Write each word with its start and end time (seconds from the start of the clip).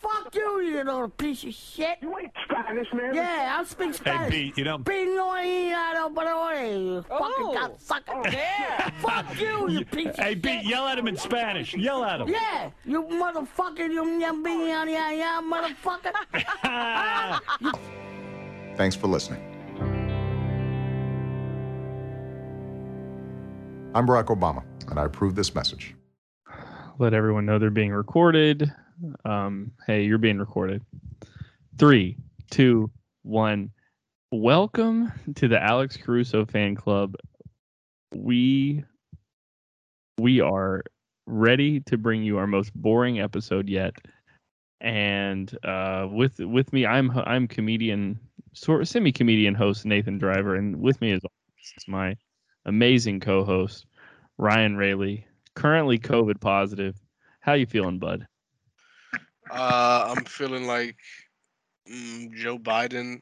fuck 0.00 0.34
you, 0.34 0.60
you 0.60 0.76
little 0.76 1.08
piece 1.08 1.44
of 1.44 1.54
shit. 1.54 1.98
You 2.00 2.18
ain't 2.18 2.32
Spanish, 2.44 2.86
man. 2.92 3.14
Yeah, 3.14 3.56
I 3.58 3.64
speak 3.64 3.94
Spanish. 3.94 4.32
Hey, 4.32 4.44
Pete, 4.46 4.58
you 4.58 4.64
don't- 4.64 4.84
Pino 4.84 5.30
ahí, 5.30 6.14
but 6.14 6.24
you 6.26 7.04
oh. 7.10 7.18
fucking 7.18 7.46
Oh. 7.46 7.56
cocksucker. 7.56 8.32
Yeah. 8.32 8.90
Fuck 9.00 9.40
you, 9.40 9.68
you 9.70 9.84
piece 9.84 10.08
of 10.08 10.16
Hey, 10.16 10.34
shit. 10.34 10.42
Pete, 10.42 10.64
yell 10.64 10.86
at 10.86 10.98
him 10.98 11.08
in 11.08 11.16
Spanish. 11.16 11.74
Yell 11.74 12.04
at 12.04 12.20
him. 12.20 12.28
Yeah, 12.28 12.70
you 12.84 13.02
motherfucker, 13.02 13.90
you 13.92 14.02
nyambi, 14.04 14.68
yeah, 14.68 15.10
yeah, 15.10 15.40
motherfucker. 15.42 16.12
Thanks 18.76 18.96
for 18.96 19.06
listening. 19.06 19.40
I'm 23.94 24.06
Barack 24.06 24.26
Obama, 24.26 24.62
and 24.90 25.00
I 25.00 25.04
approve 25.06 25.34
this 25.34 25.54
message. 25.54 25.94
Let 26.98 27.14
everyone 27.14 27.46
know 27.46 27.58
they're 27.58 27.70
being 27.70 27.92
recorded. 27.92 28.72
Um, 29.24 29.72
hey, 29.86 30.04
you're 30.04 30.18
being 30.18 30.38
recorded. 30.38 30.82
Three, 31.78 32.16
two, 32.50 32.90
one. 33.22 33.70
Welcome 34.32 35.12
to 35.34 35.48
the 35.48 35.62
Alex 35.62 35.96
Caruso 35.96 36.46
fan 36.46 36.74
club. 36.74 37.16
We 38.14 38.84
we 40.18 40.40
are 40.40 40.82
ready 41.26 41.80
to 41.80 41.98
bring 41.98 42.22
you 42.22 42.38
our 42.38 42.46
most 42.46 42.72
boring 42.74 43.20
episode 43.20 43.68
yet. 43.68 43.94
And 44.80 45.56
uh, 45.64 46.08
with 46.10 46.38
with 46.38 46.72
me, 46.72 46.86
I'm 46.86 47.10
I'm 47.10 47.46
comedian, 47.46 48.18
sort 48.54 48.80
of 48.80 48.88
semi 48.88 49.12
comedian 49.12 49.54
host 49.54 49.84
Nathan 49.84 50.18
Driver, 50.18 50.54
and 50.54 50.80
with 50.80 51.00
me 51.00 51.12
is 51.12 51.22
my 51.86 52.16
amazing 52.64 53.20
co-host 53.20 53.86
Ryan 54.38 54.76
Rayleigh, 54.76 55.24
currently 55.56 55.98
COVID 55.98 56.40
positive. 56.40 56.94
How 57.40 57.54
you 57.54 57.66
feeling, 57.66 57.98
bud? 57.98 58.26
Uh, 59.50 60.14
I'm 60.16 60.24
feeling 60.24 60.66
like 60.66 60.96
mm, 61.90 62.32
Joe 62.34 62.58
Biden 62.58 63.20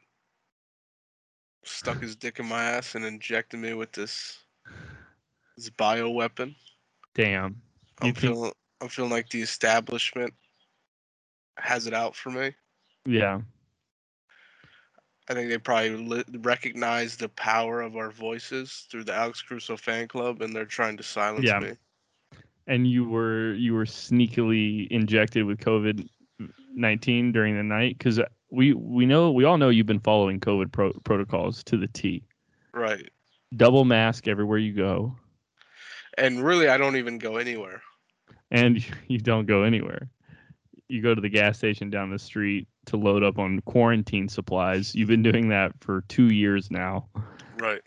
stuck 1.63 1.99
his 2.01 2.15
dick 2.15 2.39
in 2.39 2.45
my 2.47 2.61
ass 2.63 2.93
and 2.95 3.03
injected 3.05 3.59
me 3.59 3.73
with 3.73 3.91
this 3.91 4.37
this 5.57 5.69
bio 5.69 6.09
weapon. 6.11 6.55
Damn. 7.15 7.51
You 7.51 7.55
I'm 8.01 8.13
think- 8.13 8.17
feeling 8.19 8.51
I'm 8.81 8.89
feeling 8.89 9.11
like 9.11 9.29
the 9.29 9.41
establishment 9.41 10.33
has 11.57 11.87
it 11.87 11.93
out 11.93 12.15
for 12.15 12.29
me. 12.29 12.51
Yeah. 13.05 13.39
I 15.29 15.33
think 15.33 15.49
they 15.49 15.57
probably 15.57 15.95
li- 15.95 16.23
recognize 16.39 17.15
the 17.15 17.29
power 17.29 17.81
of 17.81 17.95
our 17.95 18.11
voices 18.11 18.85
through 18.91 19.05
the 19.05 19.13
Alex 19.15 19.41
Caruso 19.41 19.75
fan 19.77 20.07
club, 20.07 20.41
and 20.41 20.53
they're 20.55 20.65
trying 20.65 20.97
to 20.97 21.03
silence 21.03 21.45
Yeah. 21.45 21.59
me. 21.59 21.71
And 22.67 22.87
you 22.87 23.07
were 23.07 23.53
you 23.53 23.73
were 23.73 23.85
sneakily 23.85 24.87
injected 24.89 25.45
with 25.45 25.59
COVID 25.59 26.07
nineteen 26.73 27.31
during 27.31 27.55
the 27.55 27.63
night 27.63 27.97
because 27.97 28.19
we 28.51 28.73
we 28.73 29.05
know 29.05 29.31
we 29.31 29.43
all 29.43 29.57
know 29.57 29.69
you've 29.69 29.85
been 29.85 29.99
following 29.99 30.39
COVID 30.39 30.71
pro- 30.71 30.93
protocols 31.03 31.63
to 31.65 31.77
the 31.77 31.87
T. 31.87 32.23
Right. 32.73 33.07
Double 33.55 33.85
mask 33.85 34.27
everywhere 34.27 34.57
you 34.57 34.73
go, 34.73 35.15
And 36.17 36.43
really, 36.43 36.67
I 36.67 36.77
don't 36.77 36.95
even 36.97 37.17
go 37.19 37.37
anywhere. 37.37 37.81
and 38.51 38.83
you 39.07 39.19
don't 39.19 39.45
go 39.45 39.63
anywhere. 39.63 40.09
You 40.89 41.01
go 41.01 41.15
to 41.15 41.21
the 41.21 41.29
gas 41.29 41.57
station 41.57 41.89
down 41.89 42.09
the 42.11 42.19
street 42.19 42.67
to 42.87 42.97
load 42.97 43.23
up 43.23 43.39
on 43.39 43.61
quarantine 43.61 44.27
supplies. 44.27 44.93
You've 44.93 45.07
been 45.07 45.23
doing 45.23 45.49
that 45.49 45.71
for 45.81 46.01
two 46.09 46.27
years 46.33 46.69
now. 46.69 47.07
Right. 47.59 47.81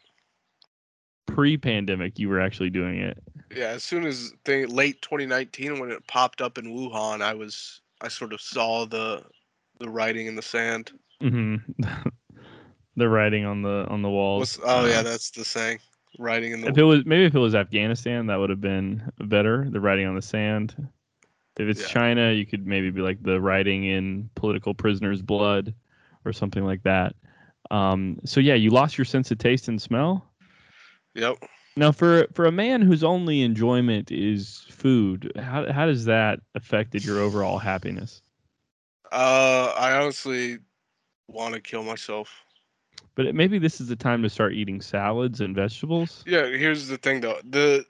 Pre-pandemic, 1.26 2.18
you 2.18 2.28
were 2.28 2.40
actually 2.40 2.70
doing 2.70 2.98
it. 2.98 3.22
Yeah, 3.54 3.68
as 3.68 3.82
soon 3.82 4.04
as 4.04 4.32
thing 4.44 4.68
late 4.68 5.00
2019 5.02 5.78
when 5.78 5.90
it 5.90 6.06
popped 6.06 6.40
up 6.40 6.58
in 6.58 6.66
Wuhan, 6.66 7.22
I 7.22 7.34
was 7.34 7.80
I 8.00 8.08
sort 8.08 8.32
of 8.32 8.40
saw 8.40 8.86
the 8.86 9.24
the 9.78 9.88
writing 9.88 10.26
in 10.26 10.36
the 10.36 10.42
sand. 10.42 10.92
hmm 11.20 11.56
the 12.96 13.08
writing 13.08 13.44
on 13.44 13.62
the 13.62 13.86
on 13.88 14.02
the 14.02 14.10
walls. 14.10 14.58
What's, 14.58 14.60
oh 14.62 14.86
yeah, 14.86 15.00
Uh, 15.00 15.02
that's 15.02 15.30
the 15.30 15.44
saying. 15.44 15.78
Writing 16.18 16.52
in 16.52 16.60
the 16.60 16.68
If 16.68 16.78
it 16.78 16.82
was 16.82 17.04
maybe 17.06 17.24
if 17.24 17.34
it 17.34 17.38
was 17.38 17.54
Afghanistan, 17.54 18.26
that 18.26 18.36
would 18.36 18.50
have 18.50 18.60
been 18.60 19.10
better. 19.20 19.68
The 19.70 19.80
writing 19.80 20.06
on 20.06 20.14
the 20.14 20.22
sand. 20.22 20.74
If 21.58 21.68
it's 21.68 21.80
Yeah. 21.80 21.86
China, 21.86 22.32
you 22.32 22.46
could 22.46 22.66
maybe 22.66 22.90
be 22.90 23.00
like 23.00 23.22
the 23.22 23.40
writing 23.40 23.84
in 23.84 24.30
political 24.34 24.74
prisoners' 24.74 25.22
blood, 25.22 25.74
or 26.24 26.32
something 26.32 26.64
like 26.64 26.82
that. 26.84 27.14
Um, 27.70 28.18
so 28.24 28.40
yeah, 28.40 28.54
you 28.54 28.70
lost 28.70 28.98
your 28.98 29.04
sense 29.04 29.30
of 29.30 29.38
taste 29.38 29.68
and 29.68 29.80
smell. 29.80 30.30
Yep. 31.14 31.44
Now, 31.78 31.92
for 31.92 32.26
for 32.32 32.44
a 32.44 32.50
man 32.50 32.82
whose 32.82 33.04
only 33.04 33.42
enjoyment 33.42 34.10
is 34.10 34.66
food, 34.68 35.30
how 35.36 35.72
how 35.72 35.86
does 35.86 36.06
that 36.06 36.40
affected 36.56 37.04
your 37.04 37.20
overall 37.20 37.58
happiness? 37.58 38.20
Uh, 39.12 39.72
I 39.76 39.92
honestly 39.92 40.58
want 41.28 41.54
to 41.54 41.60
kill 41.60 41.84
myself. 41.84 42.44
But 43.14 43.26
it, 43.26 43.34
maybe 43.36 43.60
this 43.60 43.80
is 43.80 43.86
the 43.86 43.94
time 43.94 44.24
to 44.24 44.28
start 44.28 44.54
eating 44.54 44.80
salads 44.80 45.40
and 45.40 45.54
vegetables. 45.54 46.24
Yeah, 46.26 46.46
here's 46.46 46.88
the 46.88 46.98
thing 46.98 47.20
though. 47.20 47.38
The 47.48 47.86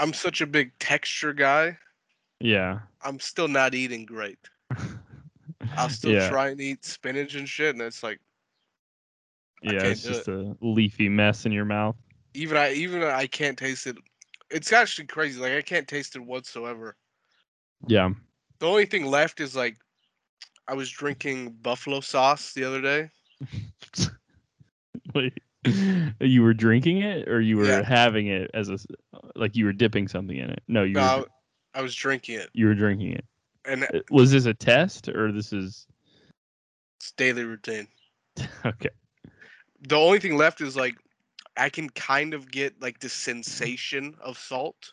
I'm 0.00 0.12
such 0.12 0.40
a 0.40 0.46
big 0.46 0.76
texture 0.80 1.32
guy. 1.32 1.78
Yeah. 2.40 2.80
I'm 3.02 3.20
still 3.20 3.46
not 3.46 3.72
eating 3.72 4.04
great. 4.04 4.38
I'll 5.76 5.88
still 5.88 6.10
Yeah. 6.10 6.28
try 6.28 6.48
and 6.48 6.60
eat 6.60 6.84
spinach 6.84 7.36
and 7.36 7.48
shit, 7.48 7.76
and 7.76 7.82
it's 7.82 8.02
like 8.02 8.18
Yeah, 9.62 9.84
it's 9.84 10.02
just 10.02 10.26
a 10.26 10.56
leafy 10.60 11.08
mess 11.08 11.46
in 11.46 11.52
your 11.52 11.64
mouth. 11.64 11.94
Even 12.34 12.56
I 12.56 12.72
even 12.72 13.02
I 13.02 13.26
can't 13.26 13.58
taste 13.58 13.86
it. 13.86 13.96
It's 14.50 14.72
actually 14.72 15.06
crazy. 15.06 15.40
Like 15.40 15.52
I 15.52 15.62
can't 15.62 15.88
taste 15.88 16.16
it 16.16 16.20
whatsoever. 16.20 16.96
Yeah. 17.86 18.10
The 18.58 18.66
only 18.66 18.86
thing 18.86 19.06
left 19.06 19.40
is 19.40 19.56
like 19.56 19.76
I 20.68 20.74
was 20.74 20.90
drinking 20.90 21.56
buffalo 21.62 22.00
sauce 22.00 22.52
the 22.52 22.64
other 22.64 22.80
day. 22.80 23.10
Wait, 25.14 25.40
you 26.20 26.42
were 26.42 26.54
drinking 26.54 26.98
it, 27.02 27.28
or 27.28 27.40
you 27.40 27.56
were 27.56 27.66
Yeah. 27.66 27.82
having 27.82 28.28
it 28.28 28.50
as 28.54 28.68
a 28.68 28.78
like 29.34 29.56
you 29.56 29.64
were 29.64 29.72
dipping 29.72 30.08
something 30.08 30.36
in 30.36 30.50
it? 30.50 30.62
No, 30.68 30.84
you 30.84 30.96
No, 30.96 31.02
were 31.02 31.26
I, 31.74 31.80
I 31.80 31.82
was 31.82 31.94
drinking 31.94 32.36
it, 32.36 32.50
you 32.54 32.66
were 32.66 32.74
drinking 32.74 33.12
it. 33.12 33.24
and 33.64 33.84
Uh, 33.84 34.00
Was 34.10 34.30
this 34.30 34.46
a 34.46 34.54
test, 34.54 35.08
or 35.08 35.32
this 35.32 35.52
is 35.52 35.86
it's 37.00 37.12
daily 37.12 37.44
routine. 37.44 37.88
okay? 38.66 38.90
The 39.88 39.96
only 39.96 40.20
thing 40.20 40.36
left 40.36 40.60
is 40.60 40.76
like 40.76 40.94
I 41.56 41.70
can 41.70 41.90
kind 41.90 42.34
of 42.34 42.50
get 42.50 42.80
like 42.80 43.00
the 43.00 43.08
sensation 43.08 44.16
of 44.20 44.38
salt. 44.38 44.92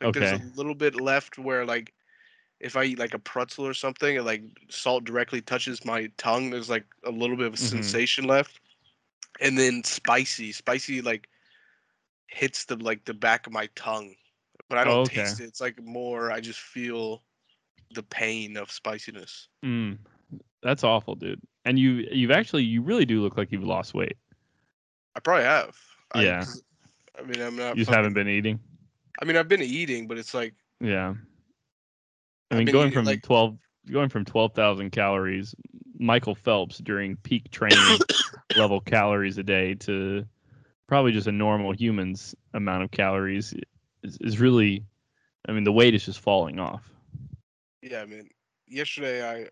Like 0.00 0.12
there's 0.12 0.32
a 0.32 0.38
little 0.38 0.74
bit 0.74 0.96
left 0.96 1.38
where 1.38 1.66
like 1.66 1.94
if 2.60 2.76
I 2.76 2.84
eat 2.84 2.98
like 3.00 3.14
a 3.14 3.18
pretzel 3.20 3.66
or 3.66 3.74
something, 3.74 4.16
and 4.18 4.26
like 4.26 4.44
salt 4.70 5.04
directly 5.04 5.42
touches 5.42 5.84
my 5.84 6.08
tongue, 6.18 6.50
there's 6.50 6.70
like 6.70 6.86
a 7.04 7.10
little 7.10 7.36
bit 7.36 7.46
of 7.48 7.54
a 7.54 7.58
Mhm. 7.58 7.98
sensation 7.98 8.24
left. 8.26 8.60
And 9.40 9.58
then 9.58 9.84
spicy, 9.84 10.52
spicy 10.52 11.02
like 11.02 11.28
hits 12.28 12.64
the 12.64 12.76
like 12.76 13.04
the 13.04 13.14
back 13.14 13.46
of 13.46 13.52
my 13.52 13.68
tongue, 13.74 14.14
but 14.68 14.78
I 14.78 14.84
don't 14.84 14.94
Oh, 14.94 15.04
okay. 15.04 15.34
taste 15.34 15.40
it. 15.40 15.44
It's 15.44 15.60
like 15.60 15.80
more. 15.82 16.32
I 16.32 16.40
just 16.40 16.60
feel 16.60 17.24
the 17.94 18.02
pain 18.04 18.56
of 18.56 18.70
spiciness. 18.72 19.48
Mm, 19.64 19.98
that's 20.62 20.84
awful, 20.84 21.14
dude. 21.16 21.40
And 21.64 21.78
you 21.78 22.06
you've 22.12 22.30
actually 22.30 22.64
you 22.64 22.82
really 22.82 23.04
do 23.06 23.22
look 23.22 23.36
like 23.36 23.52
you've 23.52 23.64
lost 23.64 23.94
weight. 23.94 24.16
I 25.14 25.20
probably 25.20 25.44
have. 25.44 25.76
I- 26.14 26.44
I, 27.18 27.22
mean, 27.22 27.40
I'm 27.40 27.56
not. 27.56 27.76
You 27.76 27.82
just 27.82 27.90
fucking- 27.90 27.94
haven't 27.94 28.14
been 28.14 28.28
eating. 28.28 28.58
I 29.20 29.24
mean, 29.24 29.36
I've 29.36 29.48
been 29.48 29.62
eating, 29.62 30.08
but 30.08 30.18
it's 30.18 30.34
like 30.34 30.54
Yeah. 30.80 31.14
I 32.50 32.54
mean, 32.56 32.66
going 32.66 32.88
eating, 32.88 32.92
from 32.92 33.04
like- 33.04 33.22
twelve 33.22 33.58
going 33.90 34.08
from 34.08 34.24
twelve 34.24 34.54
thousand 34.54 34.90
calories, 34.90 35.54
Michael 35.98 36.34
Phelps 36.34 36.78
during 36.78 37.16
peak 37.18 37.50
training 37.50 37.78
level 38.56 38.80
calories 38.80 39.38
a 39.38 39.42
day 39.42 39.74
to 39.74 40.24
probably 40.88 41.12
just 41.12 41.26
a 41.26 41.32
normal 41.32 41.72
human's 41.72 42.34
amount 42.54 42.82
of 42.82 42.90
calories 42.90 43.54
is, 44.02 44.18
is 44.20 44.38
really, 44.40 44.84
I 45.48 45.52
mean, 45.52 45.64
the 45.64 45.72
weight 45.72 45.94
is 45.94 46.04
just 46.04 46.20
falling 46.20 46.58
off. 46.58 46.82
Yeah, 47.82 48.02
I 48.02 48.06
mean, 48.06 48.28
yesterday 48.68 49.26
I 49.26 49.48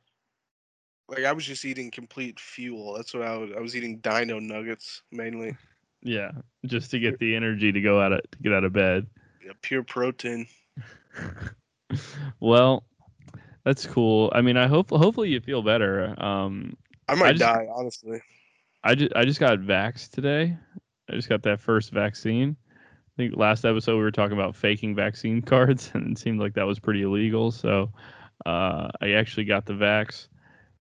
like 1.10 1.24
I 1.24 1.32
was 1.32 1.44
just 1.44 1.64
eating 1.64 1.90
complete 1.90 2.38
fuel. 2.40 2.94
That's 2.94 3.12
what 3.12 3.22
I 3.22 3.36
was. 3.36 3.50
I 3.56 3.60
was 3.60 3.76
eating 3.76 3.98
Dino 3.98 4.38
nuggets 4.38 5.02
mainly. 5.10 5.56
Yeah, 6.02 6.30
just 6.64 6.90
to 6.92 6.98
get 6.98 7.18
the 7.18 7.36
energy 7.36 7.72
to 7.72 7.80
go 7.80 8.00
out 8.00 8.12
of 8.12 8.20
to 8.30 8.38
get 8.42 8.52
out 8.52 8.64
of 8.64 8.72
bed. 8.72 9.06
Yeah, 9.44 9.52
pure 9.60 9.82
protein. 9.82 10.46
well, 12.40 12.84
that's 13.64 13.86
cool. 13.86 14.30
I 14.34 14.40
mean, 14.40 14.56
I 14.56 14.66
hope 14.66 14.90
hopefully 14.90 15.28
you 15.30 15.40
feel 15.40 15.62
better. 15.62 16.14
Um, 16.22 16.76
I 17.08 17.14
might 17.14 17.32
just- 17.32 17.40
die, 17.40 17.66
honestly. 17.72 18.22
I 18.82 18.94
just 18.94 19.14
I 19.14 19.26
just 19.26 19.40
got 19.40 19.58
vaxxed 19.58 20.10
today. 20.10 20.56
I 21.10 21.14
just 21.14 21.28
got 21.28 21.42
that 21.42 21.60
first 21.60 21.90
vaccine. 21.90 22.56
I 22.70 23.12
think 23.16 23.36
last 23.36 23.66
episode 23.66 23.96
we 23.96 24.02
were 24.02 24.10
talking 24.10 24.38
about 24.38 24.56
faking 24.56 24.94
vaccine 24.94 25.42
cards, 25.52 25.90
and 25.92 26.12
it 26.12 26.18
seemed 26.18 26.40
like 26.40 26.54
that 26.54 26.66
was 26.66 26.78
pretty 26.78 27.02
illegal. 27.02 27.50
So 27.50 27.92
uh, 28.46 28.88
I 29.02 29.10
actually 29.12 29.44
got 29.44 29.66
the 29.66 29.74
vax, 29.74 30.28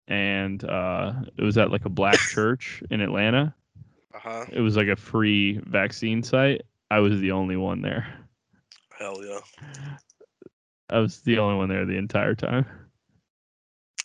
and 0.07 0.63
uh, 0.63 1.13
it 1.37 1.43
was 1.43 1.57
at 1.57 1.71
like 1.71 1.85
a 1.85 1.89
black 1.89 2.17
church 2.33 2.83
in 2.89 3.01
Atlanta. 3.01 3.53
Uh 4.13 4.19
huh. 4.19 4.45
It 4.51 4.61
was 4.61 4.77
like 4.77 4.87
a 4.87 4.95
free 4.95 5.59
vaccine 5.65 6.23
site. 6.23 6.61
I 6.91 6.99
was 6.99 7.19
the 7.19 7.31
only 7.31 7.57
one 7.57 7.81
there. 7.81 8.07
Hell 8.97 9.17
yeah. 9.25 9.39
I 10.89 10.99
was 10.99 11.21
the 11.21 11.39
only 11.39 11.57
one 11.57 11.69
there 11.69 11.85
the 11.85 11.97
entire 11.97 12.35
time. 12.35 12.65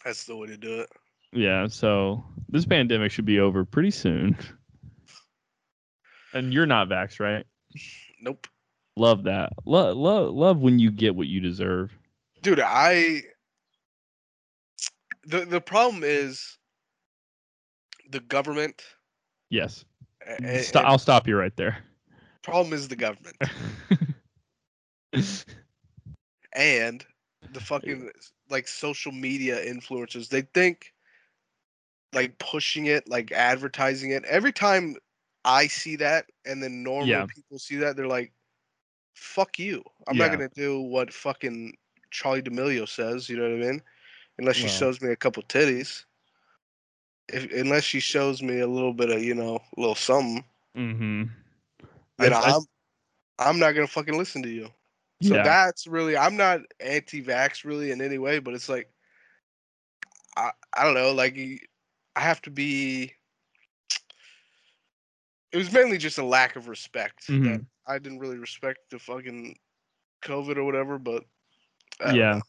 That's 0.04 0.24
the 0.24 0.36
way 0.36 0.46
to 0.46 0.56
do 0.56 0.80
it. 0.80 0.88
Yeah, 1.32 1.66
so 1.66 2.24
this 2.48 2.64
pandemic 2.64 3.12
should 3.12 3.26
be 3.26 3.40
over 3.40 3.64
pretty 3.64 3.90
soon. 3.90 4.36
And 6.32 6.52
you're 6.52 6.66
not 6.66 6.88
vax, 6.88 7.20
right? 7.20 7.44
Nope. 8.20 8.46
Love 8.96 9.24
that. 9.24 9.52
Love, 9.66 9.96
love, 9.96 10.34
love 10.34 10.58
when 10.58 10.78
you 10.78 10.90
get 10.90 11.14
what 11.14 11.26
you 11.26 11.40
deserve. 11.40 11.92
Dude, 12.42 12.60
I 12.60 13.22
the 15.28 15.44
the 15.44 15.60
problem 15.60 16.02
is 16.04 16.58
the 18.10 18.20
government. 18.20 18.82
Yes. 19.50 19.84
a- 20.26 20.42
a- 20.42 20.62
Sto- 20.62 20.80
and 20.80 20.88
I'll 20.88 20.98
stop 20.98 21.28
you 21.28 21.36
right 21.36 21.54
there. 21.56 21.78
problem 22.42 22.72
is 22.72 22.88
the 22.88 22.96
government 22.96 23.36
and 26.54 27.04
the 27.52 27.60
fucking 27.60 28.10
like 28.50 28.66
social 28.66 29.12
media 29.12 29.62
influencers. 29.64 30.28
They 30.28 30.42
think 30.42 30.92
like 32.14 32.38
pushing 32.38 32.86
it, 32.86 33.06
like 33.08 33.32
advertising 33.32 34.12
it. 34.12 34.24
Every 34.24 34.52
time 34.52 34.96
I 35.44 35.66
see 35.66 35.96
that, 35.96 36.26
and 36.46 36.62
then 36.62 36.82
normal 36.82 37.06
Yeah. 37.08 37.26
people 37.26 37.58
see 37.58 37.76
that, 37.76 37.96
they're 37.96 38.06
like, 38.06 38.32
"Fuck 39.14 39.58
you! 39.58 39.84
I'm 40.06 40.16
not 40.16 40.30
gonna 40.32 40.48
do 40.48 40.80
what 40.80 41.12
fucking 41.12 41.76
Charli 42.10 42.42
D'Amelio 42.42 42.88
says." 42.88 43.28
You 43.28 43.36
know 43.36 43.42
what 43.42 43.52
I 43.66 43.70
mean? 43.70 43.82
Unless 44.38 44.56
she 44.56 44.68
shows 44.68 45.00
me 45.00 45.10
a 45.10 45.16
couple 45.16 45.42
titties. 45.44 46.04
If, 47.28 47.52
unless 47.52 47.84
she 47.84 48.00
shows 48.00 48.40
me 48.40 48.60
a 48.60 48.66
little 48.66 48.94
bit 48.94 49.10
of 49.10 49.22
you 49.22 49.34
know 49.34 49.58
a 49.76 49.80
little 49.80 49.94
something, 49.94 50.44
mm-hmm. 50.76 51.24
then 52.18 52.32
I- 52.32 52.50
am 52.54 52.62
I'm 53.38 53.58
not 53.58 53.72
gonna 53.72 53.86
fucking 53.86 54.16
listen 54.16 54.42
to 54.42 54.48
you. 54.48 54.68
So 55.22 55.34
yeah. 55.34 55.42
that's 55.42 55.86
really 55.86 56.16
I'm 56.16 56.36
not 56.36 56.60
anti-vax 56.80 57.64
really 57.64 57.90
in 57.90 58.00
any 58.00 58.18
way, 58.18 58.38
but 58.38 58.54
it's 58.54 58.68
like 58.68 58.88
I 60.36 60.52
I 60.72 60.84
don't 60.84 60.94
know, 60.94 61.12
like 61.12 61.36
I 62.14 62.20
have 62.20 62.40
to 62.42 62.50
be. 62.50 63.12
It 65.50 65.56
was 65.56 65.72
mainly 65.72 65.98
just 65.98 66.18
a 66.18 66.24
lack 66.24 66.56
of 66.56 66.68
respect 66.68 67.26
that 67.26 67.32
Mhm. 67.32 67.66
I 67.86 67.98
didn't 67.98 68.18
really 68.18 68.36
respect 68.36 68.90
the 68.90 68.98
fucking 68.98 69.58
COVID 70.22 70.56
or 70.56 70.64
whatever, 70.64 70.98
but 70.98 71.24
yeah. 72.12 72.34
know. 72.34 72.42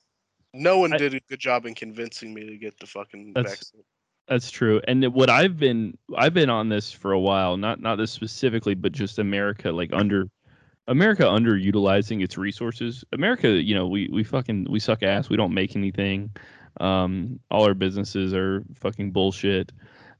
No 0.53 0.79
one 0.79 0.93
I- 0.93 0.97
did 0.97 1.13
a 1.13 1.19
good 1.29 1.39
job 1.39 1.65
in 1.65 1.75
convincing 1.75 2.33
me 2.33 2.45
to 2.47 2.57
get 2.57 2.79
the 2.79 2.87
fucking 2.87 3.33
That's- 3.33 3.55
vaccine. 3.55 3.81
That's 4.27 4.51
true. 4.51 4.79
And 4.87 5.03
what 5.13 5.27
I've 5.31 5.57
been 5.57 5.97
I've 6.15 6.35
been 6.35 6.51
on 6.51 6.69
this 6.69 6.91
for 6.91 7.13
a 7.13 7.19
while, 7.19 7.57
not 7.57 7.81
not 7.81 7.95
this 7.95 8.11
specifically, 8.11 8.75
but 8.75 8.91
just 8.91 9.17
America 9.17 9.71
like 9.71 9.89
under 9.91 10.29
America 10.87 11.23
underutilizing 11.23 12.23
its 12.23 12.37
resources. 12.37 13.03
America, 13.11 13.49
you 13.49 13.73
know, 13.73 13.87
we 13.87 14.07
we 14.11 14.23
fucking 14.23 14.67
we 14.69 14.79
suck 14.79 15.01
ass. 15.01 15.29
We 15.29 15.37
don't 15.37 15.53
make 15.53 15.75
anything. 15.75 16.29
Um, 16.79 17.39
all 17.49 17.63
our 17.65 17.73
businesses 17.73 18.31
are 18.35 18.63
fucking 18.75 19.11
bullshit. 19.11 19.71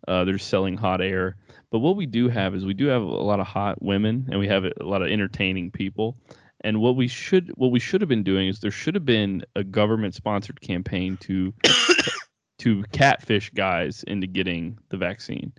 Uh, 0.07 0.23
they're 0.23 0.39
selling 0.39 0.75
hot 0.75 1.01
air. 1.01 1.35
But 1.71 1.79
what 1.79 1.95
we 1.95 2.07
do 2.07 2.29
have 2.29 2.55
is 2.55 2.65
we 2.65 2.73
do 2.73 2.87
have 2.87 3.03
a 3.03 3.05
lot 3.05 3.39
of 3.39 3.45
hot 3.45 3.79
women 3.79 4.27
and 4.31 4.39
we 4.39 4.47
have 4.47 4.65
a 4.65 4.73
lot 4.81 5.03
of 5.03 5.09
entertaining 5.09 5.69
people. 5.69 6.17
And 6.61 6.81
what 6.81 6.95
we 6.95 7.07
should 7.07 7.51
what 7.55 7.71
we 7.71 7.79
should 7.79 8.01
have 8.01 8.09
been 8.09 8.23
doing 8.23 8.47
is 8.47 8.59
there 8.59 8.71
should 8.71 8.95
have 8.95 9.05
been 9.05 9.43
a 9.55 9.63
government 9.63 10.13
sponsored 10.13 10.59
campaign 10.61 11.17
to 11.21 11.53
to 12.59 12.83
catfish 12.91 13.49
guys 13.51 14.03
into 14.03 14.27
getting 14.27 14.77
the 14.89 14.97
vaccine. 14.97 15.53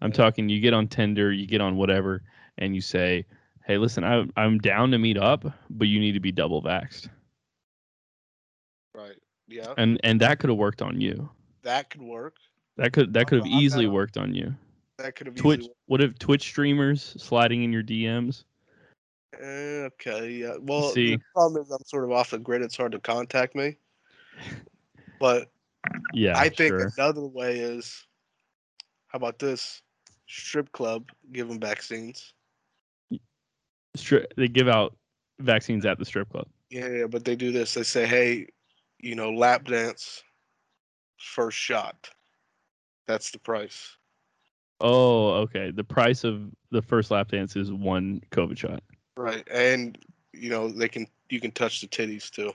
I'm 0.00 0.12
talking 0.12 0.48
you 0.48 0.60
get 0.60 0.74
on 0.74 0.86
Tinder, 0.88 1.32
you 1.32 1.46
get 1.46 1.60
on 1.60 1.76
whatever, 1.76 2.22
and 2.58 2.74
you 2.74 2.80
say, 2.80 3.24
"Hey, 3.64 3.78
listen, 3.78 4.04
I, 4.04 4.24
I'm 4.36 4.58
down 4.58 4.90
to 4.92 4.98
meet 4.98 5.18
up, 5.18 5.44
but 5.70 5.88
you 5.88 5.98
need 5.98 6.12
to 6.12 6.20
be 6.20 6.30
double 6.30 6.62
vaxxed," 6.62 7.08
Right. 8.94 9.16
Yeah. 9.48 9.74
and 9.76 10.00
and 10.04 10.20
that 10.20 10.38
could 10.38 10.50
have 10.50 10.58
worked 10.58 10.82
on 10.82 11.00
you. 11.00 11.28
That 11.62 11.90
could 11.90 12.02
work. 12.02 12.36
That 12.76 12.92
could 12.92 13.12
that 13.14 13.26
could 13.26 13.38
have 13.38 13.46
easily 13.46 13.86
worked 13.86 14.16
on 14.16 14.34
you. 14.34 14.54
That 14.98 15.16
could 15.16 15.26
have 15.26 15.36
Twitch, 15.36 15.66
what 15.86 16.00
if 16.00 16.18
Twitch 16.18 16.42
streamers 16.42 17.16
sliding 17.18 17.64
in 17.64 17.72
your 17.72 17.82
DMs? 17.82 18.44
Eh, 19.40 19.84
okay, 19.86 20.30
yeah. 20.30 20.56
Well, 20.60 20.90
See. 20.90 21.16
the 21.16 21.22
problem 21.34 21.62
is 21.62 21.70
I'm 21.70 21.84
sort 21.84 22.04
of 22.04 22.12
off 22.12 22.30
the 22.30 22.38
grid. 22.38 22.62
It's 22.62 22.76
hard 22.76 22.92
to 22.92 22.98
contact 22.98 23.54
me. 23.54 23.76
But 25.20 25.50
Yeah, 26.12 26.36
I 26.36 26.48
think 26.48 26.70
sure. 26.70 26.92
another 26.98 27.26
way 27.26 27.58
is, 27.58 28.06
how 29.08 29.16
about 29.16 29.38
this? 29.38 29.80
Strip 30.26 30.70
club, 30.72 31.10
give 31.32 31.48
them 31.48 31.60
vaccines. 31.60 32.34
Stri- 33.96 34.26
they 34.36 34.48
give 34.48 34.68
out 34.68 34.96
vaccines 35.38 35.86
at 35.86 35.98
the 35.98 36.04
strip 36.04 36.30
club. 36.30 36.46
Yeah, 36.68 36.88
yeah, 36.88 37.06
but 37.06 37.24
they 37.24 37.36
do 37.36 37.52
this. 37.52 37.74
They 37.74 37.84
say, 37.84 38.06
hey, 38.06 38.48
you 39.00 39.14
know, 39.14 39.30
lap 39.30 39.66
dance, 39.66 40.22
first 41.18 41.56
shot. 41.56 42.10
That's 43.06 43.30
the 43.30 43.38
price. 43.38 43.96
Oh, 44.80 45.32
okay. 45.42 45.70
The 45.70 45.84
price 45.84 46.24
of 46.24 46.50
the 46.70 46.82
first 46.82 47.10
lap 47.10 47.28
dance 47.28 47.54
is 47.54 47.72
one 47.72 48.20
COVID 48.30 48.58
shot. 48.58 48.82
Right. 49.16 49.46
And, 49.50 49.98
you 50.32 50.50
know, 50.50 50.68
they 50.68 50.88
can, 50.88 51.06
you 51.30 51.40
can 51.40 51.52
touch 51.52 51.80
the 51.80 51.86
titties 51.86 52.30
too. 52.30 52.52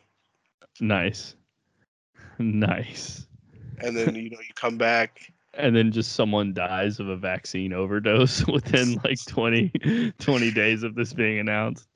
Nice, 0.80 1.36
nice. 2.40 3.28
And 3.80 3.96
then, 3.96 4.16
you 4.16 4.30
know, 4.30 4.40
you 4.40 4.54
come 4.56 4.78
back. 4.78 5.32
and 5.54 5.76
then 5.76 5.92
just 5.92 6.14
someone 6.14 6.54
dies 6.54 7.00
of 7.00 7.08
a 7.08 7.18
vaccine 7.18 7.74
overdose 7.74 8.46
within 8.48 9.00
like 9.04 9.24
20, 9.26 10.14
20 10.20 10.52
days 10.52 10.84
of 10.84 10.96
this 10.96 11.14
being 11.14 11.40
announced. 11.40 11.88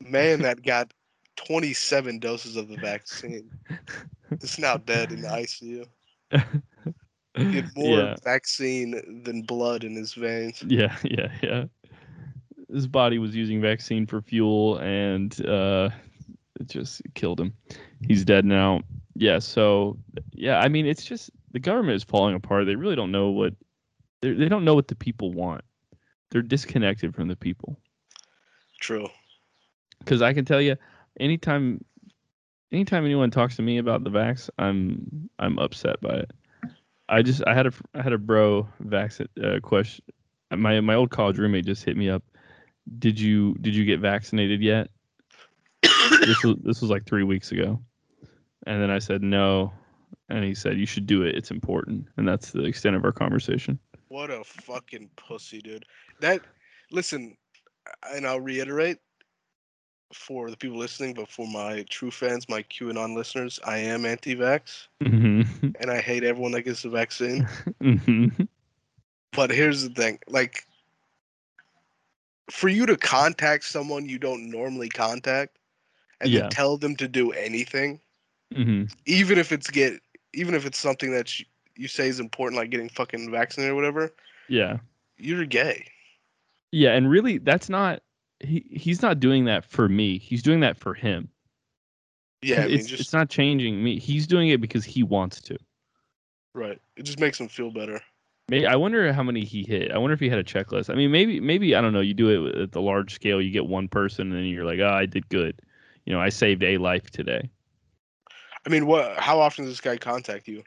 Man 0.00 0.42
that 0.42 0.62
got 0.62 0.92
27 1.36 2.18
doses 2.18 2.56
of 2.56 2.68
the 2.68 2.76
vaccine 2.76 3.50
is 4.40 4.58
now 4.58 4.76
dead 4.76 5.12
in 5.12 5.22
the 5.22 5.28
ICU. 5.28 5.86
He 7.36 7.56
had 7.56 7.70
more 7.76 7.98
yeah, 7.98 8.16
vaccine 8.24 9.22
than 9.24 9.42
blood 9.42 9.84
in 9.84 9.94
his 9.94 10.14
veins. 10.14 10.62
yeah, 10.66 10.96
yeah, 11.04 11.32
yeah. 11.42 11.64
His 12.72 12.86
body 12.86 13.18
was 13.18 13.34
using 13.34 13.60
vaccine 13.60 14.06
for 14.06 14.20
fuel, 14.20 14.78
and 14.78 15.46
uh, 15.46 15.90
it 16.60 16.68
just 16.68 17.02
killed 17.14 17.40
him. 17.40 17.54
He's 18.06 18.24
dead 18.24 18.44
now. 18.44 18.82
Yeah. 19.14 19.38
So, 19.40 19.98
yeah, 20.32 20.60
I 20.60 20.68
mean, 20.68 20.86
it's 20.86 21.04
just 21.04 21.30
the 21.52 21.58
government 21.58 21.96
is 21.96 22.04
falling 22.04 22.34
apart. 22.34 22.66
They 22.66 22.76
really 22.76 22.96
don't 22.96 23.10
know 23.12 23.30
what 23.30 23.54
they 24.22 24.48
don't 24.48 24.64
know 24.64 24.74
what 24.74 24.88
the 24.88 24.94
people 24.94 25.32
want. 25.32 25.62
They're 26.30 26.42
disconnected 26.42 27.14
from 27.14 27.28
the 27.28 27.36
people. 27.36 27.78
True. 28.80 29.08
because 30.00 30.22
I 30.22 30.32
can 30.32 30.44
tell 30.44 30.60
you, 30.60 30.76
anytime, 31.18 31.84
anytime 32.72 33.04
anyone 33.04 33.30
talks 33.30 33.56
to 33.56 33.62
me 33.62 33.78
about 33.78 34.04
the 34.04 34.10
vax, 34.10 34.50
I'm 34.58 35.28
I'm 35.38 35.58
upset 35.58 36.00
by 36.00 36.10
it. 36.14 36.30
I 37.08 37.22
just 37.22 37.42
I 37.46 37.54
had 37.54 37.66
a 37.66 37.72
I 37.94 38.02
had 38.02 38.12
a 38.12 38.18
bro 38.18 38.68
vax 38.84 39.20
uh, 39.42 39.60
question. 39.60 40.04
My 40.56 40.80
my 40.80 40.94
old 40.94 41.10
college 41.10 41.38
roommate 41.38 41.66
just 41.66 41.84
hit 41.84 41.96
me 41.96 42.08
up. 42.08 42.22
Did 42.98 43.20
you 43.20 43.54
did 43.60 43.74
you 43.74 43.84
get 43.84 44.00
vaccinated 44.00 44.60
yet? 44.60 44.88
this 45.82 46.42
was 46.42 46.56
this 46.62 46.80
was 46.80 46.90
like 46.90 47.06
three 47.06 47.22
weeks 47.22 47.52
ago, 47.52 47.80
and 48.66 48.82
then 48.82 48.90
I 48.90 48.98
said 48.98 49.22
no, 49.22 49.72
and 50.28 50.44
he 50.44 50.54
said 50.54 50.78
you 50.78 50.86
should 50.86 51.06
do 51.06 51.22
it. 51.22 51.34
It's 51.34 51.50
important, 51.50 52.06
and 52.16 52.26
that's 52.26 52.50
the 52.50 52.64
extent 52.64 52.96
of 52.96 53.04
our 53.04 53.12
conversation. 53.12 53.78
What 54.08 54.30
a 54.30 54.42
fucking 54.44 55.10
pussy, 55.16 55.60
dude. 55.60 55.84
That 56.20 56.40
listen, 56.90 57.36
and 58.12 58.26
I'll 58.26 58.40
reiterate 58.40 58.98
for 60.12 60.50
the 60.50 60.56
people 60.56 60.78
listening, 60.78 61.14
but 61.14 61.28
for 61.28 61.46
my 61.46 61.84
true 61.88 62.10
fans, 62.10 62.48
my 62.48 62.62
QAnon 62.64 63.14
listeners, 63.14 63.60
I 63.64 63.78
am 63.78 64.04
anti-vax, 64.04 64.88
hmm 65.00 65.42
and 65.80 65.90
I 65.90 66.00
hate 66.00 66.24
everyone 66.24 66.52
that 66.52 66.62
gets 66.62 66.82
the 66.82 66.90
vaccine. 66.90 67.48
hmm 67.80 68.26
But 69.32 69.50
here's 69.50 69.82
the 69.82 69.94
thing, 69.94 70.18
like, 70.26 70.64
for 72.50 72.68
you 72.68 72.86
to 72.86 72.96
contact 72.96 73.64
someone 73.64 74.08
you 74.08 74.18
don't 74.18 74.50
normally 74.50 74.88
contact, 74.88 75.58
and 76.20 76.30
Yeah. 76.32 76.48
tell 76.50 76.76
them 76.78 76.96
to 76.96 77.08
do 77.08 77.32
anything, 77.32 78.00
hmm 78.54 78.84
even 79.06 79.38
if 79.38 79.52
it's 79.52 79.70
get, 79.70 80.00
even 80.34 80.54
if 80.54 80.66
it's 80.66 80.78
something 80.78 81.12
that 81.12 81.38
you, 81.38 81.46
you 81.76 81.88
say 81.88 82.08
is 82.08 82.20
important, 82.20 82.60
like 82.60 82.70
getting 82.70 82.88
fucking 82.88 83.30
vaccinated 83.30 83.72
or 83.72 83.76
whatever, 83.76 84.14
Yeah. 84.48 84.78
you're 85.18 85.46
gay. 85.46 85.86
Yeah, 86.72 86.92
and 86.94 87.10
really 87.10 87.38
that's 87.38 87.68
not 87.68 88.02
he 88.40 88.64
he's 88.70 89.02
not 89.02 89.20
doing 89.20 89.44
that 89.46 89.64
for 89.64 89.88
me. 89.88 90.18
He's 90.18 90.42
doing 90.42 90.60
that 90.60 90.76
for 90.76 90.94
him. 90.94 91.30
Yeah, 92.42 92.64
I 92.64 92.68
mean, 92.68 92.80
it's 92.80 92.86
just 92.86 93.00
it's 93.00 93.12
not 93.12 93.28
changing 93.30 93.82
me. 93.82 93.98
He's 93.98 94.26
doing 94.26 94.48
it 94.48 94.60
because 94.60 94.84
he 94.84 95.02
wants 95.02 95.40
to. 95.42 95.58
right. 96.54 96.80
It 96.96 97.04
just 97.04 97.20
makes 97.20 97.40
him 97.40 97.48
feel 97.48 97.70
better. 97.70 98.00
Maybe 98.50 98.66
I 98.66 98.74
wonder 98.74 99.12
how 99.12 99.22
many 99.22 99.44
he 99.44 99.62
hit. 99.62 99.92
I 99.92 99.98
wonder 99.98 100.12
if 100.12 100.18
he 100.18 100.28
had 100.28 100.40
a 100.40 100.42
checklist. 100.42 100.90
I 100.90 100.94
mean, 100.94 101.12
maybe 101.12 101.38
maybe 101.38 101.76
I 101.76 101.80
don't 101.80 101.92
know. 101.92 102.00
You 102.00 102.14
do 102.14 102.48
it 102.48 102.58
at 102.58 102.72
the 102.72 102.80
large 102.80 103.14
scale. 103.14 103.40
You 103.40 103.52
get 103.52 103.66
one 103.66 103.86
person, 103.86 104.26
and 104.26 104.36
then 104.36 104.44
you're 104.46 104.64
like, 104.64 104.80
oh, 104.80 104.90
I 104.90 105.06
did 105.06 105.28
good. 105.28 105.62
You 106.04 106.12
know, 106.12 106.20
I 106.20 106.30
saved 106.30 106.64
a 106.64 106.76
life 106.78 107.12
today. 107.12 107.48
I 108.66 108.68
mean, 108.68 108.86
what? 108.86 109.16
How 109.20 109.38
often 109.38 109.66
does 109.66 109.74
this 109.74 109.80
guy 109.80 109.96
contact 109.96 110.48
you? 110.48 110.64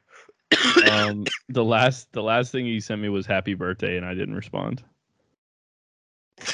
Um, 0.90 1.26
the 1.50 1.64
last 1.64 2.10
the 2.14 2.24
last 2.24 2.54
thing 2.54 2.66
he 2.66 2.80
sent 2.80 3.02
me 3.02 3.10
was 3.10 3.26
happy 3.26 3.54
birthday, 3.54 3.98
and 3.98 4.06
I 4.06 4.14
didn't 4.14 4.36
respond. 4.36 4.82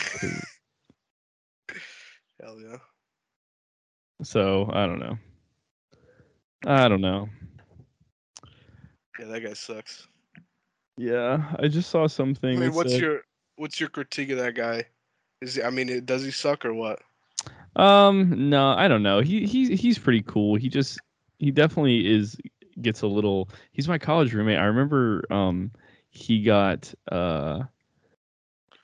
Hell 2.42 2.60
yeah. 2.60 2.78
So 4.24 4.68
I 4.74 4.88
don't 4.88 5.00
know. 5.00 5.20
I 6.66 6.88
don't 6.88 7.02
know. 7.02 7.30
Yeah, 9.20 9.26
that 9.26 9.44
guy 9.44 9.54
sucks. 9.54 10.08
Yeah, 11.00 11.56
I 11.58 11.70
just 11.70 11.90
saw 11.90 12.08
something. 12.08 12.58
I 12.58 12.60
mean, 12.60 12.74
what's 12.74 12.92
said- 12.92 13.02
your 13.02 13.22
what's 13.56 13.80
your 13.80 13.88
critique 13.88 14.32
of 14.32 14.38
that 14.40 14.54
guy? 14.54 14.84
Is 15.42 15.56
he, 15.56 15.64
I 15.64 15.70
mean, 15.70 15.88
it- 15.88 16.06
does 16.06 16.26
he 16.26 16.32
suck 16.32 16.66
or 16.66 16.74
what? 16.74 17.00
Um, 17.78 18.50
no, 18.50 18.72
I 18.72 18.90
don't 18.90 19.02
know. 19.02 19.22
He 19.22 19.46
he's 19.46 19.80
he's 19.80 19.98
pretty 19.98 20.24
cool. 20.24 20.56
He 20.56 20.68
just 20.68 21.00
he 21.38 21.52
definitely 21.52 22.06
is 22.14 22.36
gets 22.82 23.02
a 23.02 23.08
little. 23.08 23.50
He's 23.72 23.88
my 23.88 23.98
college 23.98 24.34
roommate. 24.34 24.58
I 24.58 24.66
remember 24.66 25.24
um 25.32 25.72
he 26.10 26.44
got 26.44 26.94
uh 27.10 27.64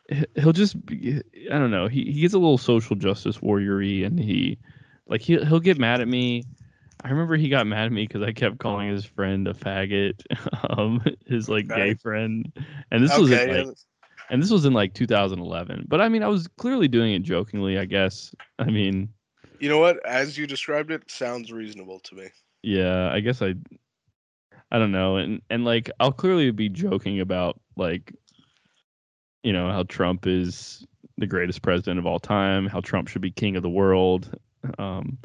he- 0.10 0.25
he'll 0.36 0.53
just 0.53 0.86
be, 0.86 1.22
I 1.51 1.57
don't 1.57 1.72
know. 1.72 1.88
He 1.89 2.05
he 2.05 2.22
gets 2.22 2.34
a 2.34 2.39
little 2.39 2.57
social 2.57 2.95
justice 2.95 3.41
warrior-y 3.41 4.05
and 4.05 4.17
he 4.17 4.57
like 5.07 5.19
he 5.22 5.36
he'll 5.43 5.60
get 5.60 5.77
mad 5.77 6.00
at 6.00 6.07
me. 6.07 6.45
I 7.05 7.09
remember 7.09 7.35
he 7.35 7.50
got 7.50 7.67
mad 7.67 7.85
at 7.85 7.91
me 7.91 8.07
because 8.07 8.24
I 8.24 8.31
kept 8.31 8.57
calling 8.57 8.89
his 8.89 9.05
friend 9.05 9.47
a 9.47 9.53
faggot, 9.53 10.24
um, 10.71 11.03
his 11.27 11.47
like 11.47 11.67
gay 11.67 11.93
friend, 11.93 12.51
and 12.89 13.03
this 13.03 13.15
was 13.15 13.29
in, 13.29 13.47
like 13.47 13.77
and 14.31 14.41
this 14.41 14.50
was 14.50 14.65
in 14.65 14.74
like 14.74 14.95
2011. 14.95 15.85
But 15.88 16.01
I 16.01 16.09
mean, 16.09 16.24
I 16.24 16.27
was 16.29 16.47
clearly 16.57 16.88
doing 16.88 17.13
it 17.13 17.21
jokingly, 17.21 17.77
I 17.77 17.85
guess. 17.85 18.33
I 18.57 18.65
mean, 18.65 19.09
you 19.59 19.69
know 19.69 19.77
what? 19.77 20.03
As 20.03 20.35
you 20.35 20.47
described 20.47 20.89
it, 20.89 21.12
sounds 21.12 21.51
reasonable 21.51 22.00
to 22.00 22.15
me. 22.15 22.29
yeah, 22.63 23.12
I 23.13 23.19
guess 23.19 23.39
I, 23.39 23.53
I 24.71 24.79
don't 24.79 24.91
know, 24.91 25.17
and 25.17 25.43
and 25.51 25.63
like 25.63 25.91
I'll 26.00 26.12
clearly 26.12 26.50
be 26.50 26.69
joking 26.69 27.19
about 27.19 27.62
like, 27.77 28.15
you 29.43 29.53
know, 29.53 29.69
how 29.69 29.83
Trump 29.83 30.25
is 30.25 30.83
the 31.19 31.27
greatest 31.27 31.62
president 31.62 32.00
of 32.00 32.07
all 32.07 32.19
time, 32.19 32.65
how 32.65 32.79
Trump 32.79 33.09
should 33.09 33.21
be 33.21 33.29
king 33.29 33.57
of 33.57 33.62
the 33.62 33.69
world, 33.69 34.35
um, 34.79 35.19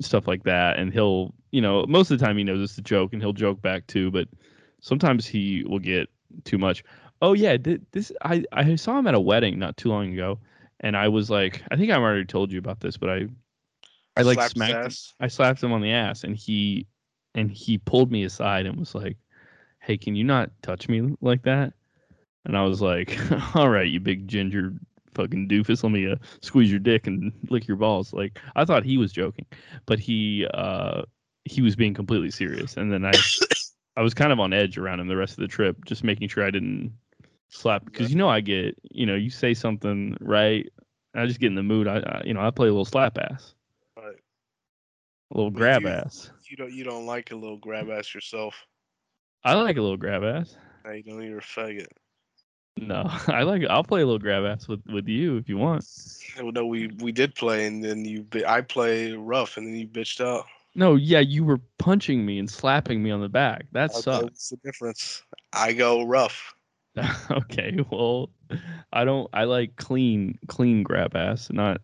stuff 0.00 0.26
like 0.28 0.44
that, 0.44 0.78
and 0.78 0.92
he'll, 0.92 1.34
you 1.50 1.60
know, 1.60 1.84
most 1.86 2.10
of 2.10 2.18
the 2.18 2.24
time 2.24 2.38
he 2.38 2.44
knows 2.44 2.62
it's 2.62 2.78
a 2.78 2.82
joke 2.82 3.12
and 3.12 3.22
he'll 3.22 3.32
joke 3.32 3.60
back 3.62 3.86
too, 3.86 4.10
but 4.10 4.28
sometimes 4.80 5.26
he 5.26 5.64
will 5.64 5.78
get 5.78 6.08
too 6.44 6.58
much. 6.58 6.84
Oh 7.22 7.32
yeah, 7.34 7.56
thi- 7.56 7.80
this 7.92 8.12
I 8.22 8.44
I 8.52 8.76
saw 8.76 8.98
him 8.98 9.06
at 9.06 9.14
a 9.14 9.20
wedding 9.20 9.58
not 9.58 9.76
too 9.76 9.88
long 9.88 10.12
ago, 10.12 10.38
and 10.80 10.96
I 10.96 11.08
was 11.08 11.30
like, 11.30 11.62
I 11.70 11.76
think 11.76 11.90
I've 11.90 12.00
already 12.02 12.24
told 12.24 12.52
you 12.52 12.58
about 12.58 12.80
this, 12.80 12.96
but 12.96 13.10
I, 13.10 13.28
I 14.16 14.22
like 14.22 14.36
Slapped 14.36 14.52
smacked. 14.52 15.14
I 15.20 15.28
slapped 15.28 15.62
him 15.62 15.72
on 15.72 15.80
the 15.80 15.92
ass, 15.92 16.24
and 16.24 16.36
he, 16.36 16.86
and 17.34 17.50
he 17.50 17.78
pulled 17.78 18.10
me 18.10 18.24
aside 18.24 18.66
and 18.66 18.78
was 18.78 18.94
like, 18.94 19.16
"Hey, 19.80 19.98
can 19.98 20.16
you 20.16 20.24
not 20.24 20.50
touch 20.62 20.88
me 20.88 21.16
like 21.20 21.42
that?" 21.44 21.74
And 22.44 22.56
I 22.56 22.64
was 22.64 22.82
like, 22.82 23.16
"All 23.56 23.68
right, 23.70 23.88
you 23.88 24.00
big 24.00 24.28
ginger 24.28 24.74
fucking 25.18 25.48
doofus, 25.48 25.82
let 25.82 25.92
me 25.92 26.10
uh, 26.10 26.16
squeeze 26.40 26.70
your 26.70 26.80
dick 26.80 27.06
and 27.06 27.32
lick 27.50 27.66
your 27.68 27.76
balls." 27.76 28.12
Like 28.12 28.38
I 28.56 28.64
thought 28.64 28.84
he 28.84 28.96
was 28.96 29.12
joking, 29.12 29.46
but 29.86 29.98
he, 29.98 30.46
uh, 30.54 31.02
he 31.44 31.60
was 31.62 31.76
being 31.76 31.94
completely 31.94 32.30
serious. 32.30 32.76
And 32.76 32.92
then 32.92 33.04
I, 33.04 33.12
I 33.96 34.02
was 34.02 34.14
kind 34.14 34.32
of 34.32 34.38
on 34.40 34.52
edge 34.52 34.78
around 34.78 35.00
him 35.00 35.08
the 35.08 35.16
rest 35.16 35.32
of 35.32 35.42
the 35.42 35.48
trip, 35.48 35.84
just 35.84 36.04
making 36.04 36.28
sure 36.28 36.44
I 36.44 36.50
didn't 36.50 36.92
slap 37.50 37.84
because 37.84 38.10
you 38.10 38.16
know 38.16 38.28
I 38.28 38.40
get, 38.40 38.78
you 38.90 39.06
know, 39.06 39.14
you 39.14 39.30
say 39.30 39.54
something 39.54 40.16
right, 40.20 40.70
I 41.14 41.26
just 41.26 41.40
get 41.40 41.46
in 41.48 41.54
the 41.54 41.62
mood. 41.62 41.88
I, 41.88 41.98
I 41.98 42.22
you 42.24 42.34
know, 42.34 42.40
I 42.40 42.50
play 42.50 42.68
a 42.68 42.70
little 42.70 42.84
slap 42.84 43.16
ass, 43.18 43.54
Right. 43.96 44.16
a 45.30 45.36
little 45.36 45.50
But 45.50 45.58
grab 45.58 45.82
you- 45.82 45.88
ass. 45.88 46.30
You 46.50 46.56
don't 46.56 46.72
you 46.72 46.84
don't 46.84 47.04
like 47.06 47.30
a 47.30 47.36
little 47.36 47.58
grab 47.58 47.90
ass 47.90 48.14
yourself. 48.14 48.54
I 49.44 49.54
like 49.54 49.76
a 49.76 49.82
little 49.82 49.96
grab 49.98 50.22
ass. 50.24 50.56
Now 50.84 50.92
you 50.92 51.02
know 51.06 51.20
you're 51.20 51.38
a 51.38 51.42
faggot. 51.42 51.86
No, 52.80 53.04
I 53.28 53.42
like. 53.42 53.62
I'll 53.68 53.84
play 53.84 54.02
a 54.02 54.04
little 54.06 54.18
grab 54.18 54.44
ass 54.44 54.68
with 54.68 54.80
with 54.86 55.08
you 55.08 55.36
if 55.36 55.48
you 55.48 55.56
want. 55.58 55.84
Well, 56.40 56.52
no, 56.52 56.66
we 56.66 56.88
we 56.98 57.12
did 57.12 57.34
play, 57.34 57.66
and 57.66 57.84
then 57.84 58.04
you 58.04 58.26
I 58.46 58.60
play 58.60 59.12
rough, 59.12 59.56
and 59.56 59.66
then 59.66 59.74
you 59.74 59.86
bitched 59.86 60.24
out. 60.24 60.46
No, 60.74 60.94
yeah, 60.94 61.20
you 61.20 61.44
were 61.44 61.58
punching 61.78 62.24
me 62.24 62.38
and 62.38 62.48
slapping 62.48 63.02
me 63.02 63.10
on 63.10 63.20
the 63.20 63.28
back. 63.28 63.64
That 63.72 63.90
Okay, 63.90 64.00
sucks. 64.00 64.22
What's 64.22 64.48
the 64.50 64.56
difference? 64.58 65.22
I 65.52 65.72
go 65.72 66.04
rough. 66.04 66.54
okay, 67.30 67.78
well, 67.90 68.30
I 68.92 69.04
don't. 69.04 69.28
I 69.32 69.44
like 69.44 69.76
clean, 69.76 70.38
clean 70.46 70.82
grab 70.82 71.16
ass, 71.16 71.50
not 71.50 71.80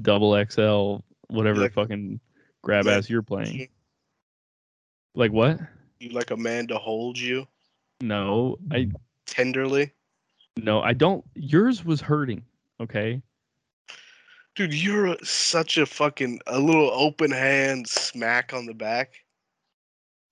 double 0.00 0.32
XL, 0.48 0.96
whatever 1.28 1.60
like- 1.62 1.72
fucking 1.74 2.20
grab 2.62 2.86
like- 2.86 2.96
ass 2.96 3.10
you're 3.10 3.22
playing. 3.22 3.68
Like 5.14 5.32
what? 5.32 5.58
You 5.98 6.10
like 6.10 6.30
a 6.30 6.36
man 6.36 6.68
to 6.68 6.78
hold 6.78 7.18
you 7.18 7.46
No, 8.00 8.56
I 8.70 8.88
tenderly, 9.30 9.92
no, 10.56 10.80
I 10.82 10.92
don't. 10.92 11.24
Yours 11.34 11.84
was 11.84 12.00
hurting. 12.00 12.44
Okay. 12.80 13.22
dude. 14.54 14.74
You're 14.74 15.06
a- 15.06 15.24
such 15.24 15.78
a 15.78 15.86
fucking 15.86 16.40
a 16.46 16.58
little 16.58 16.90
open 16.90 17.30
hand 17.30 17.88
smack 17.88 18.52
on 18.52 18.66
the 18.66 18.74
back. 18.74 19.14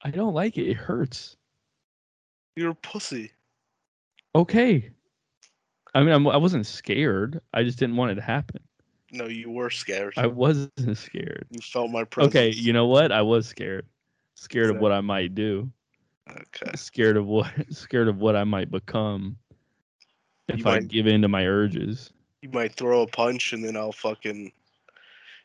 I 0.02 0.10
don't 0.10 0.34
like 0.34 0.58
it. 0.58 0.68
It 0.68 0.76
hurts. 0.76 1.36
You're 2.56 2.70
a 2.70 2.74
pussy. 2.74 3.32
Okay. 4.34 4.90
I 5.94 6.00
mean, 6.02 6.12
I'm, 6.12 6.26
I 6.28 6.36
wasn't 6.36 6.66
scared. 6.66 7.40
I 7.54 7.62
just 7.64 7.78
didn't 7.78 7.96
want 7.96 8.12
it 8.12 8.16
to 8.16 8.20
happen. 8.20 8.60
No, 9.10 9.26
you 9.26 9.50
were 9.50 9.70
scared. 9.70 10.14
I 10.16 10.26
wasn't 10.26 10.96
scared. 10.98 11.46
you 11.50 11.60
felt 11.60 11.90
my 11.90 12.04
presence. 12.04 12.34
Okay, 12.34 12.50
you 12.50 12.72
know 12.72 12.86
what? 12.86 13.10
I 13.10 13.22
was 13.22 13.46
scared. 13.46 13.86
Scared 14.34 14.70
of 14.70 14.80
what 14.80 14.92
I 14.92 15.00
might 15.00 15.34
do. 15.34 15.70
Okay. 16.30 16.76
Scared 16.76 17.16
of 17.16 17.26
what 17.26 17.50
scared 17.70 18.08
of 18.08 18.18
what 18.18 18.36
I 18.36 18.44
might 18.44 18.70
become 18.70 19.36
if 20.48 20.58
You 20.58 20.66
I 20.66 20.80
give 20.80 21.06
in 21.06 21.22
to 21.22 21.28
my 21.28 21.46
urges. 21.46 22.10
You 22.42 22.50
might 22.50 22.74
throw 22.74 23.02
a 23.02 23.06
punch, 23.06 23.52
and 23.52 23.64
then 23.64 23.76
I'll 23.76 23.92
fucking. 23.92 24.52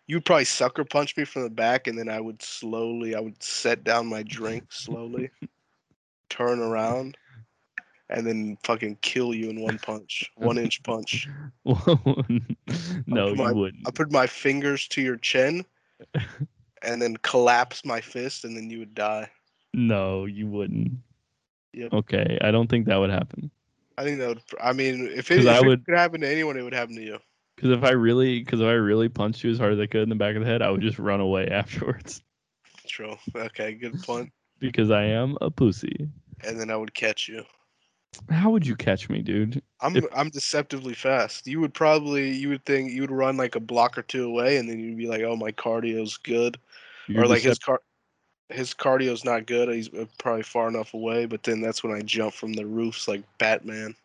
You'd 0.07 0.25
probably 0.25 0.45
sucker 0.45 0.83
punch 0.83 1.15
me 1.15 1.23
from 1.23 1.43
the 1.43 1.49
back, 1.49 1.87
and 1.87 1.97
then 1.97 2.09
I 2.09 2.19
would 2.19 2.41
slowly, 2.41 3.15
I 3.15 3.21
would 3.21 3.41
set 3.41 3.85
down 3.85 4.07
my 4.07 4.21
drink 4.23 4.65
slowly, 4.69 5.29
turn 6.29 6.59
around, 6.59 7.17
and 8.09 8.27
then 8.27 8.57
fucking 8.63 8.97
kill 9.01 9.33
you 9.33 9.49
in 9.49 9.61
one 9.61 9.79
punch, 9.79 10.29
one 10.35 10.57
inch 10.57 10.83
punch. 10.83 11.29
no, 11.65 13.29
you 13.29 13.35
my- 13.35 13.51
wouldn't. 13.53 13.87
I 13.87 13.91
put 13.91 14.11
my 14.11 14.27
fingers 14.27 14.89
to 14.89 15.01
your 15.01 15.15
chin, 15.15 15.65
and 16.81 17.01
then 17.01 17.15
collapse 17.17 17.85
my 17.85 18.01
fist, 18.01 18.43
and 18.43 18.57
then 18.57 18.69
you 18.69 18.79
would 18.79 18.93
die. 18.93 19.29
No, 19.73 20.25
you 20.25 20.47
wouldn't. 20.47 20.91
Yep. 21.73 21.93
Okay, 21.93 22.37
I 22.41 22.51
don't 22.51 22.69
think 22.69 22.85
that 22.87 22.97
would 22.97 23.09
happen. 23.09 23.49
I 23.97 24.03
think 24.03 24.19
that 24.19 24.27
would. 24.29 24.41
I 24.61 24.73
mean, 24.73 25.07
if 25.15 25.31
it, 25.31 25.39
if 25.39 25.47
I 25.47 25.57
it 25.59 25.65
would- 25.65 25.85
could 25.85 25.95
happen 25.97 26.21
to 26.21 26.27
anyone, 26.29 26.57
it 26.57 26.63
would 26.63 26.73
happen 26.73 26.95
to 26.95 27.01
you. 27.01 27.19
Because 27.55 27.71
if 27.71 27.83
I 27.83 27.91
really, 27.91 28.39
because 28.39 28.61
if 28.61 28.65
I 28.67 28.71
really 28.73 29.09
punched 29.09 29.43
you 29.43 29.51
as 29.51 29.59
hard 29.59 29.73
as 29.73 29.79
I 29.79 29.85
could 29.85 30.01
in 30.01 30.09
the 30.09 30.15
back 30.15 30.35
of 30.35 30.41
the 30.43 30.47
head, 30.47 30.61
I 30.63 30.71
would 30.71 30.81
just 30.81 30.97
run 30.99 31.19
away 31.21 31.47
afterwards. 31.51 32.21
True. 32.87 33.15
Okay, 33.35 33.73
good 33.73 34.01
point. 34.03 34.31
Because 34.59 34.91
I 34.91 35.03
am 35.03 35.37
a 35.41 35.49
pussy. 35.51 36.07
And 36.45 36.59
then 36.59 36.69
I 36.71 36.75
would 36.75 36.93
catch 36.93 37.27
you. 37.27 37.43
How 38.29 38.49
would 38.51 38.65
you 38.67 38.75
catch 38.75 39.09
me, 39.09 39.21
dude? 39.21 39.61
I'm 39.81 39.95
If- 39.95 40.05
I'm 40.15 40.29
deceptively 40.29 40.93
fast. 40.93 41.47
You 41.47 41.59
would 41.61 41.73
probably 41.73 42.31
you 42.31 42.49
would 42.49 42.65
think 42.65 42.91
you 42.91 43.01
would 43.01 43.11
run 43.11 43.37
like 43.37 43.55
a 43.55 43.59
block 43.59 43.97
or 43.97 44.03
two 44.03 44.25
away, 44.25 44.57
and 44.57 44.69
then 44.69 44.79
you'd 44.79 44.97
be 44.97 45.07
like, 45.07 45.21
"Oh, 45.21 45.35
my 45.35 45.51
cardio's 45.51 46.17
good," 46.17 46.57
or 47.15 47.25
like 47.27 47.41
his 47.41 47.57
decep- 47.59 47.63
car 47.63 47.81
his 48.49 48.73
cardio's 48.73 49.23
not 49.25 49.45
good. 49.45 49.69
He's 49.69 49.93
uh, 49.93 50.05
probably 50.17 50.43
far 50.43 50.67
enough 50.67 50.93
away. 50.93 51.25
But 51.25 51.43
then 51.43 51.61
that's 51.61 51.83
when 51.83 51.93
I 51.93 52.01
jump 52.01 52.33
from 52.33 52.53
the 52.53 52.65
roofs 52.65 53.07
like 53.07 53.23
Batman, 53.37 53.95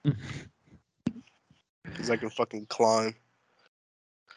because 1.84 2.10
I 2.10 2.16
can 2.16 2.30
fucking 2.30 2.66
climb. 2.66 3.14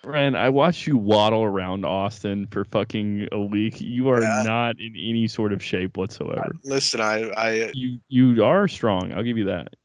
Ryan, 0.04 0.36
I 0.36 0.50
watched 0.50 0.88
you 0.88 0.98
waddle 0.98 1.44
around 1.44 1.86
Austin 1.86 2.48
for 2.48 2.66
fucking 2.66 3.28
a 3.32 3.40
week. 3.40 3.80
You 3.80 4.10
are 4.10 4.24
Yeah. 4.24 4.42
not 4.44 4.80
in 4.80 4.96
any 4.96 5.28
sort 5.28 5.54
of 5.54 5.64
shape 5.64 5.96
whatsoever. 5.96 6.56
Listen, 6.64 7.02
I 7.02 7.30
I 7.38 7.72
You 7.74 8.00
you 8.10 8.44
are 8.44 8.68
strong. 8.68 9.14
I'll 9.14 9.22
give 9.24 9.38
you 9.38 9.46
that. 9.46 9.76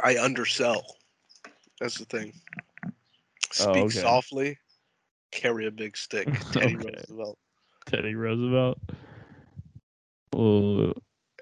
I 0.00 0.18
undersell. 0.18 0.84
That's 1.80 1.98
the 1.98 2.04
thing. 2.04 2.32
Oh, 2.84 2.92
Speak 3.50 3.84
okay. 3.86 3.98
softly, 3.98 4.58
carry 5.32 5.66
a 5.66 5.70
big 5.70 5.96
stick. 5.96 6.28
Teddy 6.52 6.76
Okay. 6.76 6.94
Roosevelt. 6.96 7.38
Teddy 7.86 8.14
Roosevelt. 8.14 8.78
Oh, 10.34 10.92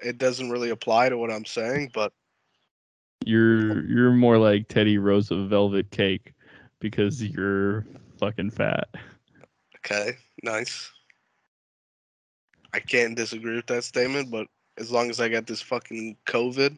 It 0.01 0.17
doesn't 0.17 0.49
really 0.49 0.69
apply 0.69 1.09
to 1.09 1.17
what 1.17 1.31
I'm 1.31 1.45
saying, 1.45 1.91
but 1.93 2.13
you're 3.25 3.85
you're 3.87 4.11
more 4.11 4.37
like 4.37 4.67
Teddy 4.67 4.97
Roosevelt 4.97 5.49
velvet 5.49 5.91
cake 5.91 6.33
because 6.79 7.21
you're 7.21 7.85
fucking 8.19 8.51
fat. 8.51 8.87
okay, 9.77 10.17
nice. 10.43 10.91
I 12.73 12.79
can't 12.79 13.15
disagree 13.15 13.55
with 13.55 13.67
that 13.67 13.83
statement, 13.83 14.29
but 14.29 14.47
as 14.77 14.91
long 14.91 15.09
as 15.09 15.19
I 15.19 15.29
got 15.29 15.47
this 15.47 15.61
fucking 15.61 16.17
COVID, 16.27 16.77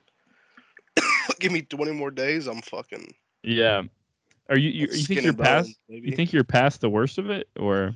give 1.40 1.52
me 1.52 1.64
20 1.64 1.92
more 1.92 2.12
days, 2.12 2.48
I'm 2.48 2.62
fucking. 2.62 3.14
Yeah. 3.44 3.84
Are 4.50 4.58
you 4.58 4.70
you, 4.70 4.88
you 4.92 5.04
think 5.04 5.24
you're 5.24 5.34
past 5.34 5.76
you 5.90 6.16
think 6.16 6.32
you're 6.32 6.44
past 6.44 6.80
the 6.82 6.90
worst 6.90 7.18
of 7.18 7.30
it 7.30 7.50
or 7.60 7.94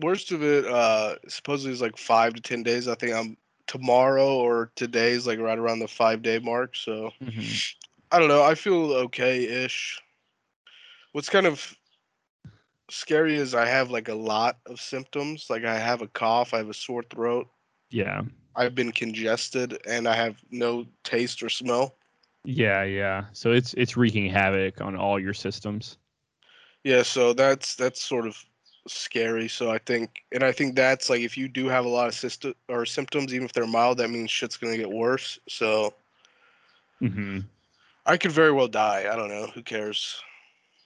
Worst 0.00 0.32
of 0.32 0.42
it, 0.42 0.66
uh, 0.66 1.16
supposedly 1.28 1.72
is 1.72 1.80
like 1.80 1.96
five 1.96 2.34
to 2.34 2.40
10 2.40 2.62
days. 2.62 2.88
I 2.88 2.94
think 2.94 3.14
I'm 3.14 3.36
tomorrow 3.66 4.34
or 4.34 4.72
today 4.74 5.12
is 5.12 5.26
like 5.26 5.38
right 5.38 5.58
around 5.58 5.78
the 5.78 5.88
five 5.88 6.22
day 6.22 6.38
mark. 6.38 6.74
So 6.74 7.10
I 8.10 8.18
don't 8.18 8.28
know. 8.28 8.42
I 8.42 8.54
feel 8.54 8.92
okay 8.92 9.64
ish. 9.64 10.00
What's 11.12 11.28
kind 11.28 11.46
of 11.46 11.76
scary 12.90 13.36
is 13.36 13.54
I 13.54 13.66
have 13.66 13.90
like 13.90 14.08
a 14.08 14.14
lot 14.14 14.58
of 14.66 14.80
symptoms. 14.80 15.46
Like 15.48 15.64
I 15.64 15.78
have 15.78 16.02
a 16.02 16.08
cough, 16.08 16.54
I 16.54 16.58
have 16.58 16.68
a 16.68 16.74
sore 16.74 17.04
throat, 17.04 17.48
Yeah. 17.90 18.22
I've 18.56 18.74
been 18.74 18.92
congested 18.92 19.78
and 19.86 20.08
I 20.08 20.14
have 20.14 20.36
no 20.50 20.86
taste 21.04 21.42
or 21.42 21.48
smell. 21.48 21.96
Yeah, 22.44 22.84
yeah. 22.84 23.26
So 23.32 23.52
it's 23.52 23.74
it's 23.74 23.96
wreaking 23.96 24.28
havoc 24.30 24.80
on 24.80 24.96
all 24.96 25.20
your 25.20 25.34
systems. 25.34 25.98
Yeah, 26.84 27.02
so 27.02 27.32
that's 27.32 27.74
that's 27.76 28.02
sort 28.02 28.26
of 28.26 28.36
scary. 28.86 29.48
So 29.48 29.70
I 29.70 29.78
think, 29.78 30.24
and 30.32 30.42
I 30.42 30.52
think 30.52 30.74
that's 30.76 31.08
like 31.10 31.20
if 31.20 31.36
you 31.36 31.48
do 31.48 31.68
have 31.68 31.84
a 31.84 31.88
lot 31.88 32.08
of 32.08 32.14
system 32.14 32.54
or 32.68 32.84
symptoms, 32.86 33.34
even 33.34 33.44
if 33.46 33.52
they're 33.52 33.66
mild, 33.66 33.98
that 33.98 34.10
means 34.10 34.30
shit's 34.30 34.56
gonna 34.56 34.76
get 34.76 34.90
worse. 34.90 35.38
So 35.48 35.94
hmm 37.00 37.40
I 38.06 38.16
could 38.16 38.32
very 38.32 38.52
well 38.52 38.68
die. 38.68 39.06
I 39.10 39.16
don't 39.16 39.28
know. 39.28 39.46
Who 39.48 39.62
cares? 39.62 40.22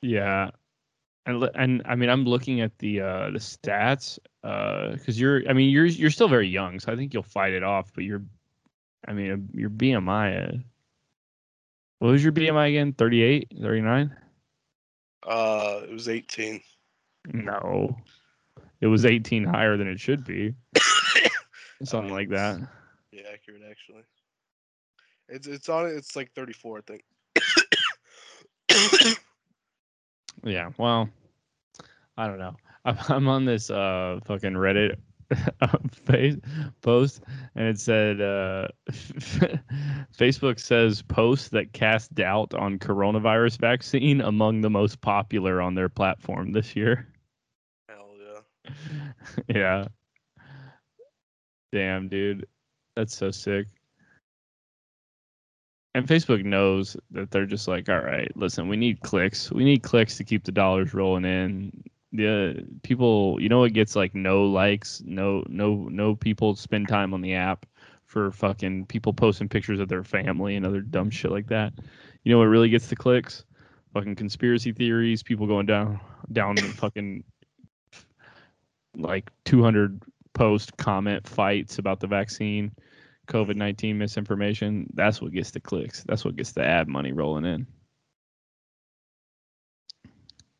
Yeah. 0.02 0.50
And 1.26 1.48
and 1.54 1.82
I 1.86 1.94
mean 1.96 2.10
I'm 2.10 2.24
looking 2.24 2.60
at 2.60 2.78
the 2.78 3.00
uh 3.00 3.30
the 3.30 3.38
stats 3.38 4.18
uh 4.42 4.96
cuz 5.04 5.18
you're 5.20 5.48
I 5.48 5.52
mean 5.52 5.70
you're 5.70 5.86
you're 5.86 6.10
still 6.10 6.28
very 6.28 6.48
young, 6.48 6.80
so 6.80 6.92
I 6.92 6.96
think 6.96 7.12
you'll 7.14 7.22
fight 7.22 7.52
it 7.52 7.62
off, 7.62 7.92
but 7.94 8.04
you're 8.04 8.24
I 9.06 9.12
mean 9.12 9.30
uh, 9.32 9.58
your 9.58 9.70
BMI 9.70 10.36
uh, 10.36 10.58
what 11.98 12.10
was 12.10 12.22
your 12.22 12.32
BMI 12.32 12.68
again? 12.68 12.92
38, 12.92 13.52
39? 13.60 14.16
Uh, 15.26 15.80
it 15.84 15.92
was 15.92 16.08
18. 16.08 16.62
No. 17.32 17.96
It 18.80 18.86
was 18.86 19.04
18 19.04 19.44
higher 19.44 19.76
than 19.76 19.88
it 19.88 20.00
should 20.00 20.24
be. 20.24 20.54
Something 21.84 22.12
like 22.12 22.28
that. 22.30 22.60
Yeah, 23.12 23.22
accurate 23.32 23.62
actually. 23.70 24.02
It's 25.28 25.46
it's 25.46 25.68
on 25.68 25.86
it's 25.86 26.16
like 26.16 26.32
34, 26.34 26.78
I 26.78 26.80
think. 26.82 27.04
Yeah, 30.46 30.70
well, 30.76 31.08
I 32.18 32.26
don't 32.26 32.38
know. 32.38 32.54
I'm, 32.84 32.98
I'm 33.08 33.28
on 33.28 33.46
this 33.46 33.70
uh 33.70 34.20
fucking 34.26 34.52
Reddit 34.52 34.96
face 35.92 36.36
post, 36.82 37.22
and 37.54 37.66
it 37.68 37.80
said 37.80 38.20
uh, 38.20 38.68
Facebook 40.16 40.60
says 40.60 41.02
posts 41.02 41.48
that 41.48 41.72
cast 41.72 42.14
doubt 42.14 42.54
on 42.54 42.78
coronavirus 42.78 43.58
vaccine 43.58 44.20
among 44.20 44.60
the 44.60 44.70
most 44.70 45.00
popular 45.00 45.60
on 45.60 45.74
their 45.74 45.88
platform 45.88 46.52
this 46.52 46.76
year. 46.76 47.08
Yeah. 49.48 49.86
Damn, 51.72 52.08
dude, 52.08 52.46
that's 52.94 53.16
so 53.16 53.30
sick. 53.30 53.66
And 55.94 56.06
Facebook 56.06 56.44
knows 56.44 56.96
that 57.10 57.30
they're 57.30 57.46
just 57.46 57.68
like, 57.68 57.88
all 57.88 58.00
right, 58.00 58.30
listen, 58.36 58.68
we 58.68 58.76
need 58.76 59.00
clicks. 59.00 59.50
We 59.50 59.64
need 59.64 59.82
clicks 59.82 60.16
to 60.16 60.24
keep 60.24 60.44
the 60.44 60.52
dollars 60.52 60.94
rolling 60.94 61.24
in. 61.24 61.84
The 62.12 62.64
people, 62.82 63.40
you 63.40 63.48
know, 63.48 63.60
what 63.60 63.72
gets 63.72 63.96
like 63.96 64.14
no 64.14 64.44
likes, 64.44 65.02
no, 65.04 65.44
no, 65.48 65.88
no 65.90 66.14
people 66.14 66.54
spend 66.54 66.88
time 66.88 67.12
on 67.12 67.20
the 67.20 67.34
app 67.34 67.66
for 68.06 68.30
fucking 68.30 68.86
people 68.86 69.12
posting 69.12 69.48
pictures 69.48 69.80
of 69.80 69.88
their 69.88 70.04
family 70.04 70.54
and 70.54 70.64
other 70.64 70.80
dumb 70.80 71.10
shit 71.10 71.32
like 71.32 71.48
that. 71.48 71.72
You 72.22 72.32
know 72.32 72.38
what 72.38 72.44
really 72.44 72.68
gets 72.68 72.86
the 72.88 72.96
clicks? 72.96 73.44
Fucking 73.94 74.14
conspiracy 74.14 74.72
theories, 74.72 75.22
people 75.22 75.46
going 75.46 75.66
down, 75.66 76.00
down 76.32 76.54
the 76.54 76.62
fucking 76.62 77.24
like 78.96 79.30
200 79.44 80.02
post 80.34 80.76
comment 80.76 81.26
fights 81.26 81.78
about 81.78 82.00
the 82.00 82.06
vaccine. 82.06 82.72
COVID 83.28 83.56
19 83.56 83.96
misinformation, 83.96 84.86
that's 84.94 85.22
what 85.22 85.32
gets 85.32 85.50
the 85.50 85.60
clicks. 85.60 86.04
That's 86.04 86.24
what 86.24 86.36
gets 86.36 86.52
the 86.52 86.62
ad 86.62 86.88
money 86.88 87.12
rolling 87.12 87.46
in. 87.46 87.66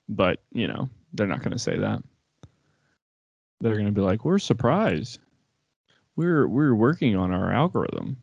But, 0.08 0.40
you 0.52 0.66
know, 0.66 0.88
they're 1.12 1.26
not 1.26 1.40
going 1.40 1.52
to 1.52 1.58
say 1.58 1.78
that. 1.78 2.02
They're 3.60 3.74
going 3.74 3.86
to 3.86 3.92
be 3.92 4.00
like, 4.00 4.24
we're 4.24 4.38
surprised. 4.38 5.18
We're 6.16 6.46
we're 6.46 6.74
working 6.74 7.16
on 7.16 7.32
our 7.32 7.52
algorithm. 7.52 8.16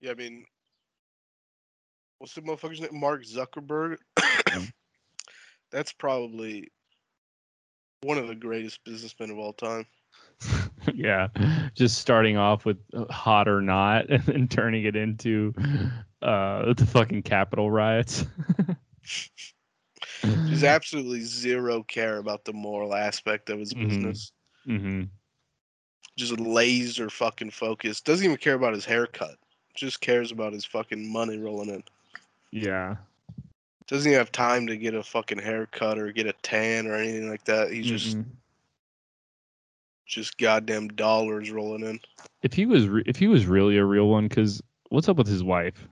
Yeah, 0.00 0.12
I 0.12 0.14
mean, 0.14 0.44
what's 2.18 2.34
the 2.34 2.40
motherfucker's 2.40 2.80
name? 2.80 2.98
Mark 2.98 3.24
Zuckerberg. 3.24 3.96
That's 5.70 5.92
probably 5.92 6.68
one 8.02 8.18
of 8.18 8.28
the 8.28 8.34
greatest 8.34 8.84
businessmen 8.84 9.30
of 9.30 9.38
all 9.38 9.52
time. 9.52 9.86
yeah, 10.94 11.28
just 11.74 11.98
starting 11.98 12.36
off 12.36 12.64
with 12.64 12.78
uh, 12.94 13.04
hot 13.12 13.48
or 13.48 13.60
not, 13.60 14.06
and 14.10 14.22
then 14.24 14.48
turning 14.48 14.84
it 14.84 14.96
into 14.96 15.52
uh, 16.22 16.72
the 16.74 16.86
fucking 16.86 17.22
Capitol 17.22 17.70
riots. 17.70 18.24
There's 20.22 20.64
absolutely 20.64 21.20
zero 21.22 21.82
care 21.82 22.18
about 22.18 22.44
the 22.44 22.52
moral 22.52 22.94
aspect 22.94 23.50
of 23.50 23.58
his 23.58 23.74
Mhm. 23.74 23.88
business. 23.88 24.32
hmm 24.64 25.02
Just 26.16 26.38
laser 26.38 27.10
fucking 27.10 27.50
focused. 27.50 28.04
Doesn't 28.04 28.24
even 28.24 28.36
care 28.36 28.54
about 28.54 28.74
his 28.74 28.84
haircut. 28.84 29.36
Just 29.74 30.00
cares 30.00 30.30
about 30.32 30.52
his 30.52 30.64
fucking 30.64 31.10
money 31.12 31.38
rolling 31.38 31.70
in. 31.70 31.82
Yeah. 32.50 32.96
Doesn't 33.88 34.10
even 34.10 34.18
have 34.18 34.30
time 34.32 34.66
to 34.66 34.76
get 34.76 34.94
a 34.94 35.02
fucking 35.02 35.38
haircut 35.38 35.98
or 35.98 36.12
get 36.12 36.26
a 36.26 36.34
tan 36.42 36.86
or 36.86 36.94
anything 36.94 37.30
like 37.30 37.44
that. 37.44 37.70
He's 37.72 37.86
just 37.86 38.18
Mm-mm. 38.18 38.26
just 40.06 40.36
goddamn 40.38 40.88
dollars 40.88 41.50
rolling 41.50 41.82
in. 41.84 42.00
if 42.42 42.52
he 42.52 42.66
was 42.66 42.86
re- 42.86 43.02
if 43.06 43.16
he 43.16 43.28
was 43.28 43.46
really 43.46 43.78
a 43.78 43.84
real 43.84 44.08
one, 44.08 44.28
because 44.28 44.62
what's 44.90 45.08
up 45.08 45.16
with 45.16 45.26
his 45.26 45.42
wife? 45.42 45.88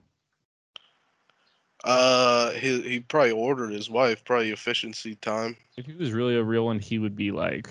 Uh, 1.83 2.51
he 2.51 2.81
he 2.81 2.99
probably 2.99 3.31
ordered 3.31 3.71
his 3.71 3.89
wife. 3.89 4.23
Probably 4.25 4.51
efficiency 4.51 5.15
time. 5.15 5.55
If 5.77 5.85
he 5.85 5.93
was 5.93 6.11
really 6.11 6.35
a 6.35 6.43
real 6.43 6.65
one, 6.65 6.79
he 6.79 6.99
would 6.99 7.15
be 7.15 7.31
like, 7.31 7.69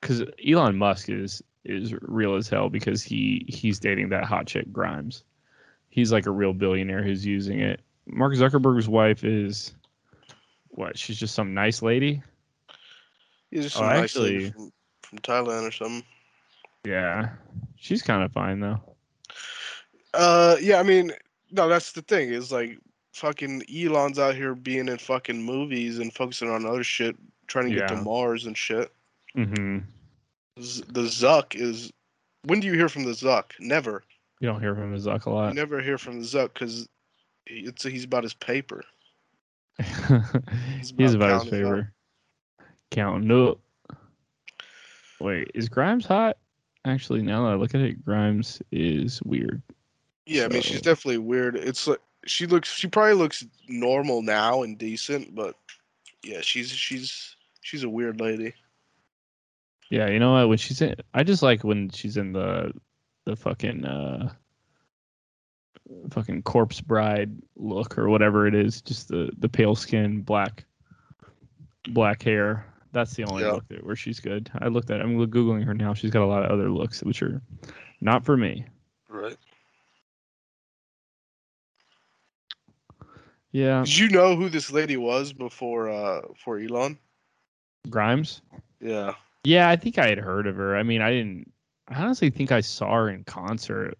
because 0.00 0.22
Elon 0.46 0.76
Musk 0.76 1.08
is 1.08 1.42
is 1.64 1.92
real 2.00 2.36
as 2.36 2.48
hell 2.48 2.68
because 2.70 3.02
he 3.02 3.44
he's 3.48 3.78
dating 3.80 4.10
that 4.10 4.24
hot 4.24 4.46
chick 4.46 4.72
Grimes. 4.72 5.24
He's 5.90 6.12
like 6.12 6.26
a 6.26 6.30
real 6.30 6.52
billionaire 6.52 7.02
who's 7.02 7.24
using 7.26 7.60
it. 7.60 7.80
Mark 8.06 8.34
Zuckerberg's 8.34 8.88
wife 8.88 9.24
is 9.24 9.72
what? 10.68 10.98
She's 10.98 11.18
just 11.18 11.34
some 11.34 11.54
nice 11.54 11.82
lady. 11.82 12.22
He's 13.50 13.64
just 13.64 13.76
Oh, 13.76 13.80
some 13.80 13.88
nice 13.88 14.16
lady 14.16 14.46
actually- 14.46 14.50
from, 14.52 14.72
from 15.02 15.18
Thailand 15.20 15.68
or 15.68 15.72
something. 15.72 16.04
Yeah, 16.84 17.30
she's 17.76 18.02
kind 18.02 18.22
of 18.22 18.32
fine 18.32 18.60
though. 18.60 18.80
Uh, 20.14 20.56
yeah. 20.60 20.78
I 20.78 20.82
mean, 20.84 21.12
no, 21.50 21.68
that's 21.68 21.92
the 21.92 22.02
thing. 22.02 22.28
Is 22.30 22.52
like 22.52 22.78
fucking 23.12 23.62
Elon's 23.74 24.18
out 24.18 24.34
here 24.36 24.54
being 24.54 24.88
in 24.88 24.98
fucking 24.98 25.42
movies 25.42 25.98
and 25.98 26.12
focusing 26.12 26.48
on 26.50 26.64
other 26.64 26.84
shit, 26.84 27.16
trying 27.48 27.68
to 27.70 27.74
get 27.74 27.88
to 27.88 27.96
Mars 27.96 28.46
and 28.46 28.56
shit. 28.56 28.92
hmm 29.34 29.78
Z- 30.60 30.84
The 30.88 31.02
Zuck 31.02 31.54
is. 31.56 31.92
When 32.44 32.60
do 32.60 32.68
you 32.68 32.74
hear 32.74 32.88
from 32.88 33.02
the 33.04 33.10
Zuck? 33.10 33.46
Never. 33.58 34.04
You 34.38 34.46
don't 34.48 34.60
hear 34.60 34.74
from 34.76 34.92
the 34.92 34.98
Zuck 34.98 35.26
a 35.26 35.30
You 35.30 35.34
lot. 35.34 35.54
never 35.54 35.80
hear 35.80 35.98
from 35.98 36.20
the 36.20 36.26
Zuck 36.26 36.54
because 36.54 36.88
it's 37.46 37.82
he's 37.82 38.04
about 38.04 38.22
his 38.22 38.34
paper. 38.34 38.82
He's 40.78 40.90
about 40.90 41.14
about 41.14 41.14
his 41.14 41.18
counting 41.18 41.38
up. 41.38 41.46
favor. 41.50 41.92
Counting 42.90 43.30
up. 43.30 43.58
Wait, 45.20 45.50
is 45.54 45.68
Grimes 45.68 46.06
hot? 46.06 46.38
Actually, 46.86 47.20
now 47.22 47.44
that 47.44 47.52
I 47.52 47.54
look 47.56 47.74
at 47.74 47.80
it, 47.80 48.04
Grimes 48.04 48.62
is 48.70 49.22
weird. 49.22 49.60
Yeah, 50.24 50.44
I 50.44 50.48
mean 50.48 50.62
she's 50.62 50.80
definitely 50.80 51.18
weird. 51.18 51.56
It's 51.56 51.86
like 51.86 52.00
she 52.26 52.46
looks. 52.46 52.72
She 52.72 52.88
probably 52.88 53.14
looks 53.14 53.44
normal 53.68 54.22
now 54.22 54.62
and 54.62 54.78
decent, 54.78 55.34
but 55.34 55.56
yeah, 56.22 56.40
she's 56.40 56.70
she's 56.70 57.36
she's 57.60 57.84
a 57.84 57.88
weird 57.88 58.20
lady. 58.20 58.54
Yeah, 59.90 60.08
you 60.08 60.18
know 60.18 60.32
what? 60.32 60.48
When 60.48 60.58
she's 60.58 60.80
in, 60.80 60.96
I 61.14 61.22
just 61.22 61.42
like 61.42 61.64
when 61.64 61.90
she's 61.90 62.16
in 62.16 62.32
the 62.32 62.72
the 63.24 63.36
fucking 63.36 63.84
uh 63.84 64.32
fucking 66.10 66.42
corpse 66.42 66.80
bride 66.80 67.30
look 67.56 67.96
or 67.98 68.08
whatever 68.08 68.46
it 68.46 68.54
is. 68.54 68.80
Just 68.82 69.08
the 69.08 69.30
the 69.38 69.48
pale 69.48 69.74
skin, 69.74 70.20
black 70.22 70.64
black 71.88 72.22
hair. 72.22 72.66
That's 72.92 73.14
the 73.14 73.24
only 73.24 73.42
Yeah. 73.44 73.52
look 73.52 73.68
that, 73.68 73.84
where 73.84 73.96
she's 73.96 74.20
good. 74.20 74.50
I 74.58 74.68
looked 74.68 74.90
at. 74.90 75.00
I'm 75.00 75.16
googling 75.28 75.64
her 75.64 75.74
now. 75.74 75.92
She's 75.94 76.10
got 76.10 76.22
a 76.22 76.26
lot 76.26 76.44
of 76.44 76.50
other 76.50 76.70
looks 76.70 77.02
which 77.02 77.22
are 77.22 77.40
not 78.00 78.24
for 78.24 78.36
me. 78.36 78.64
Right. 79.08 79.36
Yeah, 83.52 83.84
Did 83.84 83.96
you 83.96 84.08
know 84.10 84.36
who 84.36 84.48
this 84.50 84.70
lady 84.70 84.96
was 84.96 85.32
before 85.32 85.88
uh 85.90 86.22
for 86.36 86.58
Elon? 86.58 86.98
Grimes. 87.88 88.42
Yeah. 88.80 89.14
Yeah, 89.44 89.68
I 89.70 89.76
think 89.76 89.98
I 89.98 90.08
had 90.08 90.18
heard 90.18 90.46
of 90.46 90.56
her. 90.56 90.76
I 90.76 90.82
mean, 90.82 91.00
I 91.00 91.10
didn't. 91.10 91.52
I 91.88 92.02
honestly 92.02 92.30
think 92.30 92.50
I 92.52 92.60
saw 92.60 92.92
her 92.94 93.08
in 93.10 93.22
concert 93.24 93.96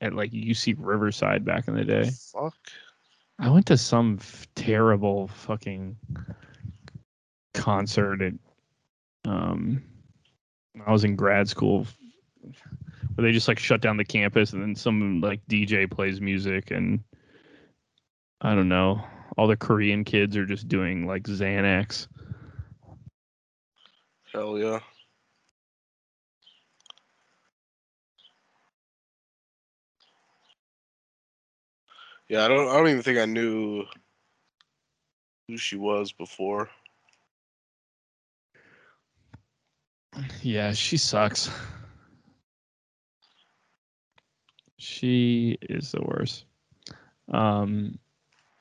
at 0.00 0.14
like 0.14 0.32
UC 0.32 0.76
Riverside 0.78 1.44
back 1.44 1.68
in 1.68 1.74
the 1.74 1.84
day. 1.84 2.10
Fuck. 2.32 2.56
I 3.38 3.50
went 3.50 3.66
to 3.66 3.76
some 3.76 4.18
f- 4.20 4.46
terrible 4.54 5.28
fucking 5.28 5.96
concert 7.52 8.20
at 8.20 8.32
um 9.24 9.82
when 10.72 10.86
I 10.86 10.92
was 10.92 11.04
in 11.04 11.16
grad 11.16 11.48
school 11.48 11.86
where 13.14 13.24
they 13.26 13.32
just 13.32 13.48
like 13.48 13.58
shut 13.58 13.80
down 13.80 13.96
the 13.96 14.04
campus 14.04 14.52
and 14.52 14.62
then 14.62 14.74
some 14.74 15.20
like 15.20 15.40
DJ 15.46 15.90
plays 15.90 16.20
music 16.20 16.70
and 16.70 17.02
I 18.40 18.54
don't 18.54 18.68
know 18.68 19.02
all 19.36 19.46
the 19.46 19.56
Korean 19.56 20.04
kids 20.04 20.36
are 20.36 20.46
just 20.46 20.68
doing 20.68 21.06
like 21.06 21.24
Xanax. 21.24 22.06
Hell 24.32 24.58
yeah. 24.58 24.80
Yeah, 32.28 32.44
I 32.44 32.48
don't. 32.48 32.68
I 32.68 32.76
don't 32.76 32.88
even 32.88 33.02
think 33.02 33.18
I 33.18 33.26
knew 33.26 33.84
who 35.48 35.58
she 35.58 35.76
was 35.76 36.12
before. 36.12 36.70
Yeah, 40.42 40.72
she 40.72 40.96
sucks. 40.96 41.50
She 44.78 45.58
is 45.62 45.92
the 45.92 46.02
worst. 46.02 46.44
Um, 47.32 47.98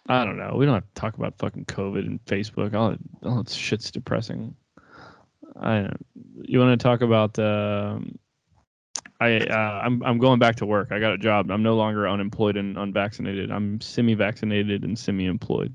I 0.08 0.26
don't 0.26 0.38
know. 0.38 0.56
We 0.58 0.66
don't 0.66 0.76
have 0.76 0.88
to 0.94 1.02
talk 1.02 1.16
about 1.16 1.38
fucking 1.38 1.66
COVID 1.66 2.06
and 2.06 2.24
Facebook. 2.26 2.74
All, 2.74 2.96
all 3.24 3.44
that 3.44 3.50
shit's 3.50 3.92
depressing. 3.92 4.56
I. 5.62 5.90
You 6.42 6.60
want 6.60 6.78
to 6.78 6.84
talk 6.84 7.02
about? 7.02 7.40
Um, 7.40 8.18
I. 9.20 9.38
Uh, 9.38 9.82
I'm. 9.84 10.04
I'm 10.04 10.18
going 10.18 10.40
back 10.40 10.56
to 10.58 10.66
work. 10.66 10.92
I 10.92 11.00
got 11.00 11.14
a 11.14 11.18
job. 11.18 11.50
I'm 11.52 11.64
no 11.64 11.76
longer 11.76 12.08
unemployed 12.08 12.58
and 12.58 12.78
unvaccinated. 12.78 13.52
I'm 13.52 13.80
semi-vaccinated 13.82 14.84
and 14.84 14.98
semi-employed. 14.98 15.74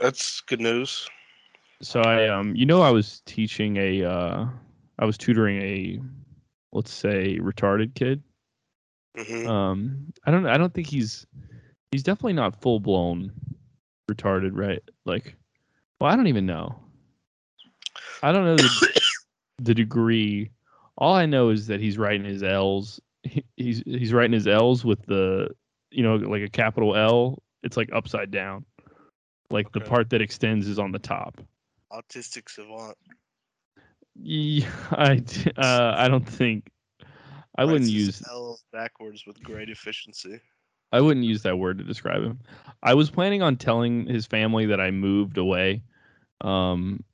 That's 0.00 0.40
good 0.42 0.60
news. 0.60 1.08
So 1.82 2.00
I 2.02 2.28
um 2.28 2.54
you 2.54 2.66
know 2.66 2.82
I 2.82 2.90
was 2.90 3.22
teaching 3.26 3.76
a 3.76 4.04
uh 4.04 4.46
I 4.98 5.04
was 5.04 5.16
tutoring 5.16 5.62
a 5.62 6.00
let's 6.72 6.92
say 6.92 7.38
retarded 7.38 7.94
kid. 7.94 8.22
hmm 9.16 9.46
Um 9.46 10.12
I 10.24 10.30
don't 10.30 10.46
I 10.46 10.58
don't 10.58 10.72
think 10.72 10.86
he's 10.86 11.26
he's 11.90 12.02
definitely 12.02 12.34
not 12.34 12.60
full 12.60 12.80
blown 12.80 13.32
retarded, 14.10 14.50
right? 14.54 14.82
Like 15.06 15.36
well 16.00 16.10
I 16.10 16.16
don't 16.16 16.26
even 16.26 16.46
know. 16.46 16.78
I 18.22 18.32
don't 18.32 18.44
know 18.44 18.56
the, 18.56 19.00
the 19.62 19.74
degree. 19.74 20.50
All 21.00 21.14
I 21.14 21.26
know 21.26 21.48
is 21.48 21.66
that 21.66 21.80
he's 21.80 21.98
writing 21.98 22.24
his 22.24 22.42
L's. 22.42 23.00
He, 23.22 23.44
he's 23.56 23.82
he's 23.86 24.12
writing 24.12 24.32
his 24.32 24.46
L's 24.46 24.84
with 24.84 25.04
the 25.06 25.48
you 25.90 26.02
know 26.02 26.16
like 26.16 26.42
a 26.42 26.48
capital 26.48 26.94
L. 26.94 27.42
It's 27.62 27.76
like 27.76 27.90
upside 27.92 28.30
down. 28.30 28.64
Like 29.50 29.72
the 29.72 29.80
part 29.80 30.10
that 30.10 30.22
extends 30.22 30.68
is 30.68 30.78
on 30.78 30.92
the 30.92 30.98
top. 30.98 31.40
Autistic 31.92 32.48
savant. 32.48 32.96
Yeah, 34.14 34.70
I 34.92 35.22
uh, 35.56 35.94
I 35.96 36.08
don't 36.08 36.28
think 36.28 36.70
I 37.56 37.64
wouldn't 37.64 37.90
use 37.90 38.22
L 38.30 38.58
backwards 38.72 39.24
with 39.26 39.42
great 39.42 39.70
efficiency. 39.70 40.40
I 40.92 41.00
wouldn't 41.00 41.24
use 41.24 41.42
that 41.42 41.58
word 41.58 41.78
to 41.78 41.84
describe 41.84 42.22
him. 42.22 42.40
I 42.82 42.94
was 42.94 43.10
planning 43.10 43.42
on 43.42 43.56
telling 43.56 44.06
his 44.06 44.26
family 44.26 44.66
that 44.66 44.80
I 44.80 44.90
moved 44.90 45.38
away, 45.38 45.82
um, 46.40 47.04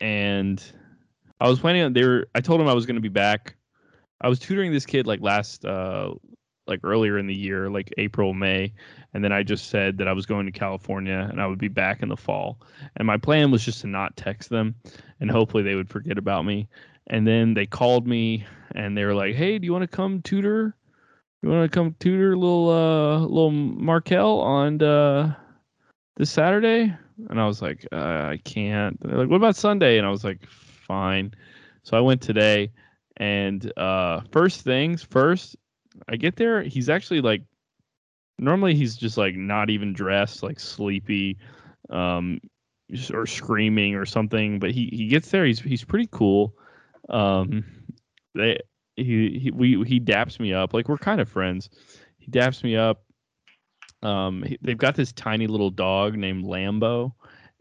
and 0.00 0.62
I 1.42 1.48
was 1.48 1.58
planning 1.58 1.82
on 1.82 1.92
they 1.92 2.04
were. 2.04 2.28
I 2.36 2.40
told 2.40 2.60
him 2.60 2.68
I 2.68 2.72
was 2.72 2.86
going 2.86 2.94
to 2.94 3.02
be 3.02 3.08
back. 3.08 3.56
I 4.20 4.28
was 4.28 4.38
tutoring 4.38 4.70
this 4.70 4.86
kid 4.86 5.08
like 5.08 5.20
last, 5.20 5.64
uh, 5.64 6.14
like 6.68 6.78
earlier 6.84 7.18
in 7.18 7.26
the 7.26 7.34
year, 7.34 7.68
like 7.68 7.92
April, 7.98 8.32
May, 8.32 8.72
and 9.12 9.24
then 9.24 9.32
I 9.32 9.42
just 9.42 9.68
said 9.68 9.98
that 9.98 10.06
I 10.06 10.12
was 10.12 10.24
going 10.24 10.46
to 10.46 10.52
California 10.52 11.26
and 11.28 11.42
I 11.42 11.48
would 11.48 11.58
be 11.58 11.66
back 11.66 12.00
in 12.00 12.08
the 12.08 12.16
fall. 12.16 12.60
And 12.96 13.08
my 13.08 13.16
plan 13.16 13.50
was 13.50 13.64
just 13.64 13.80
to 13.80 13.88
not 13.88 14.16
text 14.16 14.50
them, 14.50 14.76
and 15.18 15.32
hopefully 15.32 15.64
they 15.64 15.74
would 15.74 15.90
forget 15.90 16.16
about 16.16 16.44
me. 16.44 16.68
And 17.08 17.26
then 17.26 17.54
they 17.54 17.66
called 17.66 18.06
me 18.06 18.46
and 18.76 18.96
they 18.96 19.04
were 19.04 19.14
like, 19.14 19.34
"Hey, 19.34 19.58
do 19.58 19.66
you 19.66 19.72
want 19.72 19.82
to 19.82 19.96
come 19.96 20.22
tutor?" 20.22 20.76
you 21.42 21.48
want 21.48 21.68
to 21.68 21.74
come 21.76 21.96
tutor 21.98 22.36
little 22.36 22.70
uh 22.70 23.18
little 23.18 23.50
Markel 23.50 24.40
on 24.40 24.80
uh 24.80 25.34
this 26.16 26.30
Saturday? 26.30 26.94
And 27.30 27.40
I 27.40 27.46
was 27.46 27.60
like, 27.60 27.86
uh, 27.92 27.96
I 28.30 28.40
can't. 28.44 28.98
They're 29.00 29.18
like, 29.18 29.28
what 29.28 29.36
about 29.36 29.54
Sunday? 29.56 29.98
And 29.98 30.06
I 30.06 30.10
was 30.10 30.24
like, 30.24 30.40
fine. 30.92 31.32
So 31.84 31.96
I 31.96 32.00
went 32.00 32.20
today, 32.20 32.70
and 33.16 33.60
uh 33.78 34.20
first 34.30 34.60
things 34.60 35.02
first, 35.02 35.56
I 36.08 36.16
get 36.16 36.36
there. 36.36 36.62
He's 36.62 36.88
actually 36.90 37.22
like, 37.22 37.42
normally 38.38 38.74
he's 38.74 38.96
just 38.96 39.16
like 39.16 39.34
not 39.34 39.70
even 39.70 39.94
dressed, 39.94 40.42
like 40.42 40.60
sleepy, 40.60 41.38
um, 41.88 42.40
or 43.12 43.26
screaming 43.26 43.94
or 43.94 44.04
something. 44.04 44.58
But 44.58 44.72
he 44.72 44.90
he 44.92 45.06
gets 45.06 45.30
there. 45.30 45.46
He's 45.46 45.60
he's 45.60 45.84
pretty 45.84 46.08
cool. 46.12 46.54
Um, 47.08 47.64
they 48.34 48.60
he, 48.96 49.38
he 49.38 49.50
we 49.50 49.82
he 49.84 49.98
daps 49.98 50.38
me 50.38 50.52
up 50.52 50.74
like 50.74 50.88
we're 50.88 50.98
kind 50.98 51.20
of 51.20 51.28
friends 51.28 51.70
he 52.18 52.30
daps 52.30 52.62
me 52.62 52.76
up 52.76 53.04
um 54.02 54.42
he, 54.42 54.58
they've 54.60 54.76
got 54.76 54.94
this 54.94 55.12
tiny 55.12 55.46
little 55.46 55.70
dog 55.70 56.14
named 56.14 56.44
lambo 56.44 57.10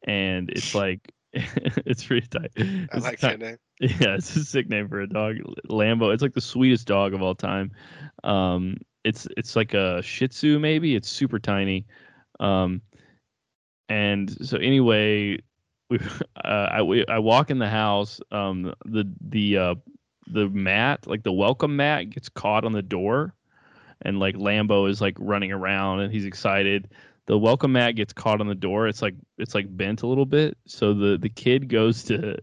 and 0.04 0.50
it's 0.50 0.76
like 0.76 1.14
it's 1.86 2.04
pretty 2.04 2.28
tight. 2.28 2.52
I 2.92 2.98
It's 2.98 3.06
like 3.06 3.20
ti- 3.20 3.28
that 3.28 3.40
name. 3.40 3.58
yeah 3.80 4.16
it's 4.16 4.36
a 4.36 4.44
sick 4.44 4.70
name 4.70 4.88
for 4.88 5.02
a 5.02 5.08
dog. 5.08 5.38
Lambo 5.70 6.14
it's 6.14 6.22
like 6.22 6.34
the 6.34 6.42
sweetest 6.42 6.88
dog 6.88 7.14
of 7.14 7.22
all 7.22 7.36
time. 7.36 7.72
Um 8.24 8.78
it's 9.04 9.28
it's 9.38 9.56
like 9.56 9.74
a 9.74 10.02
shih 10.02 10.28
tzu 10.28 10.60
maybe 10.60 10.96
it's 10.96 11.10
super 11.10 11.40
tiny. 11.40 11.86
Um 12.40 12.82
and 13.90 14.30
so 14.46 14.58
anyway 14.58 15.38
we 15.90 16.00
uh, 16.46 16.68
I, 16.72 16.82
we, 16.82 17.06
I 17.08 17.20
walk 17.20 17.50
in 17.50 17.60
the 17.60 17.70
house 17.70 18.20
um 18.32 18.74
the 18.86 19.06
the 19.22 19.58
uh 19.58 19.76
the 20.28 20.50
mat 20.50 21.08
like 21.08 21.24
the 21.24 21.32
welcome 21.32 21.76
mat 21.76 22.10
gets 22.10 22.30
caught 22.30 22.64
on 22.66 22.72
the 22.72 22.82
door 22.82 23.34
and 24.02 24.20
like 24.20 24.36
lambo 24.36 24.90
is 24.90 25.02
like 25.02 25.16
running 25.20 25.52
around 25.52 26.00
and 26.02 26.14
he's 26.14 26.26
excited 26.26 26.90
the 27.32 27.38
welcome 27.38 27.72
mat 27.72 27.96
gets 27.96 28.12
caught 28.12 28.42
on 28.42 28.48
the 28.48 28.54
door 28.54 28.90
it's 28.90 29.02
like 29.02 29.16
it's 29.38 29.56
like 29.56 29.66
bent 29.78 30.02
a 30.02 30.06
little 30.06 30.26
bit 30.26 30.58
so 30.68 30.94
the 30.94 31.18
the 31.18 31.30
kid 31.30 31.70
goes 31.70 32.04
to 32.04 32.38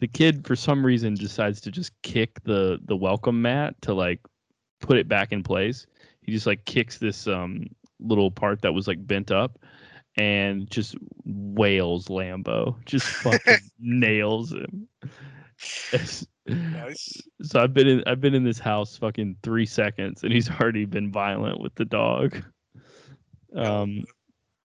the 0.00 0.06
kid 0.06 0.46
for 0.46 0.54
some 0.54 0.84
reason 0.84 1.14
decides 1.14 1.62
to 1.62 1.70
just 1.70 1.92
kick 2.02 2.38
the 2.44 2.78
the 2.84 2.94
welcome 2.94 3.40
mat 3.40 3.74
to 3.80 3.94
like 3.94 4.20
put 4.82 4.98
it 4.98 5.08
back 5.08 5.32
in 5.32 5.42
place 5.42 5.86
he 6.20 6.30
just 6.30 6.46
like 6.46 6.62
kicks 6.66 6.98
this 6.98 7.26
um 7.26 7.64
little 8.00 8.30
part 8.30 8.60
that 8.60 8.74
was 8.74 8.86
like 8.86 9.04
bent 9.06 9.30
up 9.30 9.58
and 10.18 10.70
just 10.70 10.94
wails 11.24 12.08
lambo 12.08 12.76
just 12.84 13.06
fucking 13.22 13.70
nails 13.78 14.52
him 14.52 14.86
Nice. 16.48 17.20
so 17.42 17.60
I've 17.60 17.72
been 17.72 17.88
in 17.88 18.02
I've 18.06 18.20
been 18.20 18.34
in 18.34 18.44
this 18.44 18.58
house 18.58 18.96
fucking 18.98 19.36
three 19.42 19.66
seconds 19.66 20.22
and 20.22 20.32
he's 20.32 20.50
already 20.50 20.86
been 20.86 21.12
violent 21.12 21.60
with 21.60 21.74
the 21.74 21.84
dog. 21.84 22.42
Um 23.54 24.04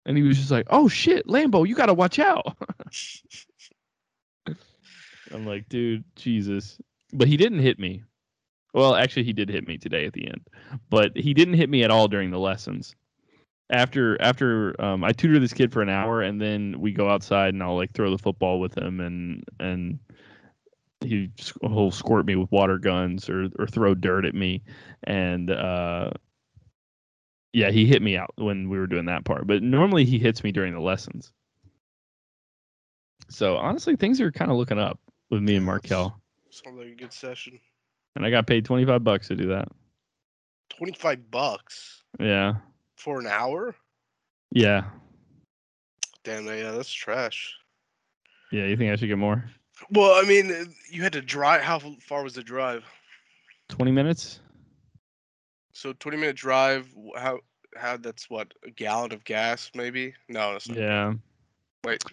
and 0.05 0.17
he 0.17 0.23
was 0.23 0.37
just 0.37 0.51
like, 0.51 0.67
Oh 0.69 0.87
shit, 0.87 1.27
Lambo, 1.27 1.67
you 1.67 1.75
gotta 1.75 1.93
watch 1.93 2.19
out. 2.19 2.55
I'm 5.33 5.45
like, 5.45 5.67
dude, 5.69 6.03
Jesus. 6.15 6.79
But 7.11 7.27
he 7.27 7.37
didn't 7.37 7.59
hit 7.59 7.79
me. 7.79 8.03
Well, 8.73 8.95
actually 8.95 9.23
he 9.23 9.33
did 9.33 9.49
hit 9.49 9.67
me 9.67 9.77
today 9.77 10.05
at 10.05 10.13
the 10.13 10.27
end. 10.27 10.41
But 10.89 11.15
he 11.15 11.33
didn't 11.33 11.55
hit 11.55 11.69
me 11.69 11.83
at 11.83 11.91
all 11.91 12.07
during 12.07 12.31
the 12.31 12.39
lessons. 12.39 12.95
After 13.69 14.21
after 14.21 14.79
um, 14.83 15.03
I 15.03 15.13
tutor 15.13 15.39
this 15.39 15.53
kid 15.53 15.71
for 15.71 15.81
an 15.81 15.89
hour 15.89 16.21
and 16.21 16.39
then 16.39 16.75
we 16.79 16.91
go 16.91 17.09
outside 17.09 17.53
and 17.53 17.63
I'll 17.63 17.75
like 17.75 17.93
throw 17.93 18.11
the 18.11 18.17
football 18.17 18.59
with 18.59 18.77
him 18.77 18.99
and 18.99 19.43
and 19.59 19.99
he 21.01 21.31
he'll 21.61 21.91
squirt 21.91 22.25
me 22.25 22.35
with 22.35 22.51
water 22.51 22.77
guns 22.77 23.29
or 23.29 23.47
or 23.57 23.67
throw 23.67 23.95
dirt 23.95 24.25
at 24.25 24.35
me 24.35 24.63
and 25.03 25.49
uh 25.49 26.11
yeah 27.53 27.69
he 27.71 27.85
hit 27.85 28.01
me 28.01 28.17
out 28.17 28.31
when 28.35 28.67
we 28.69 28.77
were 28.77 28.87
doing 28.87 29.05
that 29.05 29.23
part 29.25 29.47
but 29.47 29.61
normally 29.63 30.03
he 30.05 30.17
hits 30.19 30.43
me 30.43 30.51
during 30.51 30.73
the 30.73 30.79
lessons 30.81 31.31
so 33.29 33.57
honestly 33.57 33.95
things 33.95 34.19
are 34.19 34.31
kind 34.31 34.51
of 34.51 34.57
looking 34.57 34.79
up 34.79 34.99
with 35.29 35.41
me 35.41 35.55
and 35.55 35.65
Markel 35.65 36.19
Sounds 36.49 36.77
like 36.77 36.87
a 36.87 36.95
good 36.95 37.13
session. 37.13 37.59
and 38.15 38.25
I 38.25 38.29
got 38.29 38.45
paid 38.47 38.65
25 38.65 39.03
bucks 39.03 39.27
to 39.29 39.35
do 39.35 39.47
that 39.47 39.67
Twenty-five 40.69 41.29
bucks 41.29 42.03
yeah 42.19 42.55
for 42.97 43.19
an 43.19 43.27
hour. 43.27 43.75
yeah 44.51 44.83
Damn, 46.23 46.45
that 46.45 46.57
yeah, 46.57 46.71
that's 46.71 46.91
trash. 46.91 47.53
yeah 48.51 48.65
you 48.65 48.75
think 48.77 48.91
I 48.91 48.95
should 48.95 49.09
get 49.09 49.17
more 49.17 49.43
Well, 49.91 50.13
I 50.13 50.23
mean, 50.27 50.73
you 50.89 51.03
had 51.03 51.13
to 51.13 51.21
drive. 51.21 51.61
How 51.61 51.79
far 52.01 52.23
was 52.23 52.33
the 52.33 52.43
drive? 52.43 52.83
20 53.69 53.91
minutes 53.91 54.39
So 55.73 55.93
twenty-minute 55.93 56.35
drive. 56.35 56.87
How? 57.17 57.39
How? 57.75 57.97
That's 57.97 58.29
what 58.29 58.53
a 58.65 58.69
gallon 58.71 59.11
of 59.11 59.23
gas, 59.23 59.71
maybe? 59.75 60.13
No, 60.29 60.53
that's 60.53 60.69
not. 60.69 60.77
yeah 60.77 61.13
Wait. 61.83 62.03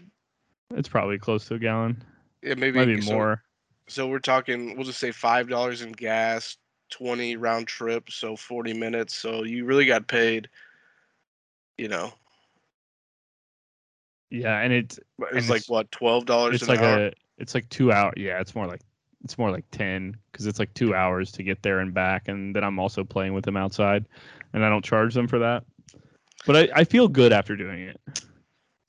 it's 0.75 0.89
probably 0.89 1.19
close 1.19 1.47
to 1.47 1.55
a 1.55 1.59
gallon 1.59 2.03
Yeah, 2.43 2.55
maybe 2.55 2.79
maybe 2.79 3.01
so- 3.03 3.13
more 3.13 3.43
So 3.89 4.09
we're 4.09 4.19
talking. 4.19 4.77
We'll 4.77 4.87
just 4.87 4.99
say 5.01 5.13
five 5.13 5.49
dollars 5.49 5.83
in 5.83 5.93
gas, 5.93 6.57
twenty 6.91 7.37
round 7.37 7.67
trip, 7.69 8.11
so 8.11 8.35
forty 8.37 8.73
minutes. 8.73 9.15
So 9.15 9.45
you 9.45 9.65
really 9.67 9.85
got 9.87 10.09
paid. 10.09 10.49
You 11.79 11.89
know, 11.89 12.13
yeah 14.31 14.61
and 14.61 14.73
it's 14.73 14.99
it 14.99 15.05
was 15.19 15.29
And 15.33 15.49
like 15.49 15.57
it's- 15.59 15.69
what 15.69 15.91
twelve 15.93 16.27
dollars 16.27 16.55
it's 16.61 16.69
like 16.69 16.81
hour. 16.81 17.07
a 17.07 17.13
it's 17.39 17.55
like 17.55 17.69
two 17.69 17.91
hour 17.93 18.13
yeah 18.17 18.41
it's 18.41 18.55
more 18.55 18.67
like 18.67 18.81
it's 19.25 19.39
more 19.39 19.51
like 19.51 19.65
10 19.71 20.17
because 20.31 20.47
it's 20.47 20.59
like 20.59 20.73
two 20.75 20.95
hours 20.95 21.31
to 21.33 21.43
get 21.43 21.63
there 21.63 21.81
and 21.81 21.93
back 21.95 22.29
and 22.29 22.55
then 22.55 22.65
i'm 22.65 22.79
also 22.79 23.05
playing 23.05 23.35
with 23.35 23.45
them 23.45 23.57
outside 23.57 24.07
and 24.53 24.65
i 24.65 24.69
don't 24.69 24.85
charge 24.85 25.15
them 25.15 25.29
for 25.29 25.39
that 25.39 25.65
but 26.47 26.57
i, 26.57 26.69
I 26.81 26.85
feel 26.85 27.09
good 27.09 27.33
after 27.33 27.57
doing 27.57 27.81
it 27.81 28.01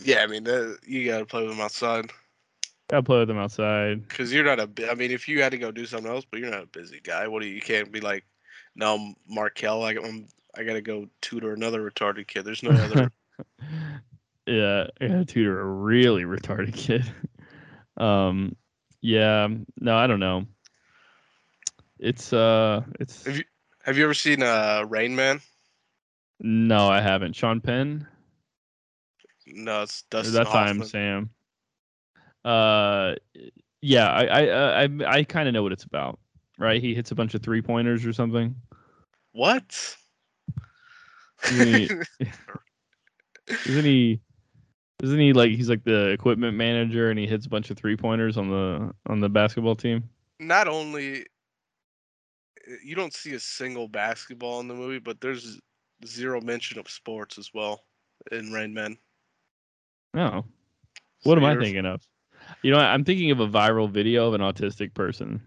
yeah, 0.04 0.24
I 0.24 0.26
mean, 0.26 0.44
that, 0.46 0.80
you 0.88 1.06
got 1.06 1.20
to 1.20 1.26
play 1.26 1.44
with 1.44 1.52
them 1.52 1.62
outside 1.62 2.10
i 2.92 3.02
play 3.02 3.20
with 3.20 3.28
them 3.28 3.38
outside 3.38 4.08
because 4.08 4.34
you're 4.34 4.44
not 4.44 4.60
a, 4.60 4.92
I 4.92 4.96
mean, 4.96 5.12
if 5.12 5.28
you 5.28 5.42
had 5.42 5.52
to 5.52 5.58
go 5.58 5.72
do 5.72 5.86
something 5.86 6.12
else, 6.12 6.26
but 6.30 6.40
you're 6.40 6.52
not 6.52 6.64
a 6.64 6.68
busy 6.68 7.00
guy. 7.02 7.28
What 7.28 7.42
do 7.42 7.48
you? 7.48 7.56
You 7.56 7.62
can't 7.62 7.92
be 7.92 8.02
like, 8.02 8.26
no, 8.76 9.14
Markel. 9.28 9.80
Like 9.80 9.98
I'm. 10.04 10.28
I 10.58 10.64
gotta 10.64 10.82
go 10.82 11.08
tutor 11.22 11.54
another 11.54 11.90
retarded 11.90 12.28
kid. 12.28 12.44
There's 12.44 12.64
no 12.64 12.72
other. 12.72 13.12
yeah, 14.46 14.88
I 15.00 15.08
gotta 15.08 15.26
tutor 15.26 15.62
a 15.62 15.66
really 15.66 16.24
retarded 16.24 16.74
kid. 16.74 17.10
um, 17.98 18.56
yeah, 19.02 19.48
no, 19.80 19.96
I 19.96 20.08
don't 20.08 20.20
know. 20.20 20.46
It's 22.00 22.34
uh, 22.34 22.84
it's 23.00 23.26
Have 23.26 23.38
you 23.38 23.44
have 23.84 23.98
you 23.98 24.04
ever 24.04 24.14
seen 24.14 24.44
uh 24.44 24.86
Rain 24.88 25.16
Man? 25.16 25.42
no, 26.40 26.88
I 26.88 27.02
haven't. 27.02 27.36
Sean 27.36 27.62
Penn. 27.62 28.08
No, 29.48 29.84
it's 29.84 30.04
Dustin 30.04 30.34
That's 30.34 30.54
I'm 30.54 30.84
Sam. 30.84 31.30
Uh, 32.44 33.16
yeah, 33.82 34.10
I 34.10 34.26
I 34.26 34.42
I, 34.42 34.84
I, 34.84 34.90
I 35.06 35.24
kind 35.24 35.48
of 35.48 35.54
know 35.54 35.64
what 35.64 35.72
it's 35.72 35.84
about, 35.84 36.20
right? 36.58 36.82
He 36.82 36.96
hits 36.96 37.12
a 37.12 37.16
bunch 37.16 37.34
of 37.34 37.44
three 37.44 37.62
pointers 37.62 38.06
or 38.06 38.14
something. 38.14 38.56
What? 39.34 39.96
Isn't 41.50 42.06
he, 43.86 44.20
isn't 45.02 45.20
he? 45.20 45.34
Like 45.34 45.52
he's 45.52 45.70
like 45.70 45.84
the 45.84 46.10
equipment 46.10 46.56
manager 46.56 47.10
and 47.10 47.20
he 47.20 47.28
hits 47.28 47.46
a 47.46 47.50
bunch 47.50 47.70
of 47.70 47.78
three 47.78 47.98
pointers 47.98 48.38
on 48.38 48.50
the 48.50 48.94
on 49.08 49.20
the 49.20 49.30
basketball 49.30 49.76
team? 49.76 50.10
Not 50.40 50.68
only 50.68 51.22
eh, 52.68 52.76
you 52.84 52.96
don't 52.96 53.14
see 53.14 53.34
a 53.34 53.40
single 53.40 53.88
basketball 53.88 54.60
in 54.60 54.68
the 54.68 54.76
movie, 54.76 55.00
but 55.00 55.20
there's 55.20 55.60
zero 56.06 56.40
mention 56.42 56.80
of 56.80 56.90
sports 56.90 57.38
as 57.38 57.52
well 57.54 57.82
in 58.32 58.52
Rain 58.52 58.74
Man. 58.74 58.98
No. 60.14 60.46
What 61.24 61.38
am 61.38 61.46
I 61.46 61.56
thinking 61.56 61.86
of? 61.86 62.02
You 62.64 62.72
know, 62.72 62.80
I'm 62.80 63.04
thinking 63.04 63.32
of 63.32 63.40
a 63.40 63.48
viral 63.48 63.90
video 63.90 64.28
of 64.28 64.34
an 64.34 64.42
autistic 64.42 64.94
person. 64.94 65.42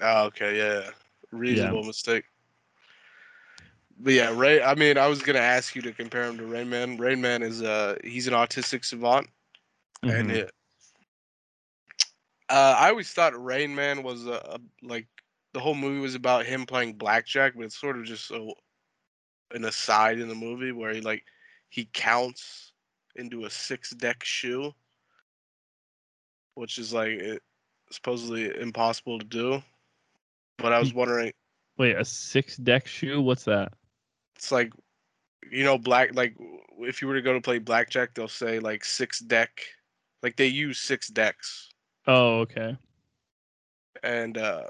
Oh, 0.00 0.24
okay, 0.26 0.56
yeah, 0.56 0.80
yeah. 0.80 0.90
reasonable 1.32 1.84
mistake. 1.84 2.24
But 3.98 4.12
yeah, 4.12 4.32
Ray. 4.36 4.62
I 4.62 4.74
mean, 4.74 4.98
I 4.98 5.06
was 5.06 5.22
gonna 5.22 5.38
ask 5.38 5.74
you 5.74 5.82
to 5.82 5.92
compare 5.92 6.24
him 6.24 6.36
to 6.38 6.46
Rain 6.46 6.68
Man. 6.68 6.96
Rain 6.96 7.20
Man 7.20 7.42
is 7.42 7.62
uh 7.62 7.96
he's 8.04 8.26
an 8.26 8.34
autistic 8.34 8.84
savant, 8.84 9.28
and 10.02 10.30
Mhm. 10.30 10.34
it. 10.34 10.50
Uh, 12.48 12.76
I 12.78 12.90
always 12.90 13.12
thought 13.12 13.42
Rain 13.42 13.74
Man 13.74 14.02
was 14.02 14.26
a, 14.26 14.34
a 14.34 14.58
like 14.82 15.08
the 15.52 15.60
whole 15.60 15.74
movie 15.74 16.00
was 16.00 16.14
about 16.14 16.46
him 16.46 16.66
playing 16.66 16.94
blackjack, 16.94 17.54
but 17.56 17.64
it's 17.64 17.76
sort 17.78 17.96
of 17.96 18.04
just 18.04 18.30
a, 18.30 18.52
an 19.52 19.64
aside 19.64 20.18
in 20.20 20.28
the 20.28 20.34
movie 20.34 20.72
where 20.72 20.92
he 20.92 21.00
like 21.00 21.24
he 21.70 21.88
counts 21.92 22.72
into 23.16 23.46
a 23.46 23.50
six 23.50 23.90
deck 23.90 24.22
shoe, 24.22 24.72
which 26.54 26.78
is 26.78 26.92
like 26.92 27.12
it, 27.12 27.42
supposedly 27.90 28.54
impossible 28.60 29.18
to 29.18 29.24
do. 29.24 29.62
But 30.58 30.72
I 30.72 30.78
was 30.78 30.92
wondering, 30.94 31.32
Wait, 31.78 31.96
a 31.96 32.04
six 32.04 32.56
deck 32.56 32.86
shoe? 32.86 33.20
What's 33.20 33.44
that? 33.44 33.72
It's 34.36 34.52
like 34.52 34.72
you 35.50 35.64
know 35.64 35.78
black 35.78 36.14
like 36.14 36.36
if 36.78 37.00
you 37.00 37.08
were 37.08 37.14
to 37.14 37.22
go 37.22 37.32
to 37.32 37.40
play 37.40 37.58
blackjack, 37.58 38.14
they'll 38.14 38.28
say 38.28 38.58
like 38.58 38.84
six 38.84 39.20
deck, 39.20 39.62
like 40.22 40.36
they 40.36 40.46
use 40.46 40.78
six 40.78 41.08
decks. 41.08 41.70
Oh, 42.06 42.40
okay. 42.40 42.76
and 44.02 44.38
uh 44.38 44.64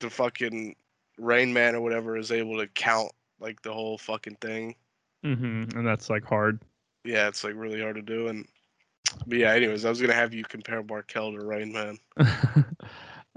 the 0.00 0.10
fucking 0.10 0.76
Rain 1.18 1.52
Man 1.52 1.74
or 1.74 1.80
whatever 1.80 2.16
is 2.16 2.30
able 2.30 2.58
to 2.58 2.66
count 2.68 3.10
like 3.40 3.60
the 3.62 3.72
whole 3.72 3.98
fucking 3.98 4.36
thing. 4.40 4.74
Mm-hmm. 5.24 5.76
And 5.76 5.86
that's 5.86 6.10
like 6.10 6.24
hard. 6.24 6.60
Yeah, 7.04 7.28
it's 7.28 7.42
like 7.42 7.54
really 7.56 7.80
hard 7.80 7.96
to 7.96 8.02
do. 8.02 8.28
And 8.28 8.46
but 9.26 9.38
yeah, 9.38 9.52
anyways, 9.52 9.84
I 9.84 9.88
was 9.88 10.00
gonna 10.00 10.12
have 10.12 10.34
you 10.34 10.44
compare 10.44 10.82
Markel 10.82 11.32
to 11.32 11.44
Rain 11.44 11.72
Man. 11.72 11.98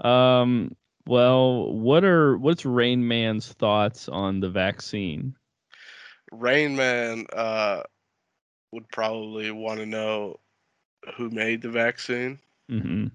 um. 0.00 0.76
Well, 1.06 1.72
what 1.72 2.04
are 2.04 2.36
what's 2.38 2.64
Rain 2.64 3.06
Man's 3.06 3.52
thoughts 3.52 4.08
on 4.08 4.40
the 4.40 4.50
vaccine? 4.50 5.34
Rain 6.30 6.76
Man 6.76 7.26
uh 7.32 7.82
would 8.72 8.88
probably 8.88 9.50
want 9.50 9.80
to 9.80 9.86
know 9.86 10.38
who 11.16 11.30
made 11.30 11.62
the 11.62 11.70
vaccine. 11.70 12.38
Mm-hmm. 12.70 13.06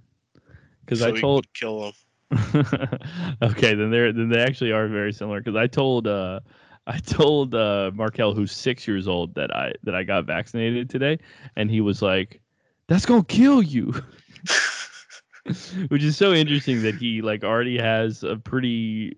Because 0.81 0.99
so 0.99 1.15
I 1.15 1.19
told 1.19 1.51
kill 1.53 1.85
him. 1.85 1.93
okay, 3.41 3.75
then 3.75 3.91
they're 3.91 4.11
then 4.11 4.29
they 4.29 4.41
actually 4.41 4.71
are 4.71 4.87
very 4.87 5.13
similar. 5.13 5.39
Because 5.39 5.55
I 5.55 5.67
told 5.67 6.07
uh 6.07 6.39
I 6.87 6.97
told 6.97 7.55
uh 7.55 7.91
Markel, 7.93 8.33
who's 8.33 8.51
six 8.51 8.87
years 8.87 9.07
old, 9.07 9.35
that 9.35 9.55
I 9.55 9.73
that 9.83 9.95
I 9.95 10.03
got 10.03 10.25
vaccinated 10.25 10.89
today, 10.89 11.19
and 11.55 11.69
he 11.69 11.81
was 11.81 12.01
like, 12.01 12.41
"That's 12.87 13.05
gonna 13.05 13.23
kill 13.23 13.61
you," 13.61 13.93
which 15.89 16.03
is 16.03 16.17
so 16.17 16.33
interesting 16.33 16.81
that 16.81 16.95
he 16.95 17.21
like 17.21 17.43
already 17.43 17.77
has 17.77 18.23
a 18.23 18.35
pretty 18.35 19.15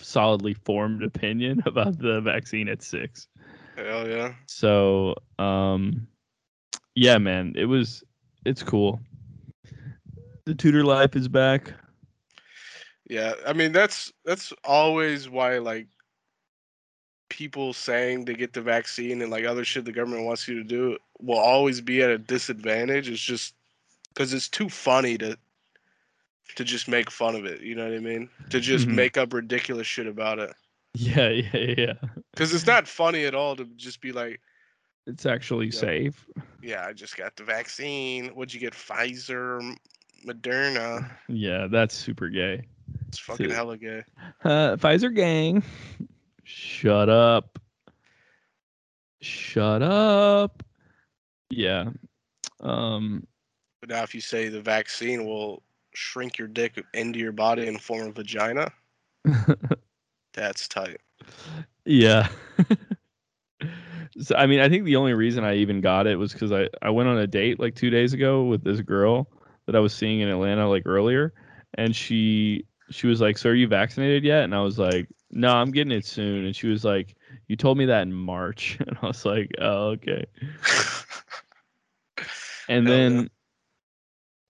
solidly 0.00 0.54
formed 0.54 1.02
opinion 1.02 1.62
about 1.66 1.98
the 1.98 2.20
vaccine 2.20 2.68
at 2.68 2.82
six. 2.82 3.28
Hell 3.76 4.08
yeah. 4.08 4.34
So 4.46 5.14
um, 5.38 6.06
yeah, 6.94 7.18
man, 7.18 7.54
it 7.56 7.66
was 7.66 8.02
it's 8.44 8.62
cool. 8.62 9.00
The 10.46 10.54
tutor 10.54 10.84
life 10.84 11.14
is 11.14 11.28
back. 11.28 11.72
Yeah, 13.08 13.34
I 13.46 13.52
mean 13.52 13.72
that's 13.72 14.12
that's 14.24 14.52
always 14.64 15.28
why 15.28 15.58
like 15.58 15.88
people 17.28 17.72
saying 17.72 18.26
to 18.26 18.34
get 18.34 18.52
the 18.52 18.62
vaccine 18.62 19.22
and 19.22 19.30
like 19.30 19.44
other 19.44 19.64
shit 19.64 19.84
the 19.84 19.92
government 19.92 20.24
wants 20.24 20.48
you 20.48 20.54
to 20.54 20.64
do 20.64 20.96
will 21.20 21.38
always 21.38 21.80
be 21.80 22.02
at 22.02 22.10
a 22.10 22.18
disadvantage. 22.18 23.08
It's 23.08 23.20
just 23.20 23.54
because 24.08 24.32
it's 24.32 24.48
too 24.48 24.68
funny 24.68 25.18
to 25.18 25.36
to 26.56 26.64
just 26.64 26.88
make 26.88 27.10
fun 27.10 27.34
of 27.34 27.44
it. 27.44 27.60
You 27.62 27.74
know 27.74 27.84
what 27.84 27.94
I 27.94 28.00
mean? 28.00 28.28
To 28.50 28.60
just 28.60 28.86
Mhm. 28.88 28.94
make 28.94 29.16
up 29.16 29.32
ridiculous 29.32 29.86
shit 29.86 30.06
about 30.06 30.38
it. 30.38 30.52
Yeah, 30.94 31.28
yeah, 31.28 31.74
yeah. 31.78 31.92
Because 32.32 32.52
it's 32.54 32.66
not 32.66 32.88
funny 32.88 33.24
at 33.24 33.34
all 33.34 33.54
to 33.56 33.64
just 33.76 34.00
be 34.00 34.12
like, 34.12 34.40
It's 35.06 35.24
actually 35.26 35.70
safe. 35.70 36.26
yeah, 36.62 36.84
I 36.86 36.92
just 36.92 37.16
got 37.16 37.36
the 37.36 37.44
vaccine. 37.44 38.28
What'd 38.30 38.52
you 38.52 38.60
get? 38.60 38.72
Pfizer, 38.74 39.76
Moderna. 40.26 41.10
Yeah, 41.28 41.66
that's 41.70 41.94
super 41.94 42.28
gay. 42.28 42.62
It's 43.08 43.18
fucking 43.18 43.46
Dude. 43.46 43.54
hella 43.54 43.76
gay. 43.78 44.02
Uh, 44.44 44.76
Pfizer 44.76 45.14
gang. 45.14 45.62
Shut 46.44 47.08
up. 47.08 47.58
Shut 49.20 49.82
up. 49.82 50.62
Yeah. 51.50 51.90
Um. 52.60 53.26
But 53.80 53.90
now, 53.90 54.02
if 54.02 54.14
you 54.14 54.20
say 54.20 54.48
the 54.48 54.60
vaccine 54.60 55.24
will 55.24 55.62
shrink 56.00 56.38
your 56.38 56.48
dick 56.48 56.82
into 56.94 57.18
your 57.18 57.32
body 57.32 57.68
and 57.68 57.80
form 57.80 58.08
a 58.08 58.12
vagina, 58.12 58.72
that's 60.34 60.66
tight. 60.66 61.00
Yeah. 61.84 62.28
so 64.20 64.34
I 64.36 64.46
mean, 64.46 64.60
I 64.60 64.68
think 64.68 64.84
the 64.84 64.96
only 64.96 65.14
reason 65.14 65.44
I 65.44 65.56
even 65.56 65.80
got 65.80 66.06
it 66.06 66.16
was 66.16 66.32
because 66.32 66.52
I 66.52 66.68
I 66.82 66.90
went 66.90 67.08
on 67.08 67.18
a 67.18 67.26
date 67.26 67.60
like 67.60 67.74
two 67.74 67.90
days 67.90 68.12
ago 68.12 68.44
with 68.44 68.64
this 68.64 68.80
girl 68.80 69.28
that 69.66 69.76
I 69.76 69.80
was 69.80 69.92
seeing 69.92 70.20
in 70.20 70.28
Atlanta 70.28 70.68
like 70.68 70.84
earlier, 70.86 71.34
and 71.74 71.94
she 71.94 72.64
she 72.90 73.06
was 73.06 73.20
like, 73.20 73.38
"So 73.38 73.50
are 73.50 73.54
you 73.54 73.68
vaccinated 73.68 74.24
yet?" 74.24 74.44
And 74.44 74.54
I 74.54 74.62
was 74.62 74.78
like, 74.78 75.08
"No, 75.30 75.52
I'm 75.52 75.70
getting 75.70 75.92
it 75.92 76.06
soon." 76.06 76.44
And 76.44 76.56
she 76.56 76.66
was 76.66 76.84
like, 76.84 77.14
"You 77.46 77.56
told 77.56 77.78
me 77.78 77.86
that 77.86 78.02
in 78.02 78.12
March," 78.12 78.78
and 78.86 78.96
I 79.02 79.06
was 79.06 79.24
like, 79.24 79.50
"Oh, 79.60 79.90
okay." 79.90 80.24
And 82.68 82.88
then. 82.88 83.30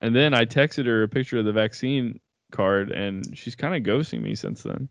And 0.00 0.14
then 0.14 0.34
I 0.34 0.44
texted 0.44 0.86
her 0.86 1.02
a 1.02 1.08
picture 1.08 1.38
of 1.38 1.44
the 1.44 1.52
vaccine 1.52 2.20
card, 2.50 2.90
and 2.90 3.36
she's 3.36 3.54
kind 3.54 3.74
of 3.74 3.82
ghosting 3.82 4.22
me 4.22 4.34
since 4.34 4.62
then. 4.62 4.88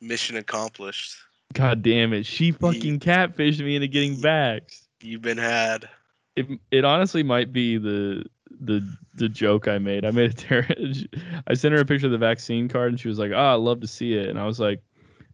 Mission 0.00 0.36
accomplished. 0.36 1.16
God 1.54 1.82
damn 1.82 2.12
it. 2.12 2.26
She 2.26 2.52
fucking 2.52 3.00
catfished 3.00 3.60
me 3.60 3.74
into 3.74 3.88
getting 3.88 4.14
vaxxed. 4.14 4.82
You've 5.00 5.22
been 5.22 5.38
had. 5.38 5.88
It 6.36 6.46
it 6.70 6.84
honestly 6.84 7.22
might 7.22 7.52
be 7.52 7.78
the 7.78 8.24
the 8.60 8.86
the 9.14 9.28
joke 9.28 9.66
I 9.66 9.78
made. 9.78 10.04
I 10.04 10.10
made 10.10 10.30
a 10.30 10.34
ter- 10.34 10.68
I 11.46 11.54
sent 11.54 11.74
her 11.74 11.80
a 11.80 11.84
picture 11.84 12.06
of 12.06 12.12
the 12.12 12.18
vaccine 12.18 12.68
card 12.68 12.92
and 12.92 13.00
she 13.00 13.08
was 13.08 13.18
like, 13.18 13.32
"Oh, 13.32 13.54
I'd 13.54 13.54
love 13.54 13.80
to 13.80 13.86
see 13.86 14.14
it." 14.14 14.28
And 14.28 14.38
I 14.38 14.44
was 14.44 14.60
like, 14.60 14.82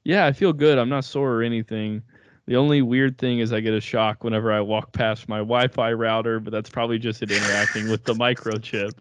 "Yeah, 0.05 0.27
I 0.27 0.33
feel 0.33 0.53
good. 0.53 0.79
I'm 0.79 0.89
not 0.89 1.05
sore 1.05 1.33
or 1.33 1.43
anything. 1.43 2.03
The 2.47 2.57
only 2.57 2.83
weird 2.83 3.17
thing 3.19 3.39
is 3.39 3.53
I 3.53 3.61
get 3.61 3.73
a 3.73 3.81
shock 3.81 4.23
whenever 4.23 4.53
I 4.53 4.61
walk 4.61 4.93
past 4.93 5.29
my 5.29 5.39
Wi-Fi 5.39 5.93
router, 5.93 6.41
but 6.41 6.53
that's 6.53 6.69
probably 6.69 6.99
just 6.99 7.23
it 7.23 7.31
interacting 7.31 7.89
with 7.89 8.05
the 8.05 8.15
microchip." 8.15 8.93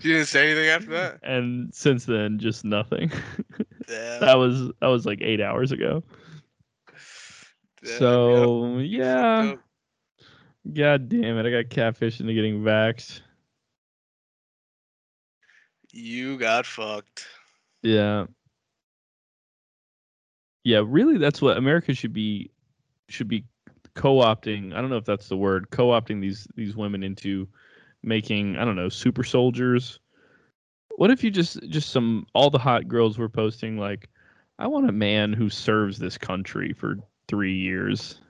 You 0.00 0.12
didn't 0.12 0.26
say 0.26 0.50
anything 0.50 0.68
after 0.68 0.90
that. 0.90 1.18
And 1.22 1.72
since 1.74 2.04
then, 2.04 2.38
just 2.38 2.64
nothing. 2.64 3.10
Damn. 3.86 4.20
that 4.20 4.34
was 4.34 4.70
that 4.80 4.86
was 4.88 5.06
like 5.06 5.20
8 5.20 5.40
hours 5.40 5.70
ago. 5.72 6.02
damn, 7.82 7.98
So, 7.98 8.78
you 8.78 8.98
yeah. 8.98 9.54
God 10.72 11.08
damn 11.10 11.36
it. 11.38 11.46
I 11.46 11.50
got 11.62 11.70
catfished 11.70 12.20
into 12.20 12.32
getting 12.32 12.62
vaxxed. 12.62 13.20
You 15.92 16.38
got 16.38 16.64
fucked. 16.64 17.26
Yeah. 17.82 18.26
Yeah, 20.64 20.82
really 20.84 21.18
that's 21.18 21.42
what 21.42 21.56
America 21.56 21.94
should 21.94 22.12
be 22.12 22.50
should 23.08 23.28
be 23.28 23.44
co-opting. 23.94 24.74
I 24.74 24.80
don't 24.80 24.90
know 24.90 24.96
if 24.96 25.04
that's 25.04 25.28
the 25.28 25.36
word. 25.36 25.70
Co-opting 25.70 26.20
these 26.20 26.48
these 26.56 26.74
women 26.74 27.02
into 27.02 27.46
making, 28.02 28.56
I 28.56 28.64
don't 28.64 28.76
know, 28.76 28.88
super 28.88 29.24
soldiers. 29.24 30.00
What 30.96 31.10
if 31.10 31.22
you 31.22 31.30
just 31.30 31.62
just 31.68 31.90
some 31.90 32.26
all 32.34 32.50
the 32.50 32.58
hot 32.58 32.88
girls 32.88 33.18
were 33.18 33.28
posting 33.28 33.78
like 33.78 34.08
I 34.58 34.66
want 34.66 34.88
a 34.88 34.92
man 34.92 35.32
who 35.32 35.50
serves 35.50 35.98
this 35.98 36.16
country 36.16 36.72
for 36.72 36.96
three 37.28 37.54
years. 37.54 38.20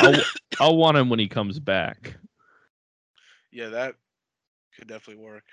I'll, 0.00 0.14
I'll 0.60 0.76
want 0.76 0.96
him 0.96 1.08
when 1.08 1.18
he 1.18 1.28
comes 1.28 1.58
back. 1.58 2.16
Yeah, 3.50 3.70
that 3.70 3.94
could 4.76 4.88
definitely 4.88 5.24
work. 5.24 5.44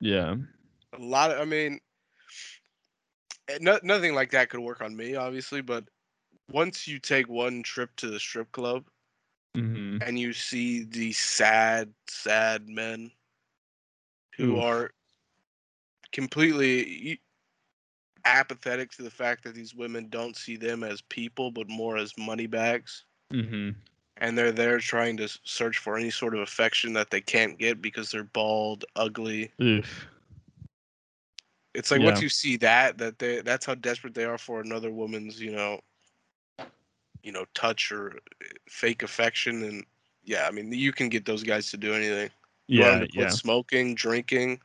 Yeah. 0.00 0.36
A 0.98 1.02
lot 1.02 1.30
of, 1.30 1.40
I 1.40 1.44
mean, 1.44 1.78
no, 3.60 3.78
nothing 3.82 4.14
like 4.14 4.30
that 4.32 4.50
could 4.50 4.60
work 4.60 4.80
on 4.80 4.96
me, 4.96 5.14
obviously. 5.14 5.60
But 5.60 5.84
once 6.50 6.86
you 6.86 6.98
take 6.98 7.28
one 7.28 7.62
trip 7.62 7.94
to 7.96 8.08
the 8.08 8.20
strip 8.20 8.50
club 8.52 8.84
hmm 9.54 9.98
and 10.00 10.18
you 10.18 10.32
see 10.32 10.84
these 10.84 11.18
sad, 11.18 11.92
sad 12.08 12.68
men 12.68 13.10
who 14.36 14.56
Oof. 14.56 14.64
are 14.64 14.90
completely 16.12 17.20
apathetic 18.24 18.90
to 18.92 19.02
the 19.02 19.10
fact 19.10 19.44
that 19.44 19.54
these 19.54 19.74
women 19.74 20.08
don't 20.08 20.36
see 20.36 20.56
them 20.56 20.82
as 20.82 21.00
people, 21.02 21.50
but 21.50 21.68
more 21.68 21.96
as 21.96 22.12
money 22.18 22.46
bags. 22.46 23.04
hmm 23.30 23.70
and 24.18 24.36
they're 24.36 24.52
there 24.52 24.78
trying 24.78 25.16
to 25.18 25.28
search 25.44 25.78
for 25.78 25.96
any 25.96 26.10
sort 26.10 26.34
of 26.34 26.40
affection 26.40 26.92
that 26.94 27.10
they 27.10 27.20
can't 27.20 27.58
get 27.58 27.82
because 27.82 28.10
they're 28.10 28.24
bald, 28.24 28.84
ugly. 28.96 29.52
Oof. 29.60 30.06
It's 31.76 31.90
like 31.90 32.00
once 32.00 32.22
you 32.22 32.30
see 32.30 32.56
that, 32.58 32.96
that 32.98 33.18
they 33.18 33.42
that's 33.42 33.66
how 33.66 33.74
desperate 33.74 34.14
they 34.14 34.24
are 34.24 34.38
for 34.38 34.60
another 34.60 34.90
woman's, 34.90 35.38
you 35.40 35.52
know, 35.52 35.80
you 37.22 37.32
know, 37.32 37.44
touch 37.54 37.92
or 37.92 38.16
uh, 38.16 38.46
fake 38.68 39.02
affection, 39.02 39.62
and 39.62 39.84
yeah, 40.24 40.46
I 40.48 40.50
mean, 40.50 40.72
you 40.72 40.90
can 40.92 41.10
get 41.10 41.26
those 41.26 41.42
guys 41.42 41.70
to 41.72 41.76
do 41.76 41.92
anything. 41.92 42.30
Yeah. 42.66 42.94
'em 42.94 43.00
to 43.00 43.08
quit 43.08 43.26
Yeah. 43.26 43.28
smoking, 43.28 43.94
drinking. 43.94 44.60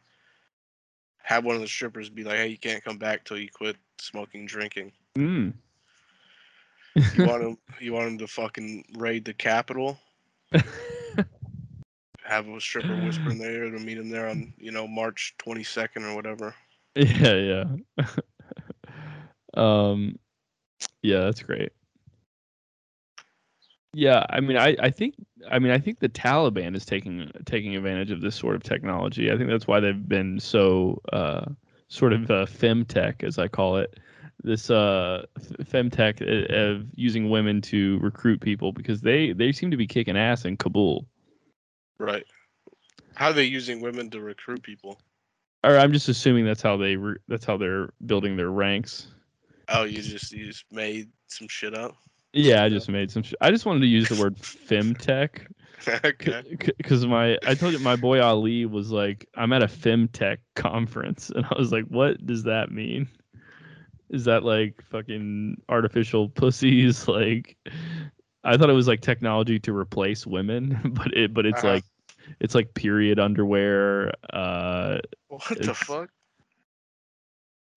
Have 1.23 1.43
one 1.43 1.55
of 1.55 1.61
the 1.61 1.67
strippers 1.67 2.09
be 2.09 2.23
like, 2.23 2.37
"Hey, 2.37 2.47
you 2.47 2.57
can't 2.57 2.83
come 2.83 2.97
back 2.97 3.25
till 3.25 3.37
you 3.37 3.49
quit 3.49 3.75
smoking, 3.99 4.45
drinking." 4.45 4.93
Mm. 5.17 5.53
You 7.13 7.25
want 7.27 7.43
them, 7.43 7.57
you 7.79 7.93
want 7.93 8.07
'em 8.07 8.17
to 8.19 8.27
fucking 8.27 8.85
raid 8.97 9.25
the 9.25 9.33
Capitol. 9.33 9.99
have 12.23 12.47
a 12.47 12.61
stripper 12.61 12.95
whisper 12.95 13.31
in 13.31 13.37
their 13.37 13.51
ear 13.65 13.71
to 13.71 13.79
meet 13.79 13.97
him 13.97 14.09
there 14.09 14.29
on 14.29 14.53
you 14.57 14.71
know 14.71 14.87
March 14.87 15.35
22nd 15.39 16.03
or 16.09 16.15
whatever. 16.15 16.55
yeah. 16.95 17.65
Yeah. 17.97 18.05
um. 19.53 20.17
Yeah, 21.03 21.21
that's 21.21 21.41
great. 21.41 21.71
Yeah, 23.93 24.25
I 24.29 24.39
mean, 24.39 24.55
I, 24.55 24.75
I 24.79 24.89
think, 24.89 25.15
I 25.49 25.59
mean, 25.59 25.71
I 25.71 25.77
think 25.77 25.99
the 25.99 26.07
Taliban 26.07 26.75
is 26.75 26.85
taking 26.85 27.29
taking 27.45 27.75
advantage 27.75 28.11
of 28.11 28.21
this 28.21 28.35
sort 28.35 28.55
of 28.55 28.63
technology. 28.63 29.31
I 29.31 29.37
think 29.37 29.49
that's 29.49 29.67
why 29.67 29.81
they've 29.81 30.07
been 30.07 30.39
so 30.39 31.01
uh, 31.11 31.45
sort 31.89 32.13
of 32.13 32.31
uh, 32.31 32.45
femtech, 32.45 33.23
as 33.23 33.37
I 33.37 33.49
call 33.49 33.77
it, 33.77 33.99
this 34.43 34.69
uh, 34.69 35.25
femtech 35.63 36.21
uh, 36.21 36.53
of 36.53 36.87
using 36.95 37.29
women 37.29 37.61
to 37.63 37.99
recruit 37.99 38.39
people 38.39 38.71
because 38.71 39.01
they 39.01 39.33
they 39.33 39.51
seem 39.51 39.71
to 39.71 39.77
be 39.77 39.87
kicking 39.87 40.17
ass 40.17 40.45
in 40.45 40.55
Kabul. 40.55 41.05
Right. 41.99 42.25
How 43.15 43.27
are 43.27 43.33
they 43.33 43.43
using 43.43 43.81
women 43.81 44.09
to 44.11 44.21
recruit 44.21 44.63
people? 44.63 44.99
Or 45.63 45.77
I'm 45.77 45.93
just 45.93 46.09
assuming 46.09 46.45
that's 46.45 46.61
how 46.61 46.77
they 46.77 46.95
re- 46.95 47.19
that's 47.27 47.45
how 47.45 47.57
they're 47.57 47.89
building 48.05 48.35
their 48.35 48.49
ranks. 48.49 49.07
Oh, 49.69 49.83
you 49.83 50.01
just 50.01 50.31
you 50.31 50.45
just 50.45 50.65
made 50.71 51.09
some 51.27 51.47
shit 51.47 51.73
up. 51.75 51.95
Yeah, 52.33 52.63
I 52.63 52.69
just 52.69 52.89
made 52.89 53.11
some. 53.11 53.23
Sh- 53.23 53.33
I 53.41 53.51
just 53.51 53.65
wanted 53.65 53.81
to 53.81 53.87
use 53.87 54.07
the 54.07 54.15
word 54.15 54.37
femtech 54.69 55.47
okay. 56.05 56.43
because 56.77 57.05
my 57.05 57.37
I 57.45 57.55
told 57.55 57.73
you 57.73 57.79
my 57.79 57.95
boy 57.95 58.21
Ali 58.21 58.65
was 58.65 58.91
like, 58.91 59.27
I'm 59.35 59.53
at 59.53 59.63
a 59.63 59.67
femtech 59.67 60.37
conference, 60.55 61.29
and 61.35 61.45
I 61.45 61.55
was 61.57 61.71
like, 61.71 61.85
what 61.85 62.25
does 62.25 62.43
that 62.43 62.71
mean? 62.71 63.07
Is 64.09 64.25
that 64.25 64.43
like 64.43 64.81
fucking 64.91 65.61
artificial 65.69 66.29
pussies? 66.29 67.07
Like, 67.07 67.57
I 68.43 68.57
thought 68.57 68.69
it 68.69 68.73
was 68.73 68.87
like 68.87 69.01
technology 69.01 69.59
to 69.59 69.75
replace 69.75 70.25
women, 70.25 70.79
but 70.95 71.13
it 71.15 71.33
but 71.33 71.45
it's 71.45 71.63
Uh-huh. 71.63 71.73
like 71.75 71.85
it's 72.39 72.55
like 72.55 72.73
period 72.73 73.19
underwear. 73.19 74.11
Uh, 74.33 74.99
What 75.27 75.61
the 75.61 75.73
fuck? 75.73 76.09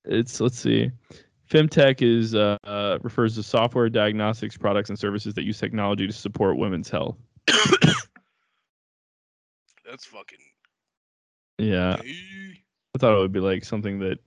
it's 0.04 0.40
let's 0.40 0.58
see. 0.58 0.90
Femtech 1.50 2.02
is 2.02 2.34
uh, 2.34 2.56
uh, 2.64 2.98
refers 3.02 3.34
to 3.36 3.42
software 3.42 3.88
diagnostics 3.88 4.56
products 4.56 4.88
and 4.88 4.98
services 4.98 5.34
that 5.34 5.44
use 5.44 5.58
technology 5.58 6.06
to 6.06 6.12
support 6.12 6.56
women's 6.56 6.88
health. 6.88 7.16
That's 9.84 10.06
fucking. 10.06 10.38
Yeah. 11.58 11.96
I 12.00 12.98
thought 12.98 13.14
it 13.14 13.20
would 13.20 13.32
be 13.32 13.40
like 13.40 13.64
something 13.64 13.98
that 14.00 14.18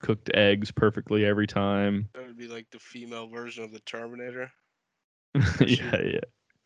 cooked 0.00 0.30
eggs 0.34 0.70
perfectly 0.70 1.24
every 1.24 1.46
time. 1.46 2.08
That 2.14 2.26
would 2.26 2.38
be 2.38 2.48
like 2.48 2.66
the 2.70 2.78
female 2.78 3.28
version 3.28 3.64
of 3.64 3.72
the 3.72 3.80
Terminator. 3.80 4.50
yeah, 5.60 5.96
yeah. 6.02 6.20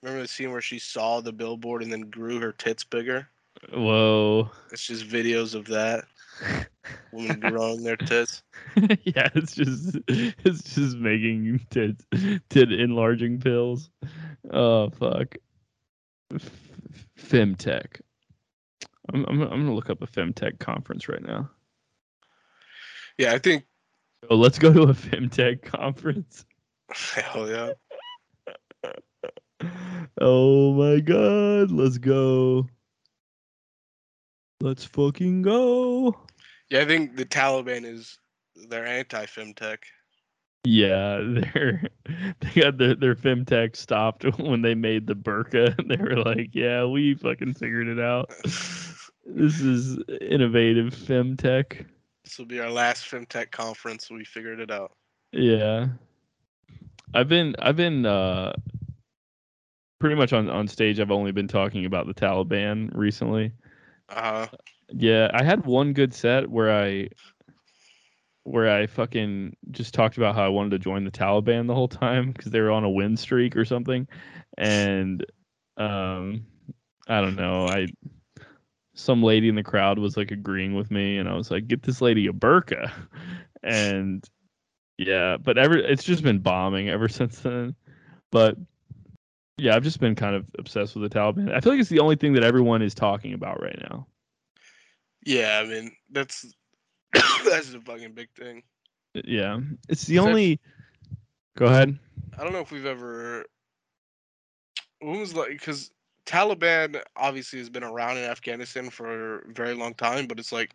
Remember 0.05 0.21
the 0.21 0.29
scene 0.29 0.53
where 0.53 0.61
she 0.61 0.79
saw 0.79 1.23
the 1.23 1.33
billboard 1.33 1.83
and 1.83 1.91
then 1.91 2.03
grew 2.03 2.39
her 2.39 2.53
tits 2.53 2.85
bigger? 2.85 3.27
Whoa. 3.73 4.51
It's 4.71 4.87
just 4.87 5.09
videos 5.09 5.55
of 5.55 5.65
that. 5.69 6.05
Women 7.13 7.41
growing 7.41 7.83
their 7.83 7.97
tits. 7.97 8.43
yeah, 8.77 9.31
it's 9.35 9.55
just 9.55 9.97
it's 10.07 10.75
just 10.75 10.99
making 10.99 11.59
tits 11.71 12.05
tit 12.51 12.71
enlarging 12.71 13.41
pills. 13.41 13.89
Oh 14.53 14.91
fuck. 14.91 15.37
Femtech. 17.19 18.03
I'm, 19.11 19.25
I'm 19.25 19.41
I'm 19.41 19.49
gonna 19.49 19.75
look 19.75 19.89
up 19.89 20.03
a 20.03 20.07
femtech 20.07 20.59
conference 20.59 21.09
right 21.09 21.25
now. 21.25 21.49
Yeah, 23.17 23.33
I 23.33 23.39
think. 23.39 23.65
Oh, 24.29 24.37
let's 24.37 24.59
go 24.59 24.71
to 24.71 24.83
a 24.83 24.93
femtech 24.93 25.63
conference. 25.63 26.45
Hell 26.91 27.49
yeah. 27.49 27.73
Oh 30.21 30.73
my 30.75 31.01
god, 31.01 31.71
let's 31.71 31.99
go. 31.99 32.69
Let's 34.61 34.85
fucking 34.85 35.43
go. 35.43 36.17
Yeah, 36.71 36.81
I 36.81 36.85
think 36.85 37.17
the 37.17 37.27
Taliban 37.27 37.85
is 37.85 38.19
they're 38.69 38.87
anti-femtech. 38.87 39.79
Yeah, 40.65 41.21
they're 41.27 41.83
they 42.41 42.61
got 42.61 42.79
their 42.79 42.95
their 42.95 43.15
femtech 43.15 43.77
stopped 43.77 44.25
when 44.39 44.63
they 44.63 44.75
made 44.75 45.07
the 45.07 45.17
burqa. 45.17 45.75
They 45.89 45.97
were 45.97 46.23
like, 46.23 46.51
"Yeah, 46.55 46.87
we 46.87 47.15
fucking 47.15 47.55
figured 47.55 47.89
it 47.89 48.01
out. 48.01 48.31
This 49.27 49.61
is 49.61 49.99
innovative 50.21 50.95
femtech." 50.95 51.87
This 52.25 52.39
will 52.39 52.47
be 52.47 52.61
our 52.61 52.71
last 52.71 53.11
femtech 53.11 53.51
conference. 53.51 54.11
We 54.11 54.25
figured 54.25 54.61
it 54.61 54.71
out. 54.71 54.93
Yeah, 55.33 55.89
I've 57.13 57.29
been 57.29 57.55
I've 57.59 57.77
been 57.77 58.07
uh 58.07 58.55
pretty 60.05 60.17
much 60.17 60.35
on 60.35 60.51
on 60.51 60.69
stage. 60.69 61.01
I've 61.01 61.11
only 61.11 61.33
been 61.33 61.49
talking 61.49 61.87
about 61.87 62.07
the 62.07 62.13
Taliban 62.13 62.91
recently. 62.93 63.53
Uh, 64.11 64.47
Yeah, 64.93 65.31
I 65.33 65.43
had 65.43 65.65
one 65.65 65.95
good 65.95 66.13
set 66.13 66.51
where 66.51 66.71
I 66.71 67.09
where 68.43 68.71
I 68.71 68.87
fucking 68.87 69.57
just 69.71 69.95
talked 69.95 70.19
about 70.19 70.35
how 70.35 70.45
I 70.45 70.49
wanted 70.49 70.73
to 70.73 70.79
join 70.79 71.05
the 71.05 71.11
Taliban 71.11 71.67
the 71.67 71.75
whole 71.75 71.89
time 71.89 72.33
because 72.33 72.53
they 72.53 72.61
were 72.61 72.71
on 72.71 72.85
a 72.85 72.91
win 72.91 73.17
streak 73.17 73.57
or 73.57 73.65
something, 73.65 74.07
and 74.59 75.25
um, 75.79 76.45
I 77.09 77.23
don't 77.23 77.37
know, 77.37 77.67
I 77.67 77.87
some 78.93 79.23
lady 79.23 79.49
in 79.49 79.55
the 79.55 79.63
crowd 79.63 79.99
was 79.99 80.19
like 80.19 80.33
agreeing 80.33 80.75
with 80.75 80.91
me, 80.91 81.17
and 81.17 81.31
I 81.31 81.33
was 81.33 81.51
like, 81.51 81.67
get 81.67 81.83
this 81.83 82.03
lady 82.03 82.27
a 82.27 82.33
burqa, 82.35 82.93
and 83.63 84.23
yeah, 84.99 85.39
but 85.39 85.57
ever 85.57 85.79
it's 85.79 86.05
just 86.05 86.23
been 86.23 86.41
bombing 86.41 86.91
ever 86.91 87.09
since 87.21 87.39
then, 87.41 87.75
but. 88.31 88.59
Yeah, 89.57 89.77
I've 89.77 89.85
just 89.85 90.01
been 90.01 90.15
kind 90.15 90.35
of 90.35 90.47
obsessed 90.59 90.97
with 90.97 91.11
the 91.11 91.17
Taliban. 91.19 91.53
I 91.55 91.61
feel 91.61 91.73
like 91.73 91.81
it's 91.81 91.89
the 91.91 92.01
only 92.01 92.17
thing 92.17 92.33
that 92.35 92.43
everyone 92.43 92.83
is 92.83 92.95
talking 92.95 93.35
about 93.35 93.63
right 93.63 93.79
now. 93.91 94.07
yeah, 95.25 95.61
I 95.65 95.67
mean 95.69 95.93
that's 96.11 96.45
that's 97.13 97.73
a 97.73 97.81
fucking 97.81 98.13
big 98.15 98.29
thing. 98.37 98.63
Yeah, 99.15 99.61
it's 99.89 100.05
the 100.07 100.17
Is 100.17 100.23
that- 100.23 100.29
only. 100.29 100.61
Go 101.57 101.67
ahead. 101.67 101.97
I 102.37 102.43
don't 102.43 102.53
know 102.53 102.59
if 102.61 102.73
we've 102.73 102.85
ever. 102.87 103.45
When 105.01 105.21
was 105.21 105.37
like 105.37 105.51
because 105.51 105.93
Taliban 106.27 107.01
obviously 107.17 107.61
has 107.61 107.71
been 107.71 107.85
around 107.85 108.17
in 108.17 108.25
Afghanistan 108.25 108.91
for 108.91 109.37
a 109.39 109.53
very 109.53 109.75
long 109.75 109.95
time, 109.95 110.27
but 110.27 110.41
it's 110.41 110.51
like 110.51 110.75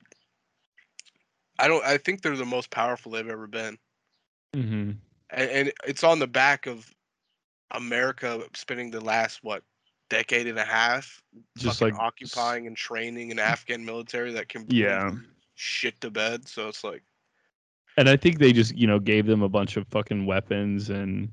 I 1.60 1.68
don't. 1.68 1.84
I 1.84 1.98
think 1.98 2.22
they're 2.22 2.38
the 2.38 2.46
most 2.46 2.70
powerful 2.72 3.12
they've 3.12 3.28
ever 3.28 3.48
been, 3.48 3.78
Mm-hmm. 4.56 4.92
and, 5.32 5.50
and 5.52 5.72
it's 5.86 6.06
on 6.06 6.20
the 6.20 6.28
back 6.28 6.66
of 6.66 6.90
America 7.72 8.42
spending 8.54 8.92
the 8.92 9.02
last 9.02 9.40
what 9.44 9.64
decade 10.10 10.48
and 10.48 10.58
a 10.58 10.66
half 10.66 11.22
Just 11.58 11.82
like 11.82 11.94
occupying 11.96 12.68
and 12.68 12.76
training 12.76 13.32
an 13.32 13.40
Afghan 13.40 13.86
military 13.86 14.32
that 14.34 14.50
can 14.50 14.66
Yeah, 14.70 15.12
shit 15.56 16.00
to 16.02 16.10
bed. 16.10 16.48
So 16.48 16.68
it's 16.68 16.84
like 16.84 17.04
and 17.98 18.10
I 18.10 18.18
think 18.18 18.40
they 18.40 18.54
just 18.54 18.76
you 18.76 18.88
know 18.88 19.00
gave 19.00 19.26
them 19.26 19.42
a 19.42 19.50
bunch 19.50 19.78
of 19.78 19.88
fucking 19.88 20.26
weapons 20.26 20.90
and 20.90 21.32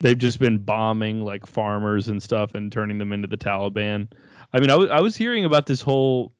they've 0.00 0.18
just 0.18 0.38
been 0.38 0.58
bombing 0.58 1.22
like 1.22 1.46
farmers 1.46 2.08
and 2.08 2.22
stuff 2.22 2.54
and 2.54 2.70
turning 2.70 2.98
them 2.98 3.12
into 3.12 3.28
the 3.28 3.36
Taliban. 3.36 4.08
I 4.52 4.60
mean, 4.60 4.70
I 4.70 4.76
was 4.76 4.90
I 4.90 5.00
was 5.00 5.16
hearing 5.16 5.44
about 5.44 5.66
this 5.66 5.80
whole 5.80 6.32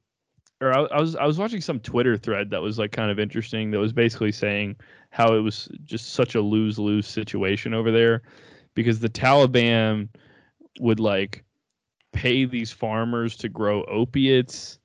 or 0.61 0.73
I, 0.73 0.83
I 0.85 1.01
was 1.01 1.17
I 1.17 1.27
was 1.27 1.39
watching 1.39 1.61
some 1.61 1.81
Twitter 1.81 2.17
thread 2.17 2.51
that 2.51 2.63
was 2.63 2.79
like 2.79 2.93
kind 2.93 3.11
of 3.11 3.19
interesting. 3.19 3.71
That 3.73 3.79
was 3.79 3.93
basically 3.93 4.33
saying 4.33 4.77
how 5.11 5.35
it 5.35 5.41
was 5.41 5.69
just 5.85 6.15
such 6.15 6.35
a 6.35 6.41
lose 6.41 6.79
lose 6.79 7.07
situation 7.07 7.75
over 7.75 7.91
there 7.91 8.23
because 8.77 9.01
the 9.01 9.09
Taliban 9.09 10.09
would 10.79 11.01
like 11.01 11.43
pay 12.13 12.45
these 12.45 12.71
farmers 12.71 13.37
to 13.39 13.49
grow 13.49 13.83
opiates 13.85 14.79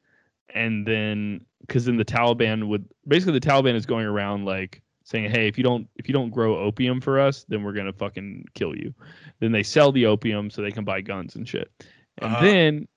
and 0.56 0.88
then 0.88 1.46
because 1.62 1.86
then 1.86 1.98
the 1.98 2.06
Taliban 2.06 2.68
would 2.68 2.86
basically 3.08 3.38
the 3.40 3.48
Taliban 3.48 3.76
is 3.76 3.86
going 3.86 4.08
around 4.08 4.46
like 4.46 4.82
saying, 5.04 5.30
"Hey, 5.30 5.48
if 5.48 5.58
you 5.58 5.64
don't 5.64 5.88
if 5.98 6.08
you 6.10 6.14
don't 6.14 6.32
grow 6.32 6.58
opium 6.58 7.00
for 7.00 7.20
us, 7.20 7.46
then 7.48 7.64
we're 7.64 7.74
gonna 7.74 7.94
fucking 7.94 8.46
kill 8.56 8.76
you." 8.76 8.94
Then 9.40 9.52
they 9.52 9.64
sell 9.64 9.92
the 9.92 10.08
opium 10.08 10.50
so 10.50 10.62
they 10.62 10.72
can 10.72 10.84
buy 10.84 11.02
guns 11.02 11.36
and 11.36 11.48
shit. 11.48 11.70
And 12.18 12.34
Uh-huh. 12.34 12.46
then 12.46 12.88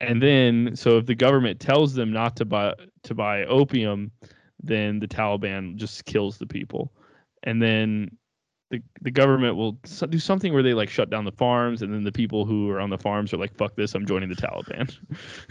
and 0.00 0.20
then 0.20 0.74
so 0.74 0.98
if 0.98 1.06
the 1.06 1.14
government 1.14 1.60
tells 1.60 1.94
them 1.94 2.12
not 2.12 2.36
to 2.36 2.44
buy 2.44 2.74
to 3.04 3.14
buy 3.14 3.44
opium, 3.44 4.10
then 4.62 4.98
the 4.98 5.08
Taliban 5.08 5.76
just 5.76 6.04
kills 6.04 6.38
the 6.38 6.46
people. 6.46 6.92
And 7.44 7.62
then 7.62 8.16
the, 8.72 8.82
the 9.02 9.10
government 9.10 9.54
will 9.54 9.72
do 10.08 10.18
something 10.18 10.54
where 10.54 10.62
they 10.62 10.72
like 10.72 10.88
shut 10.88 11.10
down 11.10 11.26
the 11.26 11.32
farms 11.32 11.82
and 11.82 11.92
then 11.92 12.04
the 12.04 12.10
people 12.10 12.46
who 12.46 12.70
are 12.70 12.80
on 12.80 12.88
the 12.88 12.96
farms 12.96 13.32
are 13.34 13.36
like 13.36 13.54
fuck 13.54 13.76
this 13.76 13.94
i'm 13.94 14.06
joining 14.06 14.30
the 14.30 14.34
taliban 14.34 14.96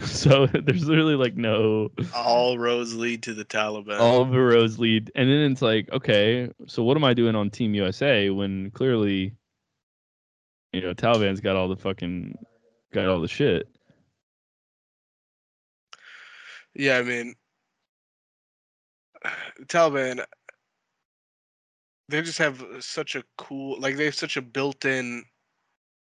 so 0.04 0.46
there's 0.64 0.86
literally 0.88 1.14
like 1.14 1.36
no 1.36 1.88
All 2.14 2.58
roads 2.58 2.94
lead 2.96 3.22
to 3.22 3.32
the 3.32 3.44
Taliban. 3.44 4.00
all 4.00 4.24
the 4.24 4.40
roads 4.40 4.80
lead 4.80 5.12
and 5.14 5.30
then 5.30 5.52
it's 5.52 5.62
like 5.62 5.88
okay 5.92 6.50
so 6.66 6.82
what 6.82 6.96
am 6.96 7.04
i 7.04 7.14
doing 7.14 7.36
on 7.36 7.48
team 7.48 7.74
usa 7.74 8.28
when 8.30 8.72
clearly 8.72 9.32
you 10.72 10.80
know 10.80 10.92
taliban's 10.92 11.40
got 11.40 11.54
all 11.54 11.68
the 11.68 11.76
fucking 11.76 12.36
got 12.92 13.06
all 13.06 13.20
the 13.20 13.28
shit 13.28 13.68
Yeah, 16.74 16.96
I 16.96 17.02
mean, 17.02 17.34
Taliban. 19.66 20.24
They 22.08 22.20
just 22.22 22.38
have 22.38 22.64
such 22.80 23.14
a 23.14 23.24
cool, 23.38 23.80
like 23.80 23.96
they 23.96 24.06
have 24.06 24.14
such 24.14 24.36
a 24.36 24.42
built-in 24.42 25.24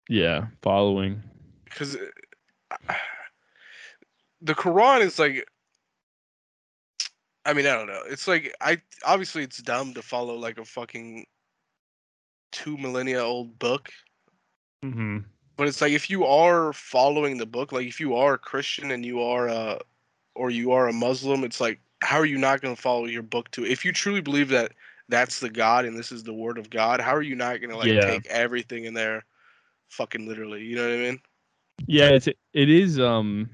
yeah 0.08 0.46
following 0.62 1.22
because 1.64 1.96
the 4.42 4.54
Quran 4.54 5.00
is 5.00 5.18
like. 5.18 5.46
I 7.46 7.54
mean, 7.54 7.66
I 7.66 7.72
don't 7.72 7.86
know. 7.86 8.02
It's 8.06 8.28
like 8.28 8.54
I 8.60 8.82
obviously 9.04 9.42
it's 9.42 9.62
dumb 9.62 9.94
to 9.94 10.02
follow 10.02 10.34
like 10.34 10.58
a 10.58 10.64
fucking 10.64 11.24
two 12.52 12.76
millennia 12.76 13.22
old 13.22 13.58
book, 13.58 13.90
mm-hmm. 14.84 15.20
but 15.56 15.66
it's 15.66 15.80
like 15.80 15.92
if 15.92 16.10
you 16.10 16.26
are 16.26 16.74
following 16.74 17.38
the 17.38 17.46
book, 17.46 17.72
like 17.72 17.86
if 17.86 17.98
you 17.98 18.14
are 18.14 18.34
a 18.34 18.38
Christian 18.38 18.90
and 18.90 19.06
you 19.06 19.22
are 19.22 19.48
a 19.48 19.80
or 20.34 20.50
you 20.50 20.72
are 20.72 20.88
a 20.88 20.92
Muslim, 20.92 21.42
it's 21.42 21.62
like 21.62 21.80
how 22.02 22.18
are 22.18 22.26
you 22.26 22.38
not 22.38 22.60
going 22.60 22.74
to 22.74 22.80
follow 22.80 23.06
your 23.06 23.22
book 23.22 23.50
to? 23.52 23.64
If 23.64 23.84
you 23.84 23.92
truly 23.92 24.20
believe 24.20 24.48
that 24.48 24.72
that's 25.10 25.40
the 25.40 25.50
God 25.50 25.84
and 25.84 25.96
this 25.98 26.12
is 26.12 26.22
the 26.22 26.32
word 26.32 26.58
of 26.58 26.70
God, 26.70 27.00
how 27.00 27.14
are 27.14 27.22
you 27.22 27.34
not 27.34 27.60
going 27.60 27.70
to 27.70 27.76
like 27.76 27.88
Yeah. 27.88 28.06
take 28.06 28.26
everything 28.26 28.84
in 28.84 28.94
there 28.94 29.24
fucking 29.88 30.26
literally? 30.26 30.62
You 30.62 30.76
know 30.76 30.88
what 30.88 30.94
I 30.94 31.02
mean? 31.02 31.20
Yeah, 31.86 32.10
it's 32.10 32.28
it 32.28 32.38
is 32.70 33.00
um 33.00 33.50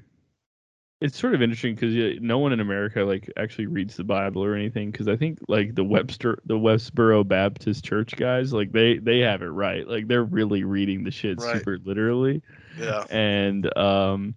it's 0.99 1.17
sort 1.17 1.35
of 1.35 1.41
interesting 1.41 1.75
because 1.75 2.19
no 2.21 2.39
one 2.39 2.51
in 2.53 2.59
America 2.59 3.03
like 3.03 3.31
actually 3.37 3.67
reads 3.67 3.95
the 3.95 4.03
Bible 4.03 4.43
or 4.43 4.55
anything 4.55 4.91
because 4.91 5.07
I 5.07 5.15
think 5.15 5.39
like 5.47 5.75
the 5.75 5.83
Webster 5.83 6.39
the 6.45 6.55
Westboro 6.57 7.27
Baptist 7.27 7.85
Church 7.85 8.15
guys 8.15 8.51
like 8.53 8.71
they 8.71 8.97
they 8.97 9.19
have 9.19 9.41
it 9.41 9.47
right 9.47 9.87
like 9.87 10.07
they're 10.07 10.23
really 10.23 10.63
reading 10.63 11.03
the 11.03 11.11
shit 11.11 11.39
Right. 11.39 11.59
super 11.59 11.77
literally 11.83 12.41
Yeah. 12.79 13.05
and 13.09 13.75
um 13.77 14.33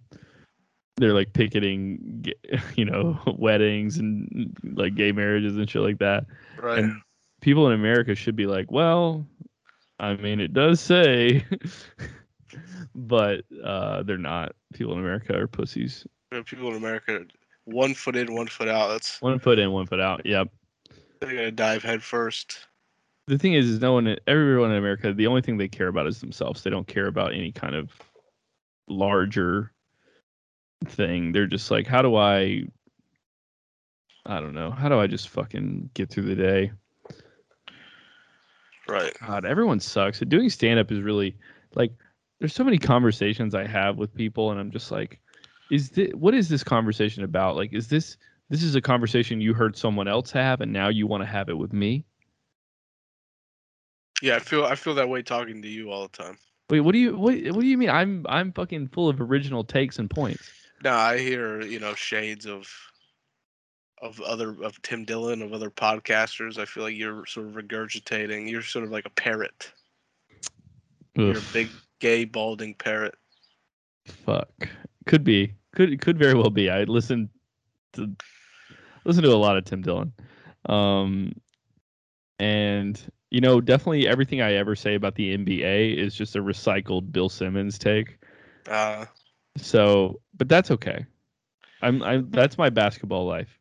they're 0.97 1.13
like 1.13 1.33
picketing 1.33 2.25
you 2.75 2.85
know 2.85 3.19
weddings 3.37 3.97
and 3.97 4.55
like 4.75 4.93
gay 4.95 5.11
marriages 5.11 5.57
and 5.57 5.69
shit 5.69 5.81
like 5.81 5.97
that 5.97 6.25
Right. 6.61 6.79
and 6.79 7.01
people 7.41 7.67
in 7.67 7.73
America 7.73 8.15
should 8.15 8.35
be 8.35 8.45
like, 8.45 8.71
well, 8.71 9.25
I 9.99 10.15
mean, 10.15 10.39
it 10.39 10.53
does 10.53 10.79
say, 10.79 11.45
but 12.95 13.43
uh, 13.63 14.03
they're 14.03 14.17
not. 14.17 14.53
People 14.73 14.93
in 14.93 14.99
America 14.99 15.37
are 15.37 15.47
pussies. 15.47 16.07
People 16.45 16.69
in 16.69 16.77
America, 16.77 17.25
one 17.65 17.93
foot 17.93 18.15
in, 18.15 18.33
one 18.33 18.47
foot 18.47 18.69
out. 18.69 18.87
That's 18.87 19.21
One 19.21 19.37
foot 19.39 19.59
in, 19.59 19.71
one 19.71 19.85
foot 19.85 19.99
out. 19.99 20.25
Yep. 20.25 20.47
they're 21.19 21.35
gonna 21.35 21.51
dive 21.51 21.83
head 21.83 22.01
first. 22.01 22.67
The 23.27 23.37
thing 23.37 23.53
is, 23.53 23.67
is 23.67 23.79
no 23.79 23.93
one, 23.93 24.15
everyone 24.27 24.71
in 24.71 24.77
America, 24.77 25.13
the 25.13 25.27
only 25.27 25.41
thing 25.41 25.57
they 25.57 25.67
care 25.67 25.87
about 25.87 26.07
is 26.07 26.19
themselves. 26.19 26.63
They 26.63 26.69
don't 26.69 26.87
care 26.87 27.07
about 27.07 27.33
any 27.33 27.51
kind 27.51 27.75
of 27.75 27.91
larger 28.87 29.71
thing. 30.85 31.31
They're 31.31 31.47
just 31.47 31.69
like, 31.69 31.85
how 31.85 32.01
do 32.01 32.15
I, 32.15 32.63
I 34.25 34.39
don't 34.39 34.53
know, 34.53 34.71
how 34.71 34.89
do 34.89 34.99
I 34.99 35.07
just 35.07 35.29
fucking 35.29 35.91
get 35.93 36.09
through 36.09 36.23
the 36.23 36.35
day? 36.35 36.71
Right. 38.91 39.15
God, 39.25 39.45
everyone 39.45 39.79
sucks. 39.79 40.19
Doing 40.19 40.49
stand 40.49 40.77
up 40.77 40.91
is 40.91 40.99
really 41.01 41.37
like 41.75 41.93
there's 42.39 42.53
so 42.53 42.65
many 42.65 42.77
conversations 42.77 43.55
I 43.55 43.65
have 43.65 43.95
with 43.97 44.13
people 44.13 44.51
and 44.51 44.59
I'm 44.59 44.69
just 44.69 44.91
like 44.91 45.21
is 45.69 45.91
this 45.91 46.11
what 46.13 46.33
is 46.33 46.49
this 46.49 46.61
conversation 46.61 47.23
about? 47.23 47.55
Like 47.55 47.71
is 47.71 47.87
this 47.87 48.17
this 48.49 48.63
is 48.63 48.75
a 48.75 48.81
conversation 48.81 49.39
you 49.39 49.53
heard 49.53 49.77
someone 49.77 50.09
else 50.09 50.29
have 50.31 50.59
and 50.59 50.73
now 50.73 50.89
you 50.89 51.07
want 51.07 51.23
to 51.23 51.27
have 51.27 51.47
it 51.47 51.57
with 51.57 51.71
me? 51.71 52.03
Yeah, 54.21 54.35
I 54.35 54.39
feel 54.39 54.65
I 54.65 54.75
feel 54.75 54.95
that 54.95 55.07
way 55.07 55.21
talking 55.21 55.61
to 55.61 55.69
you 55.69 55.89
all 55.89 56.09
the 56.09 56.17
time. 56.23 56.37
Wait, 56.69 56.81
what 56.81 56.91
do 56.91 56.99
you 56.99 57.15
what 57.15 57.35
what 57.35 57.61
do 57.61 57.67
you 57.67 57.77
mean? 57.77 57.89
I'm 57.89 58.25
I'm 58.27 58.51
fucking 58.51 58.89
full 58.89 59.07
of 59.07 59.21
original 59.21 59.63
takes 59.63 59.99
and 59.99 60.09
points. 60.09 60.51
No, 60.83 60.91
I 60.91 61.17
hear 61.17 61.61
you 61.61 61.79
know 61.79 61.93
shades 61.95 62.45
of 62.45 62.67
of 64.01 64.19
other 64.21 64.55
of 64.63 64.81
Tim 64.81 65.05
Dillon 65.05 65.41
of 65.41 65.53
other 65.53 65.69
podcasters. 65.69 66.57
I 66.57 66.65
feel 66.65 66.83
like 66.83 66.95
you're 66.95 67.25
sort 67.25 67.47
of 67.47 67.53
regurgitating. 67.53 68.49
You're 68.49 68.63
sort 68.63 68.85
of 68.85 68.91
like 68.91 69.05
a 69.05 69.09
parrot. 69.11 69.71
You're 71.15 71.37
a 71.37 71.53
big 71.53 71.69
gay 71.99 72.25
balding 72.25 72.73
parrot. 72.75 73.15
fuck. 74.05 74.49
Could 75.05 75.23
be. 75.23 75.53
Could 75.75 76.01
could 76.01 76.17
very 76.17 76.33
well 76.33 76.49
be. 76.49 76.69
I 76.69 76.83
listen 76.83 77.29
to 77.93 78.11
listen 79.05 79.23
to 79.23 79.29
a 79.29 79.35
lot 79.35 79.57
of 79.57 79.65
Tim 79.65 79.81
Dillon. 79.81 80.13
Um 80.67 81.33
and 82.39 83.01
you 83.29 83.39
know, 83.39 83.61
definitely 83.61 84.07
everything 84.07 84.41
I 84.41 84.53
ever 84.53 84.75
say 84.75 84.95
about 84.95 85.15
the 85.15 85.37
NBA 85.37 85.95
is 85.97 86.13
just 86.13 86.35
a 86.35 86.39
recycled 86.39 87.11
Bill 87.11 87.29
Simmons 87.29 87.79
take. 87.79 88.17
Uh, 88.67 89.05
So, 89.57 90.21
but 90.37 90.49
that's 90.49 90.71
okay. 90.71 91.05
I'm 91.81 92.03
I'm 92.03 92.29
that's 92.31 92.57
my 92.57 92.69
basketball 92.69 93.25
life. 93.25 93.60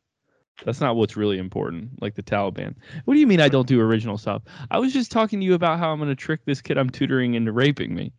That's 0.64 0.80
not 0.80 0.96
what's 0.96 1.16
really 1.16 1.38
important, 1.38 2.00
like 2.02 2.14
the 2.14 2.22
Taliban. 2.22 2.74
What 3.04 3.14
do 3.14 3.20
you 3.20 3.26
mean 3.26 3.40
I 3.40 3.48
don't 3.48 3.66
do 3.66 3.80
original 3.80 4.18
stuff? 4.18 4.42
I 4.70 4.78
was 4.78 4.92
just 4.92 5.10
talking 5.10 5.40
to 5.40 5.46
you 5.46 5.54
about 5.54 5.78
how 5.78 5.90
I'm 5.90 5.98
going 5.98 6.10
to 6.10 6.14
trick 6.14 6.44
this 6.44 6.60
kid 6.60 6.76
I'm 6.78 6.90
tutoring 6.90 7.34
into 7.34 7.52
raping 7.52 7.94
me. 7.94 8.12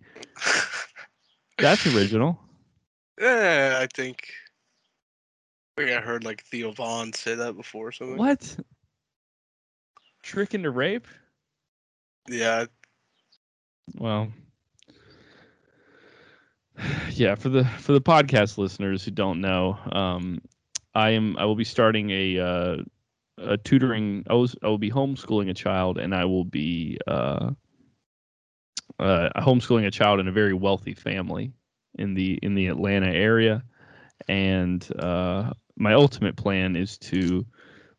That's 1.57 1.85
original. 1.95 2.39
yeah, 3.19 3.77
I 3.79 3.87
think. 3.93 4.29
I 5.77 5.81
think 5.81 5.97
I 5.97 6.01
heard 6.01 6.23
like 6.23 6.43
Theo 6.43 6.71
Von 6.71 7.13
say 7.13 7.35
that 7.35 7.55
before 7.55 7.89
or 7.89 7.91
something. 7.91 8.17
What? 8.17 8.57
Trick 10.23 10.53
into 10.53 10.69
rape? 10.69 11.07
Yeah, 12.27 12.65
Well, 13.95 14.31
yeah. 17.11 17.35
For 17.35 17.49
the 17.49 17.65
for 17.65 17.93
the 17.93 18.01
podcast 18.01 18.57
listeners 18.57 19.03
who 19.03 19.11
don't 19.11 19.41
know, 19.41 19.77
um, 19.91 20.39
I 20.93 21.11
am 21.11 21.37
I 21.37 21.45
will 21.45 21.55
be 21.55 21.63
starting 21.63 22.09
a 22.11 22.39
uh, 22.39 22.77
a 23.37 23.57
tutoring. 23.57 24.25
I 24.29 24.33
was 24.33 24.55
I 24.63 24.67
will 24.67 24.77
be 24.77 24.91
homeschooling 24.91 25.49
a 25.49 25.53
child, 25.53 25.97
and 25.97 26.13
I 26.13 26.25
will 26.25 26.45
be 26.45 26.97
uh, 27.07 27.51
uh, 28.99 29.29
homeschooling 29.37 29.85
a 29.85 29.91
child 29.91 30.19
in 30.19 30.27
a 30.27 30.31
very 30.31 30.53
wealthy 30.53 30.93
family 30.93 31.53
in 31.97 32.13
the 32.13 32.39
in 32.41 32.55
the 32.55 32.67
Atlanta 32.67 33.09
area, 33.09 33.63
and 34.27 34.87
uh, 34.99 35.51
my 35.77 35.93
ultimate 35.93 36.35
plan 36.35 36.75
is 36.75 36.97
to 36.97 37.45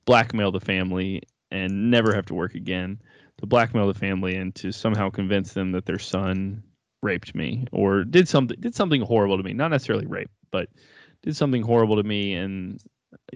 blackmail 0.05 0.53
the 0.53 0.61
family 0.61 1.23
and 1.51 1.91
never 1.91 2.15
have 2.15 2.27
to 2.27 2.35
work 2.35 2.55
again 2.55 3.01
to 3.39 3.47
blackmail 3.47 3.87
the 3.87 3.99
family 3.99 4.37
and 4.37 4.55
to 4.55 4.73
somehow 4.73 5.11
convince 5.11 5.53
them 5.53 5.73
that 5.73 5.85
their 5.85 5.99
son 5.99 6.63
raped 7.03 7.35
me 7.35 7.67
or 7.73 8.05
did 8.05 8.29
something 8.29 8.57
did 8.61 8.75
something 8.75 9.01
horrible 9.03 9.37
to 9.37 9.43
me 9.43 9.53
not 9.53 9.69
necessarily 9.69 10.07
rape 10.07 10.31
but 10.51 10.69
did 11.23 11.37
something 11.37 11.63
horrible 11.63 11.97
to 11.97 12.03
me 12.03 12.35
and 12.35 12.81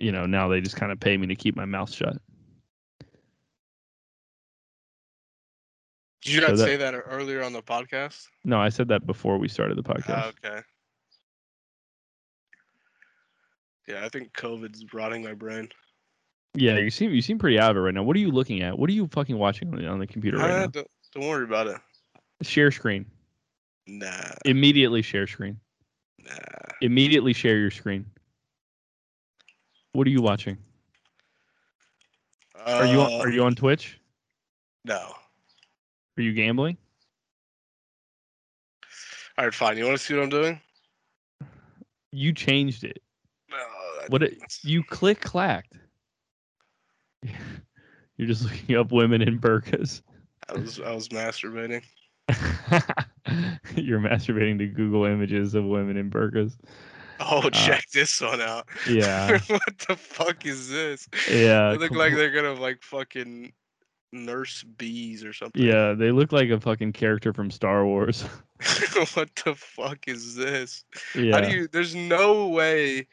you 0.01 0.11
know 0.13 0.27
now 0.27 0.49
they 0.49 0.61
just 0.61 0.77
kind 0.77 0.91
of 0.93 0.99
pay 1.01 1.17
me 1.17 1.27
to 1.27 1.35
keep 1.37 1.57
my 1.57 1.65
mouth 1.65 1.93
shut 1.93 2.17
did 6.23 6.33
you 6.33 6.41
So 6.41 6.47
not 6.49 6.57
that- 6.57 6.65
say 6.65 6.77
that 6.77 6.95
earlier 6.95 7.43
on 7.43 7.53
the 7.53 7.63
podcast? 7.63 8.27
no 8.45 8.59
i 8.61 8.69
said 8.69 8.89
that 8.89 9.07
before 9.07 9.39
we 9.39 9.49
started 9.49 9.77
the 9.79 9.83
podcast 9.83 10.09
Ah, 10.09 10.33
okay. 10.45 10.61
Yeah, 13.89 14.05
I 14.05 14.09
think 14.09 14.33
COVID's 14.33 14.93
rotting 14.93 15.23
my 15.23 15.35
brain. 15.35 15.69
yeah 16.55 16.79
you 16.79 16.91
seem 16.91 17.13
you 17.13 17.23
seem 17.23 17.39
pretty 17.39 17.59
out 17.59 17.71
of 17.71 17.77
it 17.77 17.81
right 17.81 17.95
now 17.95 18.03
what 18.03 18.17
are 18.17 18.21
you 18.21 18.31
looking 18.31 18.63
at 18.63 18.77
what 18.79 18.89
are 18.91 18.93
you 18.95 19.07
fucking 19.09 19.37
watching 19.39 19.69
on 19.73 19.77
the, 19.81 19.87
on 19.87 19.99
the 20.01 20.07
computer 20.07 20.39
right 20.39 20.51
Ah, 20.51 20.61
now 20.61 20.67
don't, 20.67 20.89
don't 21.15 21.29
worry 21.29 21.45
about 21.45 21.67
it. 21.69 21.77
share 22.43 22.71
screen 22.71 23.07
Nah, 23.87 24.33
immediately 24.45 25.03
share 25.03 25.29
screen 25.29 25.61
nah. 26.29 26.35
immediately 26.81 27.33
share 27.33 27.59
your 27.59 27.71
screen 27.71 28.05
What 29.93 30.07
are 30.07 30.11
you 30.11 30.23
watching? 30.23 30.59
Are 32.67 32.87
you 32.87 33.01
Uh, 33.01 33.19
are 33.19 33.31
you 33.31 33.45
on 33.45 33.55
Twitch? 33.55 34.01
No. 34.85 35.15
Are 36.17 36.23
you 36.23 36.33
gambling? 36.33 36.77
All 39.39 39.45
right, 39.45 39.55
fine. 39.55 39.77
You 39.77 39.85
want 39.85 39.99
to 39.99 40.03
see 40.03 40.15
what 40.15 40.23
I'm 40.23 40.29
doing? 40.31 40.61
You 42.11 42.33
changed 42.33 42.85
it. 42.85 43.03
No. 43.51 43.57
What 44.09 44.23
it, 44.23 44.39
you 44.63 44.83
click 44.83 45.21
clacked. 45.21 45.75
You're 48.17 48.29
just 48.29 48.45
looking 48.45 48.77
up 48.77 48.93
women 48.93 49.21
in 49.21 49.39
burkas. 49.39 50.01
I 50.49 50.55
was 50.55 50.81
I 50.81 50.93
was 50.93 51.09
masturbating. 51.09 51.83
You're 53.77 54.01
masturbating 54.01 54.59
to 54.59 54.67
Google 54.67 55.05
images 55.05 55.55
of 55.55 55.65
women 55.65 55.97
in 55.97 56.11
burqas. 56.11 56.57
Oh, 57.19 57.49
check 57.51 57.85
this 57.93 58.21
one 58.21 58.41
out. 58.41 58.69
Uh, 58.87 58.91
Yeah, 58.93 59.39
what 59.47 59.79
the 59.89 59.97
fuck 59.97 60.45
is 60.45 60.69
this? 60.71 61.09
yeah. 61.31 61.71
they 61.71 61.77
look 61.79 61.93
like 61.93 62.15
they're 62.15 62.31
gonna 62.31 62.55
like 62.61 62.83
fucking 62.83 63.53
nurse 64.13 64.63
bees 64.63 65.25
or 65.25 65.33
something. 65.33 65.63
Yeah, 65.63 65.93
they 65.95 66.11
look 66.11 66.33
like 66.33 66.51
a 66.51 66.61
fucking 66.61 66.93
character 66.93 67.33
from 67.33 67.51
Star 67.51 67.85
Wars. 67.87 68.23
what 69.15 69.31
the 69.45 69.55
fuck 69.57 70.07
is 70.09 70.35
this? 70.37 70.85
yeah. 71.15 71.33
How 71.35 71.41
do 71.49 71.55
you? 71.57 71.69
There's 71.69 71.95
no 71.95 72.49
way 72.49 73.07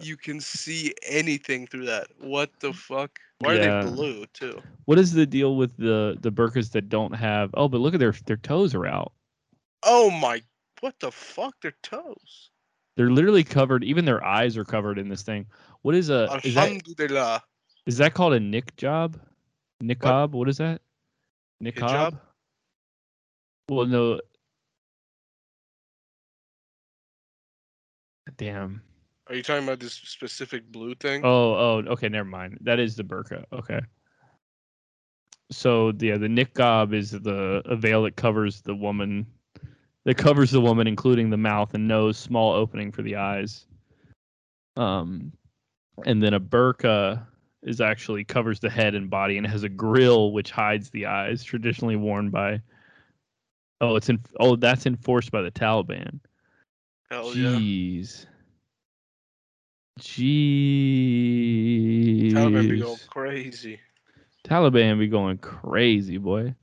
you 0.00 0.16
can 0.16 0.40
see 0.40 0.94
anything 1.06 1.66
through 1.66 1.84
that. 1.86 2.06
What 2.18 2.50
the 2.60 2.72
fuck? 2.72 3.18
Why 3.40 3.54
Yeah. 3.54 3.80
are 3.80 3.84
they 3.84 3.90
blue 3.90 4.26
too? 4.32 4.62
What 4.86 4.98
is 4.98 5.12
the 5.12 5.26
deal 5.26 5.56
with 5.56 5.76
the 5.76 6.16
the 6.20 6.32
burqas 6.32 6.72
that 6.72 6.88
don't 6.88 7.12
have? 7.14 7.50
Oh, 7.54 7.68
but 7.68 7.80
look 7.80 7.94
at 7.94 8.00
their 8.00 8.14
their 8.26 8.36
toes 8.38 8.74
are 8.74 8.86
out. 8.86 9.12
Oh 9.82 10.10
my! 10.10 10.42
What 10.80 10.94
the 11.00 11.10
fuck? 11.10 11.54
Their 11.62 11.74
toes. 11.82 12.50
They're 12.96 13.10
literally 13.10 13.44
covered. 13.44 13.84
Even 13.84 14.04
their 14.04 14.24
eyes 14.24 14.56
are 14.56 14.64
covered 14.64 14.98
in 14.98 15.08
this 15.08 15.22
thing. 15.22 15.46
What 15.82 15.94
is 15.94 16.10
a 16.10 16.40
is 16.44 16.54
that 16.54 17.42
is 17.86 17.96
that 17.96 18.14
called 18.14 18.34
a 18.34 18.40
nick 18.40 18.76
job? 18.76 19.18
Niqab? 19.82 20.32
what 20.32 20.48
is 20.48 20.58
that? 20.58 20.82
Niqab? 21.62 22.18
Well, 23.68 23.86
no. 23.86 24.20
Damn. 28.36 28.82
Are 29.28 29.34
you 29.34 29.42
talking 29.42 29.64
about 29.64 29.78
this 29.78 29.94
specific 29.94 30.70
blue 30.72 30.94
thing? 30.94 31.22
Oh, 31.24 31.54
oh, 31.54 31.84
okay, 31.92 32.08
never 32.08 32.28
mind. 32.28 32.58
That 32.62 32.80
is 32.80 32.96
the 32.96 33.04
burqa. 33.04 33.44
Okay. 33.52 33.80
So 35.52 35.92
yeah, 35.98 36.16
the 36.16 36.26
niqab 36.26 36.94
is 36.94 37.12
the 37.12 37.62
a 37.64 37.76
veil 37.76 38.02
that 38.04 38.16
covers 38.16 38.60
the 38.62 38.74
woman, 38.74 39.26
that 40.04 40.16
covers 40.16 40.50
the 40.50 40.60
woman, 40.60 40.86
including 40.86 41.30
the 41.30 41.36
mouth 41.36 41.74
and 41.74 41.86
nose, 41.88 42.18
small 42.18 42.52
opening 42.52 42.92
for 42.92 43.02
the 43.02 43.16
eyes. 43.16 43.66
Um, 44.76 45.32
and 46.06 46.22
then 46.22 46.34
a 46.34 46.40
burqa 46.40 47.26
is 47.62 47.80
actually 47.80 48.24
covers 48.24 48.60
the 48.60 48.70
head 48.70 48.94
and 48.94 49.10
body 49.10 49.36
and 49.36 49.46
has 49.46 49.62
a 49.62 49.68
grill 49.68 50.32
which 50.32 50.50
hides 50.50 50.90
the 50.90 51.06
eyes, 51.06 51.44
traditionally 51.44 51.96
worn 51.96 52.30
by. 52.30 52.62
Oh, 53.82 53.96
it's 53.96 54.08
in. 54.08 54.20
Oh, 54.38 54.56
that's 54.56 54.86
enforced 54.86 55.30
by 55.30 55.42
the 55.42 55.50
Taliban. 55.50 56.20
Hell 57.10 57.34
yeah. 57.36 57.50
Jeez. 57.50 58.26
Jeez. 59.98 60.22
Taliban 62.32 62.70
be 62.70 62.80
going 62.80 62.98
crazy. 63.08 63.80
Taliban 64.46 64.98
be 64.98 65.08
going 65.08 65.38
crazy, 65.38 66.18
boy. 66.18 66.54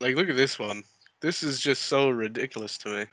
Like, 0.00 0.16
look 0.16 0.28
at 0.28 0.36
this 0.36 0.58
one. 0.58 0.82
This 1.20 1.42
is 1.42 1.60
just 1.60 1.82
so 1.82 2.10
ridiculous 2.10 2.76
to 2.78 2.88
me. 2.90 3.06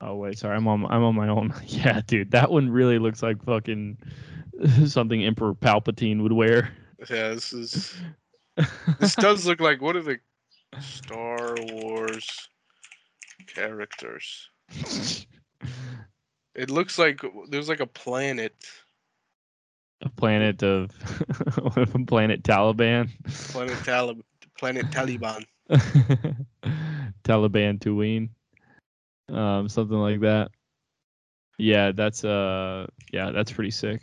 Oh 0.00 0.14
wait, 0.14 0.38
sorry, 0.38 0.56
I'm 0.56 0.68
on 0.68 0.84
I'm 0.86 1.02
on 1.02 1.14
my 1.14 1.28
own. 1.28 1.52
Yeah, 1.66 2.00
dude, 2.06 2.30
that 2.30 2.50
one 2.50 2.70
really 2.70 2.98
looks 2.98 3.22
like 3.22 3.42
fucking 3.44 3.98
something 4.86 5.24
Emperor 5.24 5.54
Palpatine 5.54 6.22
would 6.22 6.32
wear. 6.32 6.72
Yeah, 7.10 7.30
this 7.30 7.52
is. 7.52 7.94
This 8.98 9.14
does 9.14 9.46
look 9.46 9.60
like 9.60 9.80
what 9.80 9.94
are 9.94 10.02
the 10.02 10.18
Star 10.80 11.54
Wars 11.70 12.48
characters? 13.46 14.50
It 16.56 16.70
looks 16.70 16.98
like 16.98 17.20
there's 17.50 17.68
like 17.68 17.78
a 17.78 17.86
planet. 17.86 18.52
a 20.02 20.08
planet 20.08 20.62
of 20.64 20.90
a 21.76 21.86
planet 22.04 22.42
Taliban. 22.42 23.10
Planet 23.52 23.78
Talib. 23.84 24.22
Planet 24.58 24.86
Taliban. 24.86 25.44
Taliban 27.24 27.78
Tatooine. 27.78 28.30
Um, 29.28 29.68
something 29.68 29.98
like 29.98 30.20
that. 30.20 30.50
Yeah, 31.58 31.92
that's 31.92 32.24
uh 32.24 32.86
yeah, 33.12 33.30
that's 33.30 33.52
pretty 33.52 33.70
sick. 33.72 34.00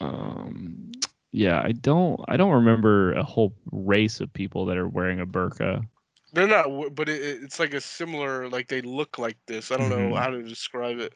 Um 0.00 0.92
yeah, 1.32 1.60
I 1.62 1.72
don't 1.72 2.20
I 2.28 2.36
don't 2.36 2.52
remember 2.52 3.12
a 3.12 3.22
whole 3.22 3.54
race 3.72 4.20
of 4.20 4.32
people 4.32 4.64
that 4.66 4.76
are 4.76 4.88
wearing 4.88 5.20
a 5.20 5.26
burqa. 5.26 5.86
They're 6.32 6.48
not, 6.48 6.94
but 6.94 7.08
it, 7.08 7.20
it- 7.22 7.42
it's 7.44 7.58
like 7.60 7.74
a 7.74 7.80
similar. 7.80 8.48
Like 8.48 8.68
they 8.68 8.82
look 8.82 9.18
like 9.18 9.36
this. 9.46 9.70
I 9.70 9.76
don't 9.76 9.90
know 9.90 10.10
Mhm. 10.14 10.18
how 10.18 10.30
to 10.30 10.42
describe 10.42 10.98
it. 10.98 11.14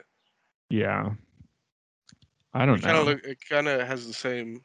Yeah. 0.70 1.10
I 2.54 2.66
don't 2.66 2.82
It 2.84 2.86
know. 2.86 3.02
look. 3.04 3.24
It 3.24 3.38
kind 3.48 3.68
of 3.68 3.86
has 3.86 4.06
the 4.06 4.12
same 4.14 4.62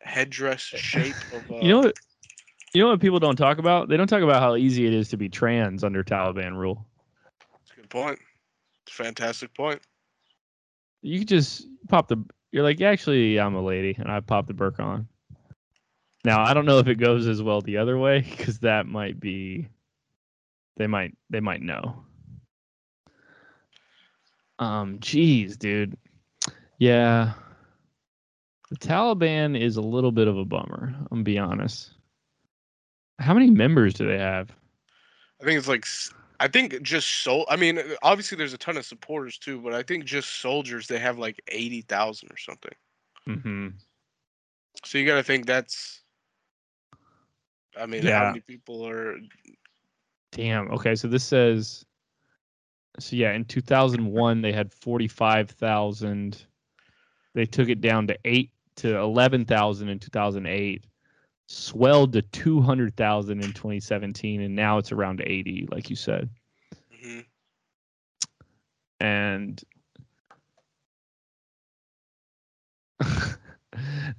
headdress 0.00 0.60
shape 0.62 1.24
of. 1.32 1.44
Uh, 1.50 1.58
you 1.62 1.68
know 1.68 1.80
what 1.80 1.94
you 2.74 2.82
know 2.82 2.88
what 2.90 3.00
people 3.00 3.18
don't 3.18 3.36
talk 3.36 3.58
about? 3.58 3.88
They 3.88 3.96
don't 3.96 4.06
talk 4.06 4.22
about 4.22 4.40
how 4.42 4.56
easy 4.56 4.86
it 4.86 4.94
is 4.94 5.08
to 5.10 5.16
be 5.16 5.28
trans 5.28 5.82
under 5.84 6.04
Taliban 6.04 6.56
rule. 6.56 6.86
That's 7.52 7.72
a 7.72 7.80
good 7.80 7.90
point. 7.90 8.18
It's 8.86 8.92
a 8.98 9.02
fantastic 9.02 9.52
point. 9.54 9.80
you 11.02 11.18
could 11.18 11.28
just 11.28 11.66
pop 11.88 12.08
the 12.08 12.22
you're 12.52 12.62
like 12.64 12.80
actually 12.80 13.38
i'm 13.40 13.54
a 13.54 13.62
lady 13.62 13.94
and 13.98 14.10
i 14.10 14.20
pop 14.20 14.46
the 14.46 14.52
burqa 14.52 14.80
on 14.80 15.08
now 16.24 16.42
i 16.44 16.52
don't 16.52 16.66
know 16.66 16.78
if 16.78 16.88
it 16.88 16.96
goes 16.96 17.26
as 17.26 17.42
well 17.42 17.60
the 17.62 17.76
other 17.78 17.96
way 17.98 18.20
because 18.20 18.58
that 18.60 18.86
might 18.86 19.18
be 19.20 19.68
they 20.76 20.86
might 20.86 21.16
they 21.30 21.40
might 21.40 21.62
know 21.62 22.04
um 24.58 24.98
jeez 24.98 25.58
dude 25.58 25.96
yeah 26.78 27.32
the 28.70 28.76
taliban 28.76 29.60
is 29.60 29.76
a 29.76 29.82
little 29.82 30.12
bit 30.12 30.28
of 30.28 30.38
a 30.38 30.44
bummer 30.44 30.94
i'm 30.96 31.06
gonna 31.10 31.22
be 31.22 31.38
honest 31.38 31.90
how 33.18 33.34
many 33.34 33.50
members 33.50 33.94
do 33.94 34.06
they 34.06 34.18
have 34.18 34.50
I 35.40 35.44
think 35.44 35.58
it's 35.58 35.68
like. 35.68 35.86
I 36.38 36.48
think 36.48 36.82
just 36.82 37.22
so. 37.22 37.44
I 37.48 37.56
mean, 37.56 37.80
obviously 38.02 38.36
there's 38.36 38.54
a 38.54 38.58
ton 38.58 38.76
of 38.76 38.84
supporters 38.86 39.38
too, 39.38 39.60
but 39.60 39.74
I 39.74 39.82
think 39.82 40.04
just 40.04 40.40
soldiers 40.40 40.86
they 40.86 40.98
have 40.98 41.18
like 41.18 41.40
eighty 41.48 41.82
thousand 41.82 42.30
or 42.30 42.36
something. 42.36 42.72
mm-hmm 43.28 43.68
So 44.84 44.98
you 44.98 45.06
got 45.06 45.16
to 45.16 45.22
think 45.22 45.46
that's. 45.46 46.02
I 47.78 47.86
mean, 47.86 48.02
Yeah. 48.02 48.18
how 48.18 48.26
many 48.26 48.40
people 48.40 48.86
are? 48.86 49.18
Damn. 50.32 50.70
Okay, 50.72 50.94
so 50.94 51.08
this 51.08 51.24
says 51.24 51.84
so 52.98 53.16
yeah, 53.16 53.32
in 53.32 53.44
2001 53.44 54.42
they 54.42 54.52
had 54.52 54.72
45,000. 54.72 56.44
They 57.34 57.46
took 57.46 57.68
it 57.68 57.80
down 57.80 58.08
to 58.08 58.18
8 58.24 58.50
to 58.80 58.98
11,000 58.98 59.88
in 59.88 59.98
2008. 59.98 60.84
Swelled 61.46 62.12
to 62.12 62.22
200,000 62.22 63.42
in 63.42 63.52
2017 63.52 64.40
and 64.42 64.54
now 64.54 64.78
it's 64.78 64.92
around 64.92 65.20
80 65.24 65.68
like 65.70 65.90
you 65.90 65.96
said. 65.96 66.28
Mhm. 66.94 67.24
And 69.00 69.62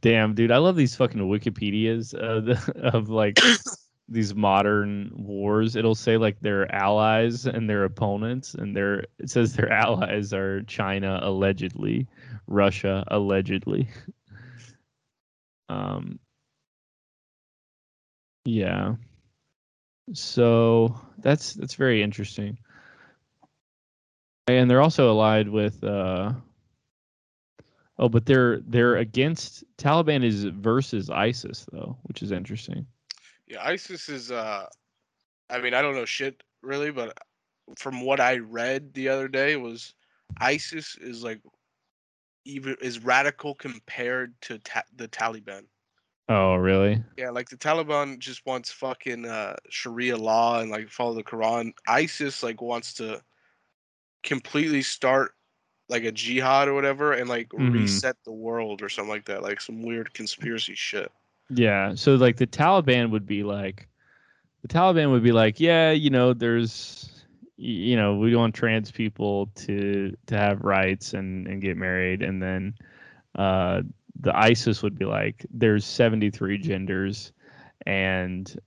Damn, 0.01 0.33
dude, 0.33 0.51
I 0.51 0.57
love 0.57 0.75
these 0.75 0.95
fucking 0.95 1.21
Wikipedias 1.21 2.13
uh, 2.15 2.39
the, 2.41 2.89
of 2.93 3.09
like 3.09 3.39
these 4.09 4.33
modern 4.35 5.11
wars. 5.15 5.75
It'll 5.75 5.95
say 5.95 6.17
like 6.17 6.39
their 6.41 6.73
allies 6.73 7.45
and 7.45 7.69
their 7.69 7.83
opponents, 7.83 8.53
and 8.53 8.75
their 8.75 9.05
it 9.19 9.29
says 9.29 9.53
their 9.55 9.71
allies 9.71 10.33
are 10.33 10.63
China 10.63 11.19
allegedly, 11.21 12.07
Russia 12.47 13.03
allegedly. 13.07 13.87
Um. 15.71 16.19
Yeah. 18.45 18.95
So 20.13 20.99
that's 21.19 21.53
that's 21.53 21.75
very 21.75 22.03
interesting. 22.03 22.57
And 24.47 24.69
they're 24.69 24.81
also 24.81 25.09
allied 25.09 25.47
with 25.47 25.83
uh 25.83 26.33
Oh, 27.97 28.09
but 28.09 28.25
they're 28.25 28.59
they're 28.61 28.97
against 28.97 29.63
Taliban 29.77 30.23
is 30.23 30.43
versus 30.45 31.09
ISIS 31.09 31.67
though, 31.71 31.97
which 32.03 32.23
is 32.23 32.31
interesting. 32.31 32.85
Yeah, 33.47 33.63
ISIS 33.63 34.09
is. 34.09 34.31
uh 34.31 34.65
I 35.49 35.59
mean, 35.61 35.73
I 35.73 35.81
don't 35.81 35.95
know 35.95 36.05
shit 36.05 36.41
really, 36.63 36.91
but 36.91 37.17
from 37.77 38.01
what 38.01 38.19
I 38.19 38.37
read 38.37 38.93
the 38.93 39.09
other 39.09 39.27
day 39.27 39.55
was 39.55 39.93
ISIS 40.39 40.97
is 40.99 41.23
like 41.23 41.41
even 42.45 42.75
is 42.81 43.03
radical 43.03 43.55
compared 43.55 44.39
to 44.41 44.59
ta- 44.59 44.83
the 44.95 45.07
Taliban. 45.07 45.63
Oh, 46.29 46.55
really? 46.55 47.03
Yeah, 47.17 47.29
like 47.29 47.49
the 47.49 47.57
Taliban 47.57 48.19
just 48.19 48.45
wants 48.45 48.71
fucking 48.71 49.25
uh, 49.25 49.55
Sharia 49.69 50.17
law 50.17 50.59
and 50.61 50.71
like 50.71 50.89
follow 50.89 51.13
the 51.13 51.23
Quran. 51.23 51.73
ISIS 51.87 52.41
like 52.41 52.61
wants 52.61 52.93
to 52.95 53.21
completely 54.23 54.81
start 54.81 55.35
like 55.89 56.03
a 56.05 56.11
jihad 56.11 56.67
or 56.67 56.73
whatever 56.73 57.11
and 57.13 57.27
like 57.27 57.49
Mhm. 57.49 57.73
reset 57.73 58.15
the 58.23 58.31
world 58.31 58.81
or 58.81 58.87
something 58.87 59.09
like 59.09 59.25
that, 59.25 59.43
like 59.43 59.59
some 59.59 59.81
weird 59.81 60.13
conspiracy 60.13 60.73
shit. 60.73 61.11
Yeah. 61.49 61.95
So 61.95 62.15
like 62.15 62.37
the 62.37 62.47
Taliban 62.47 63.09
would 63.11 63.25
be 63.25 63.43
like, 63.43 63.89
the 64.61 64.69
Taliban 64.69 65.11
would 65.11 65.23
be 65.23 65.33
like, 65.33 65.59
yeah, 65.59 65.91
you 65.91 66.09
know, 66.09 66.33
there's, 66.33 67.20
you 67.61 67.95
know, 67.95 68.15
we 68.15 68.35
want 68.35 68.55
trans 68.55 68.89
people 68.89 69.47
to 69.55 70.15
to 70.25 70.37
have 70.37 70.61
rights 70.61 71.13
and 71.13 71.47
and 71.47 71.61
get 71.61 71.77
married, 71.77 72.23
and 72.23 72.41
then 72.41 72.73
uh, 73.35 73.81
the 74.19 74.35
ISIS 74.35 74.81
would 74.81 74.97
be 74.97 75.05
like, 75.05 75.45
there's 75.51 75.85
73 75.85 76.57
genders, 76.57 77.31
and 77.85 78.59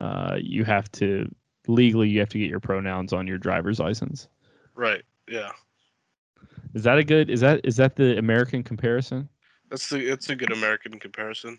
uh, 0.00 0.36
you 0.40 0.64
have 0.64 0.90
to 0.92 1.28
legally 1.66 2.08
you 2.08 2.20
have 2.20 2.28
to 2.28 2.38
get 2.38 2.48
your 2.48 2.60
pronouns 2.60 3.12
on 3.12 3.26
your 3.26 3.38
driver's 3.38 3.80
license. 3.80 4.28
Right. 4.76 5.02
Yeah. 5.28 5.50
Is 6.74 6.84
that 6.84 6.98
a 6.98 7.04
good? 7.04 7.28
Is 7.28 7.40
that 7.40 7.60
is 7.64 7.76
that 7.76 7.96
the 7.96 8.18
American 8.18 8.62
comparison? 8.62 9.28
That's 9.68 9.88
the 9.88 9.98
it's 9.98 10.30
a 10.30 10.36
good 10.36 10.52
American 10.52 11.00
comparison. 11.00 11.58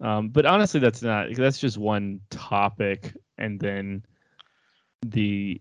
Um, 0.00 0.30
but 0.30 0.44
honestly, 0.44 0.80
that's 0.80 1.02
not. 1.02 1.32
That's 1.36 1.58
just 1.58 1.78
one 1.78 2.20
topic, 2.30 3.14
and 3.38 3.60
then 3.60 4.04
the 5.04 5.60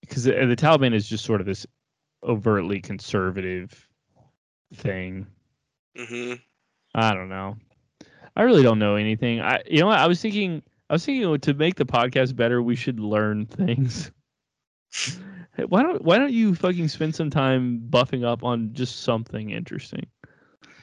because 0.00 0.24
the, 0.24 0.32
the 0.32 0.56
Taliban 0.56 0.94
is 0.94 1.08
just 1.08 1.24
sort 1.24 1.40
of 1.40 1.46
this 1.46 1.66
overtly 2.22 2.80
conservative 2.80 3.88
thing. 4.74 5.26
hmm 5.96 6.34
I 6.94 7.14
don't 7.14 7.28
know. 7.28 7.56
I 8.36 8.42
really 8.42 8.62
don't 8.62 8.78
know 8.78 8.96
anything. 8.96 9.40
I 9.40 9.60
you 9.66 9.80
know 9.80 9.86
what 9.86 9.98
I 9.98 10.06
was 10.06 10.20
thinking. 10.20 10.62
I 10.88 10.94
was 10.94 11.04
thinking 11.04 11.38
to 11.38 11.54
make 11.54 11.76
the 11.76 11.86
podcast 11.86 12.34
better, 12.34 12.62
we 12.62 12.74
should 12.74 12.98
learn 12.98 13.46
things. 13.46 14.10
Why 15.68 15.82
don't 15.82 16.02
Why 16.02 16.18
don't 16.18 16.32
you 16.32 16.54
fucking 16.54 16.88
spend 16.88 17.14
some 17.14 17.30
time 17.30 17.82
buffing 17.90 18.24
up 18.24 18.42
on 18.44 18.72
just 18.72 19.02
something 19.02 19.50
interesting? 19.50 20.06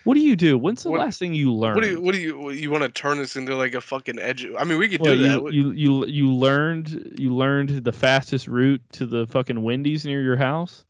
What 0.08 0.14
do 0.14 0.22
you 0.22 0.38
do? 0.38 0.58
When's 0.58 0.84
the 0.84 0.90
What- 0.92 1.02
last 1.02 1.20
thing 1.20 1.34
you 1.34 1.54
learned? 1.54 1.76
What 1.76 1.84
do 1.84 1.90
you 1.90 2.00
what 2.02 2.14
do 2.14 2.22
you 2.22 2.50
you 2.52 2.72
want 2.72 2.84
to 2.86 2.90
turn 2.90 3.18
this 3.18 3.36
into 3.36 3.56
like 3.58 3.74
a 3.74 3.82
fucking 3.82 4.18
edge? 4.20 4.48
I 4.58 4.64
mean, 4.64 4.80
we 4.80 4.88
could 4.88 5.02
Well, 5.02 5.14
do 5.14 5.20
you, 5.20 5.28
that. 5.28 5.54
You 5.54 5.72
you 5.72 6.06
you 6.06 6.34
learned 6.34 7.16
you 7.20 7.36
learned 7.36 7.84
the 7.84 7.92
fastest 7.92 8.48
route 8.48 8.82
to 8.94 9.06
the 9.06 9.28
fucking 9.28 9.62
Wendy's 9.62 10.06
near 10.06 10.22
your 10.22 10.38
house. 10.38 10.86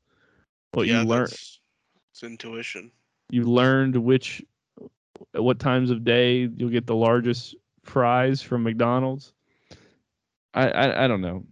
What 0.73 0.85
yeah, 0.85 1.01
you 1.01 1.07
learned 1.07 1.29
it's 1.33 1.59
intuition. 2.21 2.91
you 3.31 3.43
learned 3.45 3.95
which 3.95 4.43
at 5.33 5.43
what 5.43 5.57
times 5.57 5.89
of 5.89 6.03
day 6.03 6.47
you'll 6.55 6.69
get 6.69 6.85
the 6.85 6.95
largest 6.95 7.55
fries 7.85 8.43
from 8.43 8.61
McDonald's. 8.61 9.33
I 10.53 10.69
I, 10.69 11.05
I 11.05 11.07
don't 11.07 11.21
know. 11.21 11.43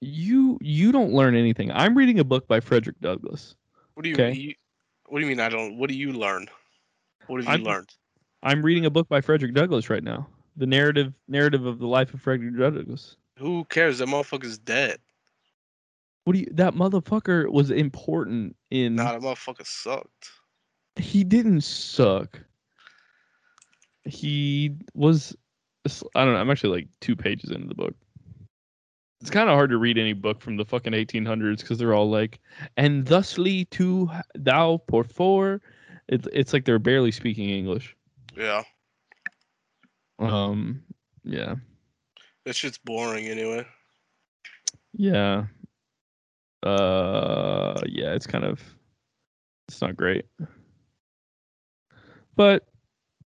You 0.00 0.56
you 0.62 0.92
don't 0.92 1.12
learn 1.12 1.34
anything. 1.34 1.72
I'm 1.72 1.98
reading 1.98 2.20
a 2.20 2.24
book 2.24 2.46
by 2.46 2.60
Frederick 2.60 3.00
Douglass. 3.00 3.56
What 3.94 4.04
do 4.04 4.08
you, 4.10 4.14
Okay. 4.14 4.32
you 4.32 4.54
what 5.06 5.18
do 5.18 5.24
you 5.24 5.28
mean? 5.30 5.40
I 5.40 5.48
don't. 5.48 5.76
What 5.76 5.88
do 5.90 5.96
you 5.96 6.12
learn? 6.12 6.46
What 7.30 7.44
have 7.44 7.46
you 7.46 7.52
I'm- 7.52 7.62
learned? 7.62 7.94
I'm 8.42 8.62
reading 8.64 8.86
a 8.86 8.90
book 8.90 9.08
by 9.08 9.20
Frederick 9.20 9.54
Douglass 9.54 9.88
right 9.90 10.02
now. 10.02 10.26
The 10.56 10.66
narrative 10.66 11.12
narrative 11.28 11.64
of 11.66 11.78
the 11.78 11.86
life 11.86 12.12
of 12.12 12.20
Frederick 12.22 12.56
Douglass. 12.58 13.16
Who 13.38 13.64
cares? 13.66 13.98
That 13.98 14.08
motherfucker's 14.08 14.58
dead. 14.58 14.98
What 16.24 16.32
do 16.32 16.40
you 16.40 16.46
that 16.52 16.74
motherfucker 16.74 17.50
was 17.52 17.70
important 17.70 18.56
in 18.70 18.96
Nah, 18.96 19.12
that 19.12 19.20
motherfucker 19.20 19.66
sucked. 19.66 20.30
he 20.96 21.22
didn't 21.22 21.60
suck. 21.62 22.40
He 24.04 24.74
was 24.94 25.36
I 26.14 26.24
don't 26.24 26.34
know, 26.34 26.40
I'm 26.40 26.50
actually 26.50 26.80
like 26.80 26.88
two 27.00 27.14
pages 27.14 27.50
into 27.50 27.68
the 27.68 27.74
book. 27.74 27.94
It's 29.20 29.30
kind 29.30 29.48
of 29.50 29.54
hard 29.54 29.70
to 29.70 29.76
read 29.78 29.98
any 29.98 30.14
book 30.14 30.40
from 30.40 30.56
the 30.56 30.64
fucking 30.64 30.94
1800s 30.94 31.58
because 31.60 31.76
they're 31.78 31.94
all 31.94 32.08
like, 32.10 32.40
and 32.78 33.04
thusly 33.04 33.66
to 33.66 34.10
thou 34.34 34.82
porfor. 34.90 35.60
It's 36.10 36.26
it's 36.32 36.52
like 36.52 36.64
they're 36.64 36.80
barely 36.80 37.12
speaking 37.12 37.48
English. 37.50 37.96
Yeah, 38.36 38.64
Um, 40.18 40.82
yeah, 41.24 41.54
that 42.44 42.56
shit's 42.56 42.78
boring 42.78 43.26
anyway. 43.26 43.64
yeah, 44.92 45.46
uh, 46.64 47.80
yeah. 47.86 48.12
It's 48.14 48.26
kind 48.26 48.44
of, 48.44 48.60
it's 49.68 49.80
not 49.80 49.96
great, 49.96 50.26
but 52.34 52.66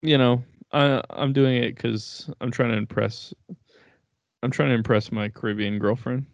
you 0.03 0.19
know, 0.19 0.45
I 0.73 1.01
I'm 1.09 1.33
doing 1.33 1.63
it 1.63 1.75
because 1.75 2.29
I'm 2.43 2.51
trying 2.51 2.71
to 2.73 2.77
impress. 2.77 3.33
I'm 4.43 4.51
trying 4.51 4.69
to 4.69 4.75
impress 4.75 5.11
my 5.11 5.31
Caribbean 5.31 5.79
girlfriend. 5.79 6.27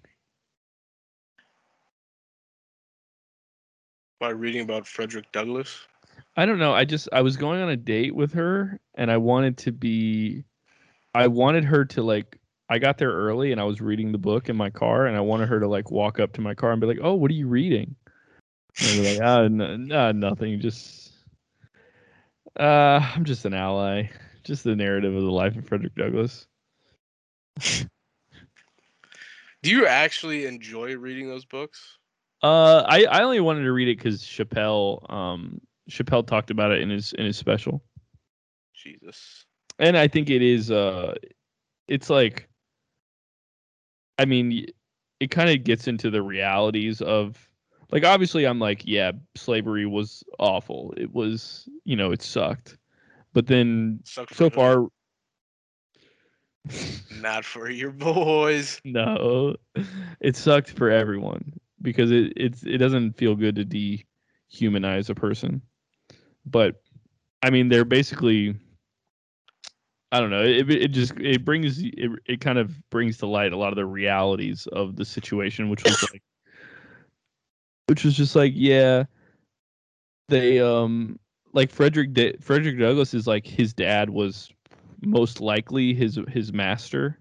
By 4.18 4.30
reading 4.30 4.62
about 4.62 4.86
Frederick 4.88 5.30
Douglass. 5.32 5.86
I 6.36 6.46
don't 6.46 6.58
know. 6.58 6.72
I 6.72 6.84
just 6.84 7.08
I 7.12 7.22
was 7.22 7.36
going 7.36 7.60
on 7.60 7.70
a 7.70 7.76
date 7.76 8.14
with 8.14 8.32
her 8.34 8.80
and 8.94 9.10
I 9.10 9.16
wanted 9.16 9.58
to 9.58 9.72
be 9.72 10.44
I 11.14 11.26
wanted 11.26 11.64
her 11.64 11.84
to 11.86 12.02
like 12.02 12.38
I 12.68 12.78
got 12.78 12.98
there 12.98 13.10
early 13.10 13.52
and 13.52 13.60
I 13.60 13.64
was 13.64 13.80
reading 13.80 14.12
the 14.12 14.18
book 14.18 14.48
in 14.48 14.56
my 14.56 14.70
car 14.70 15.06
and 15.06 15.16
I 15.16 15.20
wanted 15.20 15.48
her 15.48 15.60
to 15.60 15.68
like 15.68 15.90
walk 15.90 16.20
up 16.20 16.32
to 16.34 16.40
my 16.40 16.54
car 16.54 16.70
and 16.70 16.80
be 16.80 16.86
like, 16.86 17.00
"Oh, 17.02 17.14
what 17.14 17.30
are 17.30 17.34
you 17.34 17.48
reading?" 17.48 17.96
And 18.78 18.88
I'd 18.88 19.18
like, 19.18 19.28
"Ah, 19.28 19.42
n- 19.42 19.88
nah, 19.88 20.12
nothing. 20.12 20.60
Just 20.60 21.12
uh, 22.58 23.00
I'm 23.14 23.24
just 23.24 23.44
an 23.44 23.54
ally. 23.54 24.10
Just 24.44 24.64
the 24.64 24.76
narrative 24.76 25.14
of 25.14 25.22
the 25.22 25.30
life 25.30 25.56
of 25.56 25.66
Frederick 25.66 25.96
Douglass." 25.96 26.46
Do 29.62 29.70
you 29.70 29.86
actually 29.86 30.46
enjoy 30.46 30.96
reading 30.96 31.28
those 31.28 31.44
books? 31.44 31.98
Uh, 32.42 32.84
I 32.86 33.04
I 33.04 33.22
only 33.22 33.40
wanted 33.40 33.64
to 33.64 33.72
read 33.72 33.88
it 33.88 33.98
because 33.98 34.22
Chappelle 34.22 35.12
um 35.12 35.60
Chappelle 35.90 36.26
talked 36.26 36.50
about 36.50 36.72
it 36.72 36.80
in 36.80 36.88
his 36.90 37.12
in 37.14 37.26
his 37.26 37.36
special. 37.36 37.82
Jesus. 38.74 39.44
and 39.78 39.96
I 39.98 40.08
think 40.08 40.30
it 40.30 40.40
is 40.40 40.70
uh 40.70 41.14
it's 41.88 42.08
like 42.08 42.48
I 44.18 44.24
mean 44.24 44.66
it 45.20 45.30
kind 45.30 45.50
of 45.50 45.64
gets 45.64 45.86
into 45.86 46.10
the 46.10 46.22
realities 46.22 47.02
of 47.02 47.36
like 47.90 48.04
obviously 48.04 48.46
I'm 48.46 48.58
like 48.58 48.82
yeah 48.86 49.12
slavery 49.36 49.84
was 49.84 50.24
awful 50.38 50.94
it 50.96 51.12
was 51.12 51.68
you 51.84 51.94
know 51.96 52.10
it 52.10 52.22
sucked 52.22 52.78
but 53.34 53.46
then 53.48 54.00
Sucked 54.04 54.34
so 54.34 54.48
far 54.48 54.86
Not 57.20 57.44
for 57.44 57.68
your 57.70 57.90
boys. 57.90 58.80
no 58.84 59.56
it 60.20 60.36
sucked 60.36 60.70
for 60.70 60.90
everyone 60.90 61.52
because 61.82 62.10
it 62.10 62.32
it's 62.36 62.62
it 62.62 62.78
doesn't 62.78 63.16
feel 63.16 63.34
good 63.34 63.56
to 63.56 63.64
dehumanize 64.54 65.10
a 65.10 65.14
person 65.14 65.60
but 66.50 66.82
I 67.42 67.50
mean 67.50 67.68
they're 67.68 67.84
basically 67.84 68.56
I 70.12 70.18
don't 70.20 70.30
know. 70.30 70.42
It 70.42 70.68
it 70.70 70.88
just 70.88 71.12
it 71.20 71.44
brings 71.44 71.78
it 71.80 72.10
it 72.26 72.40
kind 72.40 72.58
of 72.58 72.74
brings 72.90 73.18
to 73.18 73.26
light 73.26 73.52
a 73.52 73.56
lot 73.56 73.68
of 73.72 73.76
the 73.76 73.86
realities 73.86 74.66
of 74.72 74.96
the 74.96 75.04
situation, 75.04 75.68
which 75.68 75.84
was 75.84 76.02
like, 76.12 76.22
which 77.86 78.04
was 78.04 78.16
just 78.16 78.34
like, 78.34 78.52
yeah, 78.56 79.04
they 80.28 80.58
um 80.58 81.18
like 81.52 81.70
Frederick 81.70 82.12
da- 82.12 82.36
Frederick 82.40 82.78
Douglass 82.78 83.14
is 83.14 83.26
like 83.28 83.46
his 83.46 83.72
dad 83.72 84.10
was 84.10 84.50
most 85.00 85.40
likely 85.40 85.94
his 85.94 86.18
his 86.28 86.52
master. 86.52 87.16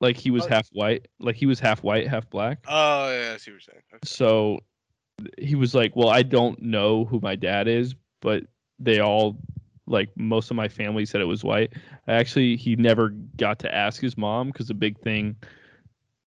Like 0.00 0.16
he 0.16 0.30
was 0.30 0.44
Oh. 0.44 0.48
half 0.48 0.68
white, 0.72 1.08
like 1.18 1.34
he 1.34 1.46
was 1.46 1.58
half 1.58 1.82
white, 1.82 2.06
half 2.06 2.28
black. 2.30 2.58
Oh 2.68 3.10
yeah, 3.10 3.32
I 3.34 3.36
see 3.38 3.50
what 3.50 3.54
you're 3.54 3.60
saying. 3.60 3.82
Okay. 3.92 3.98
So 4.04 4.60
he 5.38 5.54
was 5.54 5.74
like, 5.74 5.94
"Well, 5.96 6.08
I 6.08 6.22
don't 6.22 6.60
know 6.62 7.04
who 7.04 7.20
my 7.20 7.36
dad 7.36 7.68
is, 7.68 7.94
but 8.20 8.44
they 8.78 9.00
all 9.00 9.36
like 9.86 10.08
most 10.16 10.50
of 10.50 10.56
my 10.56 10.68
family 10.68 11.04
said 11.06 11.20
it 11.20 11.26
was 11.26 11.44
white." 11.44 11.72
Actually, 12.08 12.56
he 12.56 12.76
never 12.76 13.10
got 13.36 13.58
to 13.60 13.74
ask 13.74 14.00
his 14.00 14.16
mom 14.16 14.48
because 14.48 14.68
the 14.68 14.74
big 14.74 14.98
thing 15.00 15.36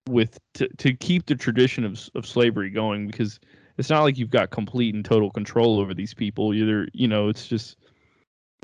with 0.08 0.38
to, 0.54 0.68
to 0.76 0.94
keep 0.94 1.26
the 1.26 1.34
tradition 1.34 1.84
of 1.84 2.08
of 2.14 2.26
slavery 2.26 2.70
going 2.70 3.06
because 3.06 3.40
it's 3.78 3.90
not 3.90 4.02
like 4.02 4.16
you've 4.16 4.30
got 4.30 4.50
complete 4.50 4.94
and 4.94 5.04
total 5.04 5.30
control 5.30 5.80
over 5.80 5.94
these 5.94 6.14
people. 6.14 6.54
Either 6.54 6.88
you 6.92 7.08
know, 7.08 7.28
it's 7.28 7.46
just 7.46 7.76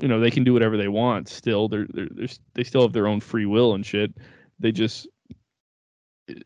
you 0.01 0.07
know 0.07 0.19
they 0.19 0.31
can 0.31 0.43
do 0.43 0.53
whatever 0.53 0.77
they 0.77 0.87
want. 0.87 1.27
Still, 1.29 1.67
they're 1.67 1.87
they're, 1.93 2.09
they're 2.11 2.27
they 2.53 2.63
still 2.63 2.81
have 2.81 2.93
their 2.93 3.07
own 3.07 3.19
free 3.19 3.45
will 3.45 3.73
and 3.73 3.85
shit. 3.85 4.13
They 4.59 4.71
just 4.71 5.07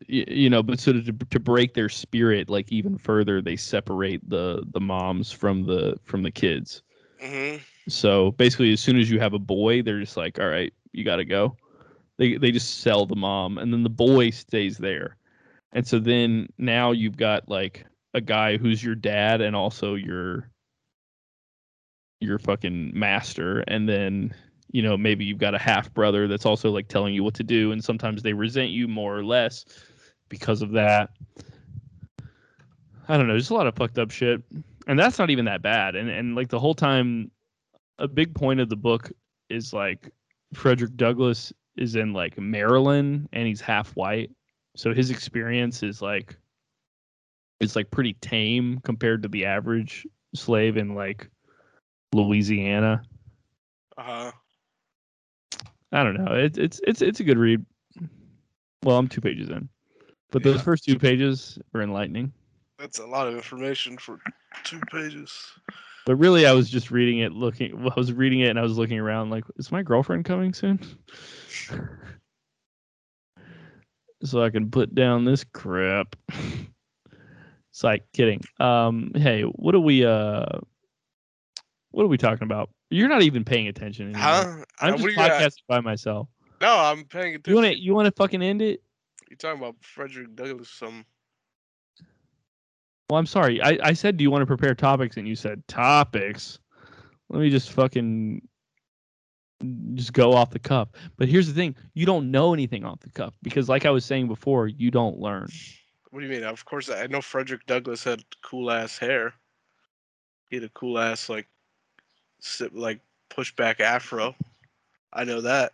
you 0.06 0.50
know 0.50 0.62
but 0.62 0.80
so 0.80 0.92
to, 0.92 1.12
to 1.12 1.38
break 1.38 1.74
their 1.74 1.88
spirit 1.88 2.50
like 2.50 2.72
even 2.72 2.98
further 2.98 3.40
they 3.40 3.54
separate 3.54 4.28
the 4.28 4.64
the 4.72 4.80
moms 4.80 5.30
from 5.30 5.64
the 5.64 5.96
from 6.04 6.22
the 6.22 6.30
kids. 6.30 6.82
Hmm 7.20 7.56
so 7.88 8.32
basically 8.32 8.72
as 8.72 8.80
soon 8.80 8.98
as 8.98 9.10
you 9.10 9.18
have 9.18 9.32
a 9.32 9.38
boy 9.38 9.80
they're 9.82 10.00
just 10.00 10.16
like 10.16 10.38
all 10.38 10.48
right 10.48 10.72
you 10.92 11.04
got 11.04 11.16
to 11.16 11.24
go. 11.24 11.56
They 12.16 12.36
they 12.36 12.50
just 12.50 12.80
sell 12.80 13.06
the 13.06 13.16
mom 13.16 13.58
and 13.58 13.72
then 13.72 13.82
the 13.82 13.90
boy 13.90 14.30
stays 14.30 14.78
there. 14.78 15.16
And 15.72 15.86
so 15.86 15.98
then 15.98 16.48
now 16.58 16.92
you've 16.92 17.16
got 17.16 17.48
like 17.48 17.84
a 18.14 18.20
guy 18.20 18.56
who's 18.56 18.82
your 18.82 18.94
dad 18.94 19.40
and 19.40 19.54
also 19.54 19.94
your 19.94 20.50
your 22.20 22.38
fucking 22.38 22.90
master 22.98 23.60
and 23.68 23.88
then 23.88 24.34
you 24.70 24.82
know 24.82 24.96
maybe 24.96 25.24
you've 25.24 25.38
got 25.38 25.54
a 25.54 25.58
half 25.58 25.92
brother 25.94 26.28
that's 26.28 26.46
also 26.46 26.70
like 26.70 26.88
telling 26.88 27.14
you 27.14 27.24
what 27.24 27.34
to 27.34 27.42
do 27.42 27.72
and 27.72 27.82
sometimes 27.82 28.22
they 28.22 28.32
resent 28.32 28.70
you 28.70 28.86
more 28.86 29.16
or 29.16 29.24
less 29.24 29.64
because 30.28 30.62
of 30.62 30.72
that. 30.72 31.10
I 33.08 33.16
don't 33.16 33.26
know, 33.26 33.38
just 33.38 33.50
a 33.50 33.54
lot 33.54 33.66
of 33.66 33.74
fucked 33.74 33.98
up 33.98 34.10
shit. 34.10 34.42
And 34.86 34.98
that's 34.98 35.18
not 35.18 35.30
even 35.30 35.46
that 35.46 35.62
bad. 35.62 35.96
And 35.96 36.10
and 36.10 36.34
like 36.34 36.48
the 36.48 36.58
whole 36.58 36.74
time 36.74 37.30
a 37.98 38.08
big 38.08 38.34
point 38.34 38.60
of 38.60 38.68
the 38.68 38.76
book 38.76 39.10
is 39.48 39.72
like 39.72 40.10
Frederick 40.54 40.96
Douglass 40.96 41.52
is 41.76 41.96
in 41.96 42.12
like 42.12 42.38
Maryland 42.38 43.28
and 43.32 43.46
he's 43.46 43.60
half 43.60 43.90
white. 43.96 44.30
So 44.76 44.92
his 44.92 45.10
experience 45.10 45.82
is 45.82 46.02
like 46.02 46.36
it's 47.60 47.76
like 47.76 47.90
pretty 47.90 48.14
tame 48.14 48.80
compared 48.84 49.22
to 49.22 49.28
the 49.28 49.44
average 49.44 50.06
slave 50.34 50.76
in 50.76 50.94
like 50.94 51.28
Louisiana. 52.12 53.02
Uh 53.96 54.02
huh. 54.02 54.32
I 55.92 56.02
don't 56.02 56.22
know. 56.22 56.34
It's 56.34 56.58
it's 56.58 56.80
it's 56.86 57.02
it's 57.02 57.20
a 57.20 57.24
good 57.24 57.38
read. 57.38 57.64
Well, 58.82 58.96
I'm 58.98 59.08
two 59.08 59.20
pages 59.20 59.48
in, 59.48 59.68
but 60.30 60.42
those 60.42 60.56
Yeah. 60.56 60.62
first 60.62 60.84
two 60.84 60.98
pages 60.98 61.58
are 61.74 61.82
enlightening. 61.82 62.32
That's 62.78 62.98
a 62.98 63.06
lot 63.06 63.26
of 63.26 63.34
information 63.34 63.98
for 63.98 64.20
two 64.64 64.80
pages. 64.92 65.52
But 66.06 66.16
really, 66.16 66.46
I 66.46 66.52
was 66.52 66.70
just 66.70 66.90
reading 66.90 67.18
it, 67.18 67.32
looking. 67.32 67.86
I 67.96 67.98
was 67.98 68.12
reading 68.12 68.40
it, 68.40 68.48
and 68.50 68.58
I 68.58 68.62
was 68.62 68.78
looking 68.78 68.98
around, 68.98 69.30
like, 69.30 69.44
is 69.56 69.72
my 69.72 69.82
girlfriend 69.82 70.24
coming 70.24 70.52
soon? 70.54 70.78
so 74.22 74.42
I 74.42 74.50
can 74.50 74.70
put 74.70 74.94
down 74.94 75.24
this 75.24 75.44
crap. 75.44 76.16
it's 77.70 77.82
like 77.82 78.04
kidding. 78.12 78.42
Um, 78.60 79.12
hey, 79.14 79.42
what 79.42 79.74
are 79.74 79.80
we? 79.80 80.04
Uh, 80.04 80.46
what 81.90 82.04
are 82.04 82.08
we 82.08 82.18
talking 82.18 82.44
about? 82.44 82.70
You're 82.90 83.08
not 83.08 83.22
even 83.22 83.44
paying 83.44 83.68
attention. 83.68 84.06
Anymore. 84.06 84.22
Huh? 84.22 84.64
I'm 84.80 84.98
just 84.98 85.16
got? 85.16 85.30
podcasting 85.30 85.66
by 85.68 85.80
myself. 85.80 86.28
No, 86.60 86.76
I'm 86.76 87.04
paying 87.04 87.34
attention. 87.34 87.50
You 87.50 87.54
want 87.54 87.66
to? 87.66 87.78
You 87.78 87.94
want 87.94 88.06
to 88.06 88.12
fucking 88.12 88.42
end 88.42 88.62
it? 88.62 88.82
You 89.30 89.36
talking 89.36 89.60
about 89.60 89.76
Frederick 89.80 90.34
Douglass? 90.34 90.70
Some 90.70 91.04
Well, 93.10 93.18
I'm 93.18 93.26
sorry. 93.26 93.62
I, 93.62 93.78
I 93.82 93.92
said, 93.92 94.16
do 94.16 94.22
you 94.22 94.30
want 94.30 94.42
to 94.42 94.46
prepare 94.46 94.74
topics? 94.74 95.16
And 95.16 95.28
you 95.28 95.36
said 95.36 95.66
topics. 95.68 96.58
Let 97.28 97.40
me 97.40 97.50
just 97.50 97.70
fucking 97.72 98.40
just 99.94 100.12
go 100.12 100.32
off 100.32 100.50
the 100.50 100.58
cuff. 100.58 100.88
But 101.16 101.28
here's 101.28 101.46
the 101.46 101.52
thing: 101.52 101.76
you 101.94 102.06
don't 102.06 102.30
know 102.30 102.54
anything 102.54 102.84
off 102.84 103.00
the 103.00 103.10
cuff 103.10 103.34
because, 103.42 103.68
like 103.68 103.84
I 103.86 103.90
was 103.90 104.04
saying 104.04 104.28
before, 104.28 104.68
you 104.68 104.90
don't 104.90 105.18
learn. 105.18 105.48
What 106.10 106.20
do 106.20 106.26
you 106.26 106.32
mean? 106.32 106.44
Of 106.44 106.64
course, 106.64 106.88
I 106.88 107.06
know 107.06 107.20
Frederick 107.20 107.66
Douglass 107.66 108.04
had 108.04 108.22
cool 108.42 108.70
ass 108.70 108.96
hair. 108.96 109.34
He 110.48 110.56
had 110.56 110.64
a 110.64 110.70
cool 110.70 110.98
ass 110.98 111.28
like, 111.28 111.46
like 112.72 113.00
push 113.30 113.54
back 113.54 113.80
afro. 113.80 114.34
I 115.12 115.24
know 115.24 115.40
that. 115.42 115.72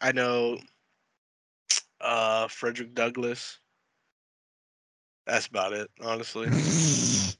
I 0.00 0.12
know. 0.12 0.58
Uh, 2.00 2.48
Frederick 2.48 2.94
Douglass. 2.94 3.58
That's 5.26 5.46
about 5.46 5.72
it, 5.72 5.90
honestly. 6.02 6.48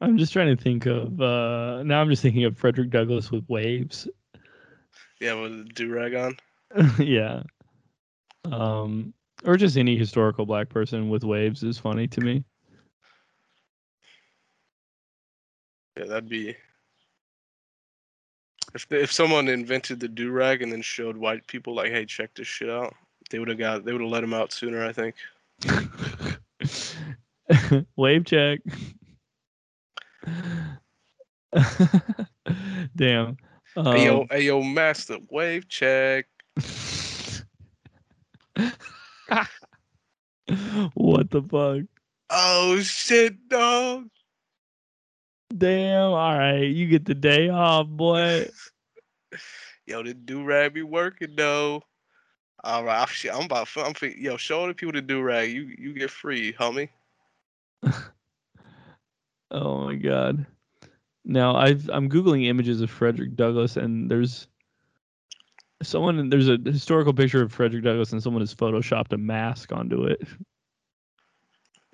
I'm 0.00 0.16
just 0.16 0.32
trying 0.32 0.56
to 0.56 0.62
think 0.62 0.86
of. 0.86 1.20
uh 1.20 1.82
Now 1.84 2.00
I'm 2.00 2.08
just 2.10 2.22
thinking 2.22 2.44
of 2.44 2.56
Frederick 2.56 2.90
Douglass 2.90 3.30
with 3.30 3.44
waves. 3.48 4.08
yeah, 5.20 5.34
with 5.34 5.72
do 5.74 5.92
rag 5.92 6.14
on. 6.14 6.36
yeah. 6.98 7.42
Um, 8.44 9.12
or 9.44 9.56
just 9.56 9.76
any 9.76 9.96
historical 9.96 10.46
black 10.46 10.68
person 10.68 11.08
with 11.10 11.24
waves 11.24 11.62
is 11.62 11.78
funny 11.78 12.08
to 12.08 12.20
me. 12.20 12.44
Yeah, 15.98 16.04
that'd 16.04 16.28
be. 16.28 16.54
If 18.74 18.86
if 18.92 19.10
someone 19.10 19.48
invented 19.48 19.98
the 19.98 20.06
do 20.08 20.30
rag 20.30 20.62
and 20.62 20.70
then 20.70 20.82
showed 20.82 21.16
white 21.16 21.44
people 21.46 21.74
like, 21.74 21.90
hey, 21.90 22.04
check 22.04 22.34
this 22.34 22.46
shit 22.46 22.70
out, 22.70 22.94
they 23.30 23.40
would 23.40 23.48
have 23.48 23.58
got 23.58 23.84
they 23.84 23.92
would 23.92 24.02
have 24.02 24.10
let 24.10 24.22
him 24.22 24.34
out 24.34 24.52
sooner. 24.52 24.84
I 24.84 24.92
think. 24.92 25.16
Wave 27.96 28.26
check. 28.26 28.60
Damn. 32.96 33.36
hey 33.74 34.04
yo, 34.04 34.20
Um, 34.20 34.26
hey 34.30 34.42
yo, 34.42 34.62
master, 34.62 35.18
wave 35.30 35.68
check. 35.68 36.26
what 40.94 41.30
the 41.30 41.42
fuck? 41.42 41.86
Oh 42.30 42.78
shit, 42.80 43.48
dog. 43.48 44.10
Damn. 45.56 46.12
All 46.12 46.38
right, 46.38 46.62
you 46.62 46.86
get 46.86 47.04
the 47.04 47.14
day 47.14 47.48
off, 47.48 47.86
boy. 47.88 48.48
Yo, 49.86 50.02
the 50.02 50.12
do 50.12 50.44
rag 50.44 50.74
be 50.74 50.82
working 50.82 51.34
though. 51.34 51.82
All 52.62 52.84
right, 52.84 53.00
I'm, 53.00 53.08
shit, 53.08 53.32
I'm 53.32 53.44
about. 53.44 53.68
I'm 53.76 53.94
yo, 54.18 54.36
show 54.36 54.66
the 54.66 54.74
people 54.74 54.92
the 54.92 55.00
do 55.00 55.22
rag. 55.22 55.50
You 55.50 55.74
you 55.78 55.94
get 55.94 56.10
free, 56.10 56.52
homie. 56.52 56.90
Oh 59.50 59.86
my 59.86 59.94
god. 59.94 60.44
Now 61.24 61.56
I've 61.56 61.88
I'm 61.90 62.08
googling 62.08 62.46
images 62.46 62.80
of 62.80 62.90
Frederick 62.90 63.34
Douglass 63.34 63.76
and 63.76 64.10
there's 64.10 64.46
someone 65.82 66.28
there's 66.28 66.48
a 66.48 66.58
historical 66.64 67.14
picture 67.14 67.42
of 67.42 67.52
Frederick 67.52 67.84
Douglass 67.84 68.12
and 68.12 68.22
someone 68.22 68.42
has 68.42 68.54
photoshopped 68.54 69.12
a 69.12 69.18
mask 69.18 69.72
onto 69.72 70.04
it. 70.04 70.20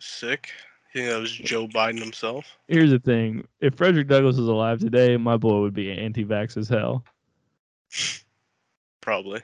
Sick. 0.00 0.50
You 0.94 1.00
think 1.00 1.12
that 1.12 1.20
was 1.20 1.32
Joe 1.32 1.66
Biden 1.66 1.98
himself? 1.98 2.46
Here's 2.68 2.90
the 2.90 3.00
thing: 3.00 3.44
if 3.60 3.74
Frederick 3.74 4.06
Douglass 4.06 4.36
was 4.36 4.46
alive 4.46 4.78
today, 4.78 5.16
my 5.16 5.36
boy 5.36 5.60
would 5.60 5.74
be 5.74 5.90
anti-vax 5.90 6.56
as 6.56 6.68
hell. 6.68 7.04
Probably. 9.00 9.42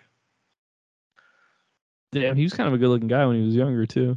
Damn, 2.13 2.37
he 2.37 2.45
was 2.45 2.53
kind 2.53 2.69
of 2.69 2.75
a 2.75 2.79
good-looking 2.79 3.09
guy 3.09 3.27
when 3.27 3.37
he 3.37 3.45
was 3.45 3.57
younger 3.57 3.85
too. 3.85 4.17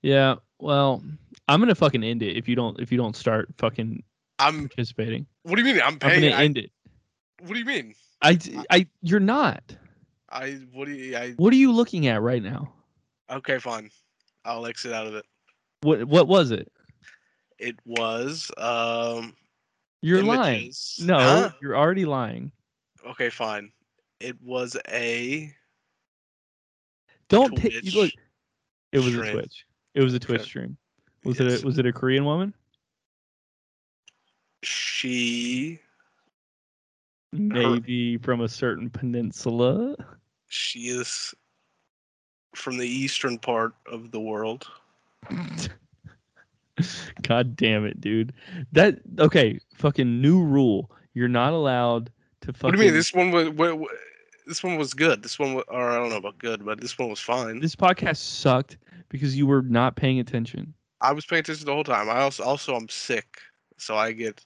Yeah, 0.00 0.36
well, 0.58 1.02
I'm 1.46 1.60
gonna 1.60 1.74
fucking 1.74 2.02
end 2.02 2.22
it 2.22 2.38
if 2.38 2.48
you 2.48 2.56
don't 2.56 2.80
if 2.80 2.90
you 2.90 2.96
don't 2.96 3.14
start 3.14 3.50
fucking 3.58 4.02
I'm. 4.38 4.68
participating. 4.68 5.26
What 5.42 5.56
do 5.56 5.62
you 5.62 5.74
mean? 5.74 5.82
I'm 5.84 5.98
paying. 5.98 6.24
I'm 6.24 6.30
gonna 6.30 6.40
I, 6.40 6.44
end 6.44 6.56
it. 6.56 6.70
what 7.40 7.52
do 7.52 7.58
you 7.58 7.66
mean? 7.66 7.94
I 8.22 8.38
I 8.70 8.86
you're 9.02 9.20
not. 9.20 9.76
I. 10.32 10.60
What 10.72 10.86
do 10.86 10.92
you? 10.92 11.16
I. 11.16 11.32
What 11.32 11.52
are 11.52 11.56
you 11.56 11.72
looking 11.72 12.06
at 12.06 12.22
right 12.22 12.42
now? 12.42 12.72
Okay, 13.30 13.58
fine. 13.58 13.90
I'll 14.44 14.66
exit 14.66 14.92
out 14.92 15.06
of 15.06 15.14
it. 15.14 15.24
What 15.82 16.04
what 16.04 16.28
was 16.28 16.50
it? 16.50 16.70
It 17.58 17.76
was. 17.84 18.50
Um. 18.56 19.36
You're 20.00 20.22
lying. 20.22 20.72
No, 20.98 21.18
Huh? 21.18 21.50
you're 21.60 21.76
already 21.76 22.04
lying. 22.04 22.50
Okay, 23.06 23.30
fine. 23.30 23.70
It 24.20 24.40
was 24.42 24.76
a. 24.88 25.52
Don't 27.28 27.56
take 27.56 27.84
you 27.84 27.92
look. 27.92 28.12
It 28.92 28.98
was 28.98 29.14
a. 29.16 29.30
Twitch. 29.30 29.64
It 29.94 30.02
was 30.02 30.14
a 30.14 30.18
Twitch 30.18 30.40
Okay. 30.40 30.48
stream. 30.48 30.76
Was 31.24 31.38
Yes. 31.38 31.60
it 31.60 31.62
a, 31.62 31.66
was 31.66 31.78
it 31.78 31.86
a 31.86 31.92
Korean 31.92 32.24
woman? 32.24 32.52
She. 34.62 35.78
Maybe 37.32 38.18
from 38.18 38.42
a 38.42 38.48
certain 38.48 38.90
peninsula. 38.90 39.96
She 40.52 40.80
is 40.88 41.34
from 42.54 42.76
the 42.76 42.86
eastern 42.86 43.38
part 43.38 43.72
of 43.90 44.10
the 44.10 44.20
world. 44.20 44.66
God 47.22 47.56
damn 47.56 47.86
it, 47.86 48.00
dude. 48.00 48.34
That 48.72 48.98
okay, 49.18 49.58
fucking 49.76 50.20
new 50.20 50.42
rule. 50.42 50.90
You're 51.14 51.28
not 51.28 51.54
allowed 51.54 52.10
to 52.42 52.52
fucking 52.52 52.68
What 52.68 52.76
do 52.76 52.78
you 52.82 52.84
mean? 52.88 52.94
This 52.94 53.14
one 53.14 53.30
was. 53.30 53.48
What, 53.50 53.78
what, 53.78 53.90
this 54.46 54.62
one 54.62 54.76
was 54.76 54.92
good. 54.92 55.22
This 55.22 55.38
one, 55.38 55.54
wa- 55.54 55.64
or 55.68 55.90
I 55.90 55.96
don't 55.96 56.10
know 56.10 56.16
about 56.16 56.36
good, 56.38 56.64
but 56.66 56.80
this 56.80 56.98
one 56.98 57.08
was 57.08 57.20
fine. 57.20 57.60
this 57.60 57.76
podcast 57.76 58.16
sucked 58.18 58.76
because 59.08 59.36
you 59.36 59.46
were 59.46 59.62
not 59.62 59.96
paying 59.96 60.18
attention. 60.20 60.74
I 61.00 61.12
was 61.12 61.24
paying 61.24 61.40
attention 61.40 61.64
the 61.64 61.72
whole 61.72 61.84
time. 61.84 62.10
I 62.10 62.20
also, 62.20 62.42
also, 62.42 62.74
I'm 62.74 62.88
sick, 62.90 63.38
so 63.78 63.96
I 63.96 64.12
get. 64.12 64.44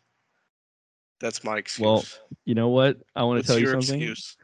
That's 1.18 1.42
my 1.42 1.56
excuse. 1.56 1.84
Well, 1.84 2.04
You 2.44 2.54
know 2.54 2.68
what? 2.68 2.98
I 3.16 3.24
want 3.24 3.40
to 3.40 3.46
tell 3.46 3.58
you 3.58 3.66
something. 3.66 4.00
excuse? 4.02 4.36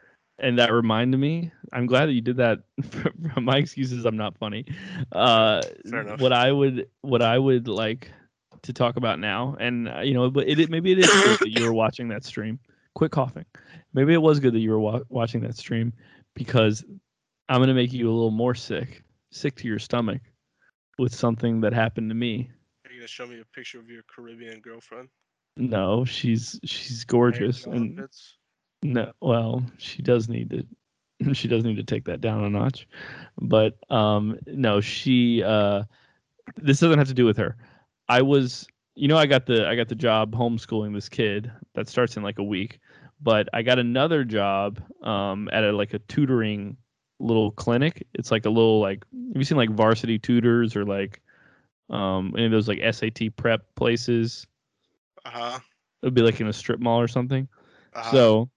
And 0.42 0.58
that 0.58 0.72
reminded 0.72 1.18
me 1.18 1.52
i'm 1.72 1.86
glad 1.86 2.06
that 2.06 2.12
you 2.12 2.20
did 2.20 2.36
that 2.36 2.60
my 3.40 3.56
excuses 3.56 4.04
i'm 4.04 4.16
not 4.16 4.36
funny 4.36 4.66
uh 5.12 5.62
what 6.18 6.32
i 6.32 6.52
would 6.52 6.88
what 7.02 7.22
i 7.22 7.38
would 7.38 7.68
like 7.68 8.10
to 8.62 8.72
talk 8.72 8.96
about 8.96 9.18
now 9.18 9.56
and 9.60 9.88
uh, 9.88 10.00
you 10.00 10.14
know 10.14 10.30
but 10.30 10.46
it, 10.48 10.58
it 10.58 10.70
maybe 10.70 10.92
it 10.92 10.98
is 10.98 11.14
good 11.16 11.38
that 11.40 11.50
you 11.50 11.62
were 11.62 11.72
watching 11.72 12.08
that 12.08 12.24
stream 12.24 12.58
quit 12.94 13.10
coughing 13.10 13.46
maybe 13.94 14.12
it 14.12 14.22
was 14.22 14.40
good 14.40 14.52
that 14.54 14.60
you 14.60 14.70
were 14.70 14.80
wa- 14.80 15.00
watching 15.08 15.40
that 15.40 15.56
stream 15.56 15.92
because 16.34 16.84
i'm 17.48 17.58
going 17.58 17.68
to 17.68 17.74
make 17.74 17.92
you 17.92 18.08
a 18.08 18.12
little 18.12 18.30
more 18.30 18.54
sick 18.54 19.02
sick 19.30 19.54
to 19.56 19.66
your 19.66 19.78
stomach 19.78 20.20
with 20.98 21.14
something 21.14 21.60
that 21.60 21.72
happened 21.72 22.10
to 22.10 22.14
me 22.14 22.50
Are 22.86 22.92
you 22.92 23.00
gonna 23.00 23.08
show 23.08 23.26
me 23.26 23.40
a 23.40 23.44
picture 23.56 23.78
of 23.80 23.88
your 23.88 24.02
Caribbean 24.14 24.60
girlfriend? 24.60 25.08
no 25.56 26.04
she's 26.04 26.58
she's 26.64 27.04
gorgeous 27.04 27.66
and 27.66 27.96
bits? 27.96 28.36
No, 28.82 29.12
well, 29.20 29.64
she 29.78 30.02
does 30.02 30.28
need 30.28 30.50
to. 30.50 30.66
She 31.34 31.46
does 31.46 31.62
need 31.62 31.76
to 31.76 31.84
take 31.84 32.04
that 32.06 32.20
down 32.20 32.42
a 32.42 32.50
notch, 32.50 32.88
but 33.40 33.78
um, 33.90 34.38
no, 34.46 34.80
she. 34.80 35.42
Uh, 35.42 35.84
this 36.56 36.80
doesn't 36.80 36.98
have 36.98 37.06
to 37.06 37.14
do 37.14 37.24
with 37.24 37.36
her. 37.36 37.56
I 38.08 38.22
was 38.22 38.66
you 38.94 39.08
know, 39.08 39.16
I 39.16 39.26
got 39.26 39.46
the 39.46 39.66
I 39.66 39.74
got 39.74 39.88
the 39.88 39.94
job 39.94 40.34
homeschooling 40.34 40.94
this 40.94 41.08
kid 41.08 41.50
that 41.74 41.88
starts 41.88 42.16
in 42.16 42.22
like 42.22 42.38
a 42.38 42.42
week, 42.42 42.78
but 43.20 43.48
I 43.52 43.62
got 43.62 43.78
another 43.78 44.24
job 44.24 44.80
um, 45.02 45.48
at 45.52 45.64
a 45.64 45.72
like 45.72 45.94
a 45.94 45.98
tutoring 46.00 46.76
little 47.18 47.52
clinic. 47.52 48.06
It's 48.14 48.30
like 48.30 48.44
a 48.44 48.50
little 48.50 48.80
like 48.80 49.04
have 49.28 49.36
you 49.36 49.44
seen 49.44 49.56
like 49.56 49.70
varsity 49.70 50.18
tutors 50.18 50.76
or 50.76 50.84
like 50.84 51.22
um, 51.88 52.34
any 52.36 52.46
of 52.46 52.52
those 52.52 52.68
like 52.68 52.80
SAT 52.92 53.34
prep 53.36 53.62
places? 53.76 54.46
Uh 55.24 55.30
huh. 55.30 55.58
It 56.02 56.06
would 56.06 56.14
be 56.14 56.22
like 56.22 56.40
in 56.40 56.48
a 56.48 56.52
strip 56.52 56.80
mall 56.80 57.00
or 57.00 57.08
something. 57.08 57.48
Uh-huh. 57.94 58.10
So 58.10 58.50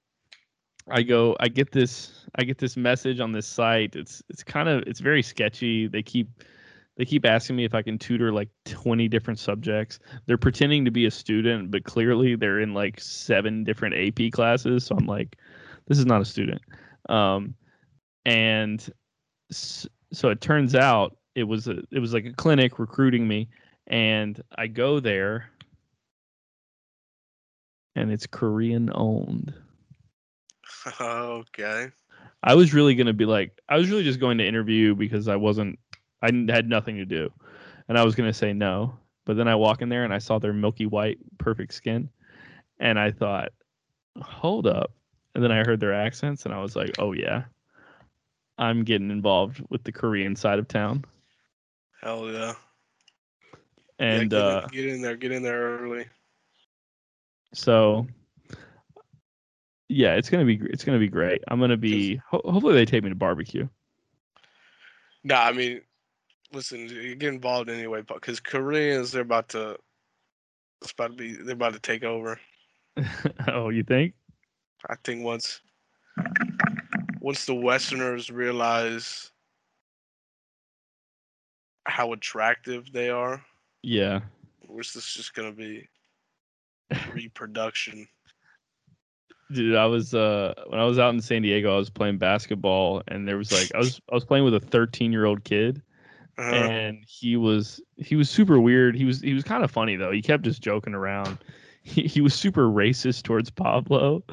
I 0.90 1.02
go, 1.02 1.36
I 1.40 1.48
get 1.48 1.72
this, 1.72 2.26
I 2.36 2.44
get 2.44 2.58
this 2.58 2.78
message 2.78 3.20
on 3.20 3.32
this 3.32 3.48
site. 3.48 3.96
It's 3.96 4.22
it's 4.30 4.44
kind 4.44 4.70
of 4.70 4.84
it's 4.88 5.00
very 5.00 5.24
sketchy. 5.24 5.88
They 5.88 6.04
keep 6.04 6.30
they 6.98 7.06
keep 7.06 7.26
asking 7.26 7.56
me 7.56 7.66
if 7.66 7.74
I 7.74 7.82
can 7.82 7.98
tutor 7.98 8.32
like 8.32 8.50
20 8.66 9.08
different 9.08 9.40
subjects. 9.40 10.00
They're 10.26 10.38
pretending 10.38 10.86
to 10.86 10.92
be 10.92 11.06
a 11.06 11.12
student, 11.12 11.72
but 11.72 11.84
clearly 11.84 12.36
they're 12.36 12.62
in 12.62 12.74
like 12.74 13.00
seven 13.00 13.64
different 13.64 13.96
AP 13.96 14.32
classes. 14.32 14.86
So 14.86 14.96
I'm 14.96 15.06
like, 15.06 15.38
this 15.88 15.98
is 15.98 16.06
not 16.06 16.22
a 16.22 16.26
student. 16.26 16.62
Um, 17.10 17.56
and 18.26 18.88
so 19.52 20.30
it 20.30 20.42
turns 20.42 20.76
out 20.76 21.18
it 21.36 21.44
was 21.44 21.68
a 21.68 21.82
it 21.92 22.00
was 22.00 22.14
like 22.14 22.26
a 22.26 22.34
clinic 22.34 22.80
recruiting 22.80 23.28
me, 23.28 23.50
and 23.88 24.42
I 24.56 24.68
go 24.68 25.00
there, 25.00 25.50
and 27.96 28.12
it's 28.12 28.26
Korean 28.26 28.90
owned. 28.94 29.54
okay. 31.02 31.90
I 32.44 32.56
was 32.56 32.74
really 32.74 32.96
gonna 32.96 33.14
be 33.14 33.26
like, 33.26 33.60
I 33.70 33.78
was 33.78 33.90
really 33.90 34.04
just 34.04 34.20
going 34.20 34.38
to 34.38 34.46
interview 34.46 34.96
because 34.96 35.28
I 35.28 35.36
wasn't, 35.36 35.80
I 36.22 36.28
had 36.50 36.70
nothing 36.70 36.98
to 36.98 37.06
do, 37.06 37.32
and 37.88 37.98
I 37.98 38.04
was 38.04 38.16
gonna 38.16 38.34
say 38.34 38.54
no. 38.54 38.98
But 39.26 39.38
then 39.38 39.48
I 39.48 39.56
walk 39.56 39.82
in 39.82 39.90
there 39.90 40.04
and 40.04 40.14
I 40.14 40.20
saw 40.20 40.38
their 40.38 40.54
milky 40.54 40.86
white, 40.86 41.18
perfect 41.40 41.74
skin, 41.74 42.10
and 42.80 43.00
I 43.00 43.12
thought, 43.12 43.52
hold 44.22 44.68
up. 44.68 44.92
And 45.34 45.44
then 45.44 45.52
I 45.52 45.64
heard 45.64 45.80
their 45.80 45.94
accents 45.94 46.46
and 46.46 46.54
I 46.54 46.62
was 46.62 46.76
like, 46.76 46.96
oh 47.00 47.12
yeah, 47.12 47.44
I'm 48.58 48.84
getting 48.84 49.12
involved 49.12 49.62
with 49.70 49.84
the 49.84 49.92
Korean 49.92 50.36
side 50.36 50.60
of 50.60 50.68
town. 50.68 51.04
Hell 52.02 52.32
yeah. 52.32 52.54
And 54.00 54.32
yeah, 54.32 54.38
get, 54.38 54.42
uh, 54.42 54.68
get 54.68 54.86
in 54.86 55.02
there. 55.02 55.16
Get 55.16 55.32
in 55.32 55.44
there 55.44 55.80
early. 55.80 56.06
so, 57.54 58.08
yeah, 59.90 60.16
it's 60.16 60.30
gonna 60.30 60.46
be 60.46 60.60
it's 60.64 60.84
gonna 60.84 61.00
be 61.00 61.08
great. 61.08 61.42
I'm 61.48 61.60
gonna 61.60 61.78
be. 61.78 62.16
Ho- 62.30 62.42
hopefully, 62.46 62.74
they 62.74 62.86
take 62.86 63.04
me 63.04 63.10
to 63.10 63.16
barbecue. 63.16 63.68
Nah, 65.24 65.42
I 65.42 65.52
mean, 65.54 65.82
listen, 66.54 66.88
you 66.88 67.16
get 67.16 67.34
involved 67.34 67.70
anyway, 67.70 68.02
because 68.02 68.40
Koreans 68.40 69.12
they're 69.12 69.22
about 69.24 69.50
to, 69.50 69.78
it's 70.82 70.92
about 70.92 71.12
to 71.12 71.18
be, 71.18 71.34
they're 71.34 71.54
about 71.56 71.74
to 71.74 71.80
take 71.80 72.04
over. 72.04 72.40
oh, 73.48 73.70
you 73.70 73.84
think? 73.84 74.14
I 74.88 74.96
think 75.04 75.24
once, 75.24 75.62
once 77.22 77.46
the 77.46 77.56
Westerners 77.56 78.30
realize 78.30 79.32
how 81.88 82.14
attractive 82.14 82.92
they 82.92 83.10
are, 83.10 83.44
Yeah. 83.82 84.20
which 84.68 84.94
this 84.94 85.08
is 85.08 85.14
just 85.14 85.34
gonna 85.34 85.52
be 85.52 85.88
reproduction. 87.14 88.08
Dude, 89.52 89.76
I 89.76 89.86
was 89.86 90.14
uh 90.14 90.54
when 90.68 90.80
I 90.80 90.86
was 90.86 90.98
out 90.98 91.14
in 91.14 91.22
San 91.22 91.43
Diego, 91.43 91.74
I 91.74 91.78
was 91.78 91.89
playing 91.89 92.18
basketball 92.18 93.04
and 93.08 93.28
there 93.28 93.38
was 93.38 93.52
like 93.52 93.72
I 93.76 93.80
was 93.80 94.02
I 94.12 94.16
was 94.16 94.26
playing 94.26 94.43
with 94.43 94.56
a 94.56 94.60
13-year-old 94.60 95.43
kid 95.43 95.82
Uh, 96.38 96.72
and 96.72 97.04
he 97.08 97.38
was 97.38 97.82
he 97.98 98.16
was 98.16 98.30
super 98.30 98.60
weird. 98.62 98.96
He 98.96 99.06
was 99.06 99.22
he 99.22 99.34
was 99.34 99.43
kind 99.43 99.64
of 99.64 99.72
funny 99.72 99.96
though. 99.98 100.12
He 100.12 100.22
kept 100.24 100.43
just 100.46 100.62
joking 100.64 100.96
around. 100.96 101.43
He, 101.84 102.04
he 102.08 102.22
was 102.22 102.34
super 102.36 102.68
racist 102.70 103.24
towards 103.24 103.52
Pablo. 103.52 104.24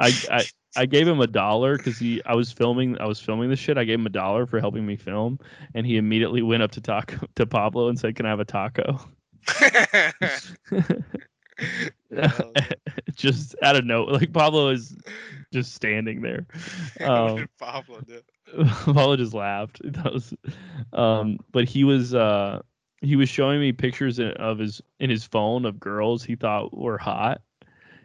I 0.00 0.14
I 0.30 0.46
I 0.76 0.86
gave 0.86 1.08
him 1.08 1.20
a 1.20 1.26
dollar 1.28 1.78
because 1.78 1.98
he 1.98 2.22
I 2.26 2.34
was 2.34 2.52
filming 2.52 2.98
I 3.00 3.06
was 3.06 3.20
filming 3.20 3.50
this 3.50 3.60
shit. 3.60 3.78
I 3.78 3.84
gave 3.84 4.00
him 4.00 4.06
a 4.06 4.10
dollar 4.10 4.46
for 4.46 4.60
helping 4.60 4.86
me 4.86 4.96
film, 4.96 5.38
and 5.74 5.86
he 5.86 5.96
immediately 5.98 6.42
went 6.42 6.62
up 6.62 6.72
to 6.72 6.80
taco 6.80 7.26
to 7.36 7.46
Pablo 7.46 7.88
and 7.88 7.98
said, 7.98 8.16
"Can 8.16 8.26
I 8.26 8.30
have 8.30 8.40
a 8.40 8.44
taco?" 8.44 9.00
Just 13.14 13.54
out 13.62 13.76
of 13.76 13.84
note, 13.84 14.08
like 14.08 14.32
Pablo 14.32 14.70
is 14.70 14.96
just 15.52 15.74
standing 15.74 16.22
there. 16.22 16.46
Um, 17.00 17.36
did 17.36 17.58
Pablo 17.58 18.00
do? 18.00 18.20
Pablo 18.64 19.16
just 19.16 19.32
laughed. 19.32 19.80
That 19.84 20.12
was, 20.12 20.34
um, 20.92 21.38
but 21.50 21.66
he 21.68 21.84
was 21.84 22.14
uh, 22.14 22.60
he 23.00 23.16
was 23.16 23.28
showing 23.28 23.60
me 23.60 23.72
pictures 23.72 24.18
in- 24.18 24.32
of 24.32 24.58
his 24.58 24.82
in 24.98 25.08
his 25.08 25.24
phone 25.24 25.64
of 25.64 25.80
girls 25.80 26.22
he 26.24 26.36
thought 26.36 26.76
were 26.76 26.98
hot. 26.98 27.40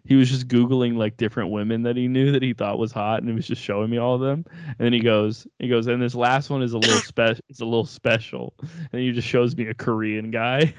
He 0.06 0.16
was 0.16 0.30
just 0.30 0.48
googling 0.48 0.98
like 0.98 1.18
different 1.18 1.50
women 1.50 1.82
that 1.84 1.98
he 1.98 2.08
knew 2.08 2.32
that 2.32 2.44
he 2.44 2.54
thought 2.54 2.78
was 2.78 2.92
hot, 2.92 3.20
and 3.20 3.30
he 3.30 3.36
was 3.36 3.48
just 3.48 3.62
showing 3.62 3.90
me 3.90 3.98
all 3.98 4.16
of 4.16 4.22
them. 4.22 4.46
And 4.68 4.78
then 4.78 4.94
he 4.94 5.00
goes, 5.00 5.48
he 5.60 5.68
goes, 5.68 5.88
and 5.88 6.02
this 6.02 6.16
last 6.16 6.50
one 6.50 6.62
is 6.62 6.74
a 6.74 6.78
little 6.78 7.00
special. 7.02 7.44
It's 7.50 7.62
a 7.62 7.66
little 7.66 7.86
special, 7.86 8.54
and 8.92 9.02
he 9.02 9.12
just 9.12 9.28
shows 9.28 9.58
me 9.58 9.68
a 9.68 9.74
Korean 9.74 10.30
guy. 10.32 10.74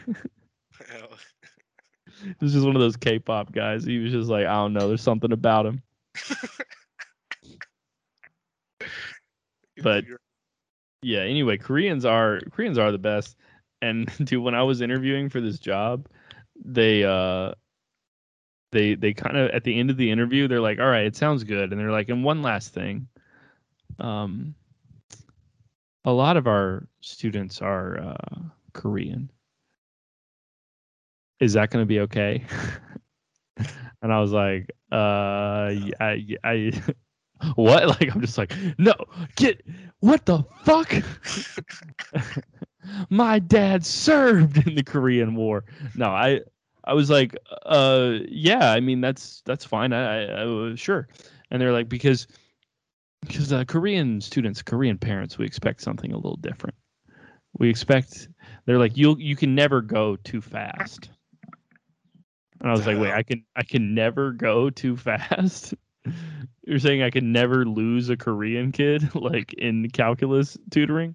It 2.25 2.41
was 2.41 2.53
just 2.53 2.67
one 2.67 2.77
of 2.77 2.81
those 2.83 2.97
K-pop 2.97 3.53
guys. 3.53 3.85
He 3.85 3.99
was 3.99 4.13
just 4.13 4.31
like, 4.31 4.47
I 4.47 4.55
don't 4.55 4.73
know, 4.73 4.89
there's 4.89 5.03
something 5.03 5.33
about 5.33 5.67
him. 5.67 5.83
But- 9.83 10.05
yeah 11.03 11.21
anyway 11.21 11.57
koreans 11.59 12.05
are 12.05 12.41
koreans 12.51 12.79
are 12.79 12.91
the 12.91 12.99
best 12.99 13.37
and 13.83 14.11
dude 14.25 14.43
when 14.43 14.55
i 14.55 14.63
was 14.63 14.81
interviewing 14.81 15.29
for 15.29 15.41
this 15.41 15.59
job 15.59 16.09
they 16.65 17.05
uh 17.05 17.53
they 18.73 18.95
they 18.95 19.13
kind 19.13 19.37
of 19.37 19.51
at 19.51 19.63
the 19.65 19.79
end 19.79 19.91
of 19.91 19.97
the 19.97 20.11
interview 20.11 20.49
they're 20.49 20.61
like 20.61 20.79
all 20.81 20.87
right 20.87 21.07
it 21.07 21.17
sounds 21.17 21.45
good 21.45 21.71
and 21.73 21.81
they're 21.81 21.93
like 21.93 22.09
and 22.09 22.25
one 22.25 22.43
last 22.43 22.73
thing 22.73 23.07
um 24.01 24.55
a 26.05 26.13
lot 26.13 26.37
of 26.37 26.47
our 26.47 26.87
students 27.01 27.61
are 27.61 28.01
uh 28.01 28.39
korean 28.73 29.31
is 31.41 31.53
that 31.55 31.71
going 31.71 31.83
to 31.83 31.87
be 31.87 32.01
okay? 32.01 32.45
And 34.03 34.13
i 34.13 34.21
was 34.21 34.31
like 34.31 34.71
uh 34.93 35.73
i 36.01 36.37
i 36.45 36.73
what? 37.57 37.87
Like 38.01 38.15
i'm 38.15 38.21
just 38.21 38.39
like 38.39 38.53
no 38.79 38.95
get 39.35 39.63
what 40.01 40.27
the 40.27 40.45
fuck? 40.65 40.93
My 43.11 43.41
dad 43.41 43.85
served 43.85 44.65
in 44.67 44.75
the 44.77 44.85
korean 44.85 45.35
war. 45.35 45.65
No 45.97 46.11
i 46.11 46.41
i 46.85 46.93
was 46.95 47.11
like 47.11 47.37
uh 47.65 48.19
yeah 48.29 48.71
i 48.71 48.81
mean 48.81 49.01
that's 49.01 49.43
that's 49.45 49.65
fine. 49.65 49.93
I 49.93 50.27
i, 50.27 50.71
I 50.71 50.75
sure. 50.77 51.09
And 51.51 51.61
they're 51.61 51.73
like 51.73 51.89
because 51.89 52.29
because 53.27 53.53
uh, 53.53 53.65
korean 53.65 54.21
students 54.21 54.63
korean 54.63 54.99
parents 54.99 55.37
we 55.37 55.47
expect 55.47 55.81
something 55.81 56.13
a 56.13 56.17
little 56.17 56.37
different. 56.37 56.77
We 57.59 57.69
expect 57.71 58.29
they're 58.67 58.79
like 58.79 58.97
you 58.97 59.17
you 59.19 59.35
can 59.35 59.55
never 59.55 59.81
go 59.81 60.17
too 60.17 60.41
fast 60.41 61.11
and 62.61 62.69
i 62.69 62.73
was 62.73 62.87
like 62.87 62.99
wait 62.99 63.13
i 63.13 63.23
can 63.23 63.45
i 63.57 63.63
can 63.63 63.95
never 63.95 64.33
go 64.33 64.71
too 64.71 64.97
fast 64.97 65.75
you're 66.67 66.79
saying 66.79 67.03
I 67.03 67.11
can 67.11 67.33
never 67.33 67.65
lose 67.65 68.09
a 68.09 68.17
Korean 68.17 68.73
kid 68.73 69.15
like 69.15 69.53
in 69.55 69.89
calculus 69.91 70.57
tutoring? 70.71 71.15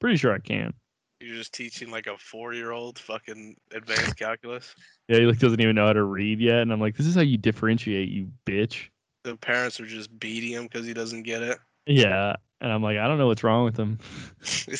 Pretty 0.00 0.16
sure 0.16 0.32
I 0.32 0.38
can. 0.38 0.74
You're 1.20 1.36
just 1.36 1.52
teaching 1.52 1.90
like 1.90 2.06
a 2.06 2.16
four-year-old 2.16 2.98
fucking 2.98 3.56
advanced 3.72 4.16
calculus. 4.16 4.74
Yeah, 5.08 5.18
he 5.18 5.26
like 5.26 5.38
doesn't 5.38 5.60
even 5.60 5.74
know 5.74 5.86
how 5.86 5.92
to 5.92 6.04
read 6.04 6.40
yet, 6.40 6.60
and 6.60 6.72
I'm 6.72 6.80
like, 6.80 6.96
this 6.96 7.06
is 7.06 7.16
how 7.16 7.22
you 7.22 7.36
differentiate, 7.36 8.08
you 8.08 8.28
bitch. 8.46 8.88
The 9.24 9.36
parents 9.36 9.80
are 9.80 9.86
just 9.86 10.16
beating 10.20 10.52
him 10.52 10.64
because 10.64 10.86
he 10.86 10.94
doesn't 10.94 11.24
get 11.24 11.42
it. 11.42 11.58
Yeah, 11.86 12.36
and 12.60 12.72
I'm 12.72 12.84
like, 12.84 12.98
I 12.98 13.08
don't 13.08 13.18
know 13.18 13.26
what's 13.26 13.42
wrong 13.42 13.64
with 13.64 13.76
him. 13.76 13.98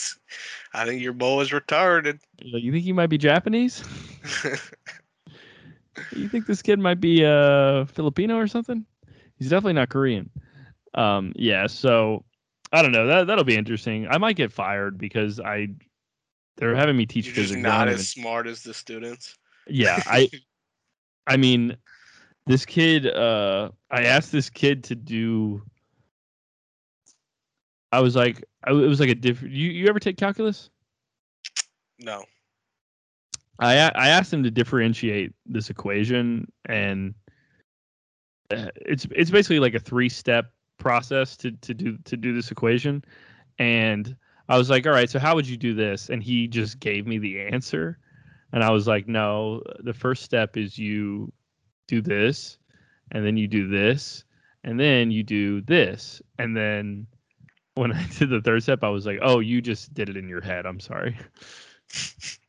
I 0.72 0.84
think 0.84 1.02
your 1.02 1.12
boy 1.12 1.40
is 1.40 1.50
retarded. 1.50 2.20
You 2.40 2.70
think 2.70 2.84
he 2.84 2.92
might 2.92 3.08
be 3.08 3.18
Japanese? 3.18 3.82
You 6.12 6.28
think 6.28 6.46
this 6.46 6.62
kid 6.62 6.78
might 6.78 7.00
be 7.00 7.24
uh 7.24 7.84
Filipino 7.86 8.36
or 8.36 8.46
something? 8.46 8.84
He's 9.36 9.50
definitely 9.50 9.74
not 9.74 9.88
Korean. 9.88 10.30
Um, 10.94 11.32
yeah, 11.36 11.66
so 11.66 12.24
I 12.72 12.82
don't 12.82 12.92
know. 12.92 13.06
That 13.06 13.26
that'll 13.26 13.44
be 13.44 13.56
interesting. 13.56 14.06
I 14.08 14.18
might 14.18 14.36
get 14.36 14.52
fired 14.52 14.98
because 14.98 15.38
I 15.40 15.68
they're 16.56 16.74
having 16.74 16.96
me 16.96 17.06
teach 17.06 17.26
You're 17.26 17.34
physics. 17.36 17.60
Not 17.62 17.88
as 17.88 17.94
even- 17.94 18.22
smart 18.22 18.46
as 18.46 18.62
the 18.62 18.74
students. 18.74 19.36
Yeah, 19.68 20.02
I 20.06 20.30
I 21.26 21.36
mean 21.36 21.76
this 22.46 22.64
kid 22.64 23.06
uh 23.06 23.70
I 23.90 24.04
asked 24.04 24.32
this 24.32 24.48
kid 24.50 24.82
to 24.84 24.94
do 24.94 25.62
I 27.92 28.00
was 28.00 28.16
like 28.16 28.44
I, 28.64 28.70
it 28.70 28.74
was 28.74 29.00
like 29.00 29.10
a 29.10 29.14
different 29.14 29.54
you 29.54 29.70
you 29.70 29.88
ever 29.88 30.00
take 30.00 30.16
calculus? 30.16 30.70
No. 31.98 32.24
I 33.58 33.74
I 33.94 34.08
asked 34.08 34.32
him 34.32 34.42
to 34.44 34.50
differentiate 34.50 35.32
this 35.46 35.70
equation 35.70 36.50
and 36.66 37.14
uh, 38.50 38.70
it's 38.76 39.06
it's 39.10 39.30
basically 39.30 39.60
like 39.60 39.74
a 39.74 39.80
three 39.80 40.08
step 40.08 40.52
process 40.78 41.36
to 41.38 41.52
to 41.52 41.74
do 41.74 41.98
to 42.04 42.16
do 42.16 42.34
this 42.34 42.50
equation 42.50 43.04
and 43.58 44.16
I 44.48 44.56
was 44.58 44.70
like 44.70 44.86
all 44.86 44.92
right 44.92 45.10
so 45.10 45.18
how 45.18 45.34
would 45.34 45.48
you 45.48 45.56
do 45.56 45.74
this 45.74 46.08
and 46.10 46.22
he 46.22 46.46
just 46.48 46.80
gave 46.80 47.06
me 47.06 47.18
the 47.18 47.40
answer 47.40 47.98
And 48.52 48.64
I 48.64 48.70
was 48.70 48.86
like, 48.88 49.08
no, 49.08 49.62
the 49.80 49.94
first 49.94 50.24
step 50.24 50.56
is 50.56 50.78
you 50.78 51.32
do 51.88 52.00
this, 52.02 52.58
and 53.12 53.24
then 53.26 53.36
you 53.36 53.48
do 53.48 53.68
this, 53.68 54.24
and 54.64 54.80
then 54.80 55.10
you 55.10 55.22
do 55.22 55.60
this. 55.62 56.22
And 56.38 56.56
then 56.56 57.06
when 57.74 57.92
I 57.92 58.06
did 58.18 58.30
the 58.30 58.40
third 58.42 58.62
step, 58.62 58.84
I 58.84 58.90
was 58.90 59.06
like, 59.06 59.18
oh, 59.22 59.40
you 59.40 59.60
just 59.62 59.94
did 59.94 60.08
it 60.08 60.16
in 60.16 60.28
your 60.28 60.40
head. 60.40 60.66
I'm 60.66 60.80
sorry. 60.80 61.18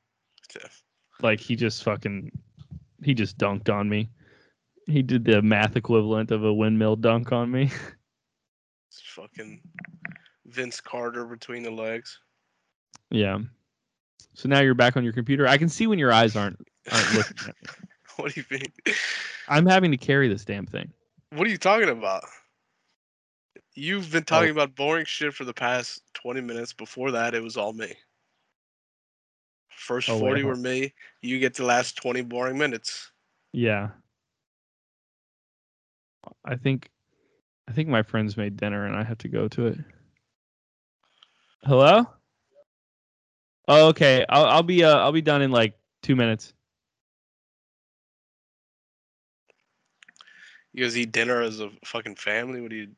Like 1.21 1.39
he 1.39 1.55
just 1.55 1.83
fucking, 1.83 2.31
he 3.03 3.13
just 3.13 3.37
dunked 3.37 3.69
on 3.73 3.89
me. 3.89 4.09
He 4.87 5.01
did 5.01 5.23
the 5.25 5.41
math 5.41 5.75
equivalent 5.75 6.31
of 6.31 6.43
a 6.43 6.53
windmill 6.53 6.95
dunk 6.95 7.31
on 7.31 7.51
me. 7.51 7.71
It's 8.91 9.01
fucking 9.01 9.61
Vince 10.47 10.81
Carter 10.81 11.23
between 11.25 11.61
the 11.61 11.69
legs. 11.69 12.17
yeah. 13.11 13.37
So 14.33 14.49
now 14.49 14.61
you're 14.61 14.73
back 14.73 14.97
on 14.97 15.03
your 15.03 15.13
computer. 15.13 15.45
I 15.47 15.57
can 15.59 15.69
see 15.69 15.85
when 15.85 15.99
your 15.99 16.11
eyes 16.11 16.35
aren't 16.35 16.57
aren't 16.91 17.13
looking 17.13 17.37
at 17.41 17.47
me. 17.47 17.69
What 18.15 18.33
do 18.33 18.41
you 18.41 18.45
mean? 18.49 18.95
I'm 19.47 19.65
having 19.67 19.91
to 19.91 19.97
carry 19.97 20.27
this 20.27 20.43
damn 20.43 20.65
thing. 20.65 20.91
What 21.33 21.45
are 21.45 21.51
you 21.51 21.57
talking 21.59 21.89
about? 21.89 22.23
You've 23.75 24.11
been 24.11 24.23
Oh. 24.23 24.25
talking 24.25 24.49
about 24.49 24.73
boring 24.75 25.05
shit 25.05 25.33
for 25.35 25.45
the 25.45 25.53
past 25.53 26.01
20 26.15 26.41
minutes. 26.41 26.73
Before 26.73 27.11
that, 27.11 27.33
it 27.35 27.43
was 27.43 27.55
all 27.57 27.73
me. 27.73 27.93
First 29.89 30.07
Oh, 30.07 30.19
40 30.19 30.43
were 30.43 30.55
me. 30.55 30.93
You 31.23 31.39
get 31.39 31.55
the 31.55 31.65
last 31.65 31.95
20 31.95 32.21
boring 32.21 32.59
minutes. 32.59 33.09
Yeah. 33.53 33.89
I 36.45 36.57
think 36.57 36.91
I 37.67 37.71
think 37.71 37.89
my 37.89 38.03
friends 38.03 38.37
made 38.37 38.55
dinner 38.55 38.85
and 38.85 38.95
I 38.95 39.03
have 39.03 39.17
to 39.17 39.27
go 39.27 39.47
to 39.47 39.65
it. 39.65 39.79
Hello? 41.63 42.05
Oh, 43.67 43.87
okay. 43.87 44.23
I'll 44.29 44.45
I'll 44.45 44.61
be 44.61 44.83
uh 44.83 44.95
I'll 44.95 45.11
be 45.11 45.23
done 45.23 45.41
in 45.41 45.49
like 45.49 45.73
2 46.03 46.15
minutes. 46.15 46.53
You 50.71 50.83
guys 50.83 50.95
eat 50.99 51.11
dinner 51.11 51.41
as 51.41 51.61
a 51.61 51.71
fucking 51.83 52.17
family? 52.17 52.61
What 52.61 52.69
do 52.69 52.75
you. 52.75 52.89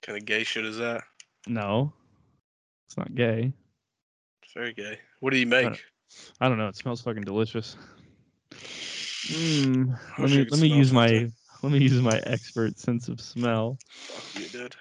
kind 0.00 0.16
of 0.16 0.24
gay 0.24 0.42
shit 0.42 0.64
is 0.64 0.78
that? 0.78 1.02
No. 1.46 1.92
It's 2.88 2.96
not 2.96 3.14
gay. 3.14 3.52
Very 4.56 4.72
gay. 4.72 4.98
What 5.20 5.34
do 5.34 5.38
you 5.38 5.44
make? 5.44 5.84
I 6.40 6.48
don't 6.48 6.56
know. 6.56 6.68
It 6.68 6.76
smells 6.76 7.02
fucking 7.02 7.24
delicious. 7.24 7.76
Mm, 8.52 9.98
let 10.18 10.30
me 10.30 10.46
let 10.50 10.60
me 10.60 10.68
use 10.68 10.92
my 10.94 11.28
let 11.62 11.72
me 11.72 11.78
use 11.78 12.00
my 12.00 12.18
expert 12.24 12.78
sense 12.78 13.08
of 13.08 13.20
smell. 13.20 13.76
Fuck 13.90 14.42
you, 14.42 14.48
dude. 14.48 14.76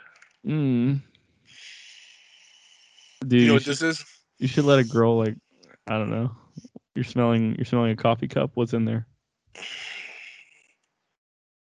Mm. 0.47 1.01
Dude, 3.27 3.31
You 3.33 3.39
know 3.39 3.45
you 3.47 3.53
what 3.53 3.63
should- 3.63 3.71
this 3.71 3.81
is? 3.81 4.05
You 4.39 4.47
should 4.47 4.63
let 4.63 4.79
a 4.79 4.83
girl 4.85 5.17
like 5.17 5.35
I 5.87 5.97
don't 5.97 6.09
know. 6.09 6.31
You're 6.95 7.03
smelling 7.03 7.55
you're 7.57 7.65
smelling 7.65 7.91
a 7.91 7.95
coffee 7.97 8.29
cup. 8.29 8.51
What's 8.53 8.71
in 8.73 8.85
there? 8.85 9.05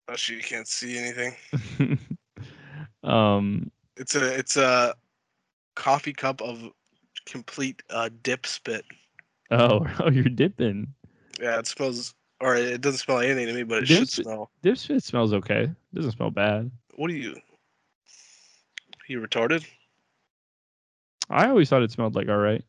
Oh 0.08 0.16
shit, 0.16 0.38
you 0.38 0.42
can't 0.42 0.66
see 0.66 0.96
anything. 0.96 1.98
um 3.02 3.70
It's 3.98 4.14
a 4.14 4.38
it's 4.38 4.56
a 4.56 4.94
coffee 5.76 6.14
cup 6.14 6.40
of 6.40 6.70
complete 7.26 7.82
uh, 7.90 8.10
dip 8.22 8.46
spit. 8.46 8.84
oh 9.50 9.86
oh 10.00 10.10
you're 10.10 10.24
dipping. 10.24 10.94
Yeah, 11.40 11.58
it 11.58 11.66
smells, 11.66 12.14
or 12.40 12.54
it 12.56 12.80
doesn't 12.80 12.98
smell 12.98 13.18
anything 13.20 13.46
to 13.46 13.52
me, 13.54 13.62
but 13.62 13.82
it 13.82 13.86
Dip 13.86 13.98
should 13.98 14.10
smell. 14.10 14.50
Dip 14.62 14.76
spit 14.76 15.02
smells 15.02 15.32
okay. 15.32 15.70
Doesn't 15.94 16.12
smell 16.12 16.30
bad. 16.30 16.70
What 16.96 17.10
are 17.10 17.14
you? 17.14 17.36
You 19.08 19.20
retarded? 19.20 19.64
I 21.30 21.48
always 21.48 21.68
thought 21.68 21.82
it 21.82 21.90
smelled 21.90 22.14
like 22.14 22.28
all 22.28 22.36
right. 22.36 22.64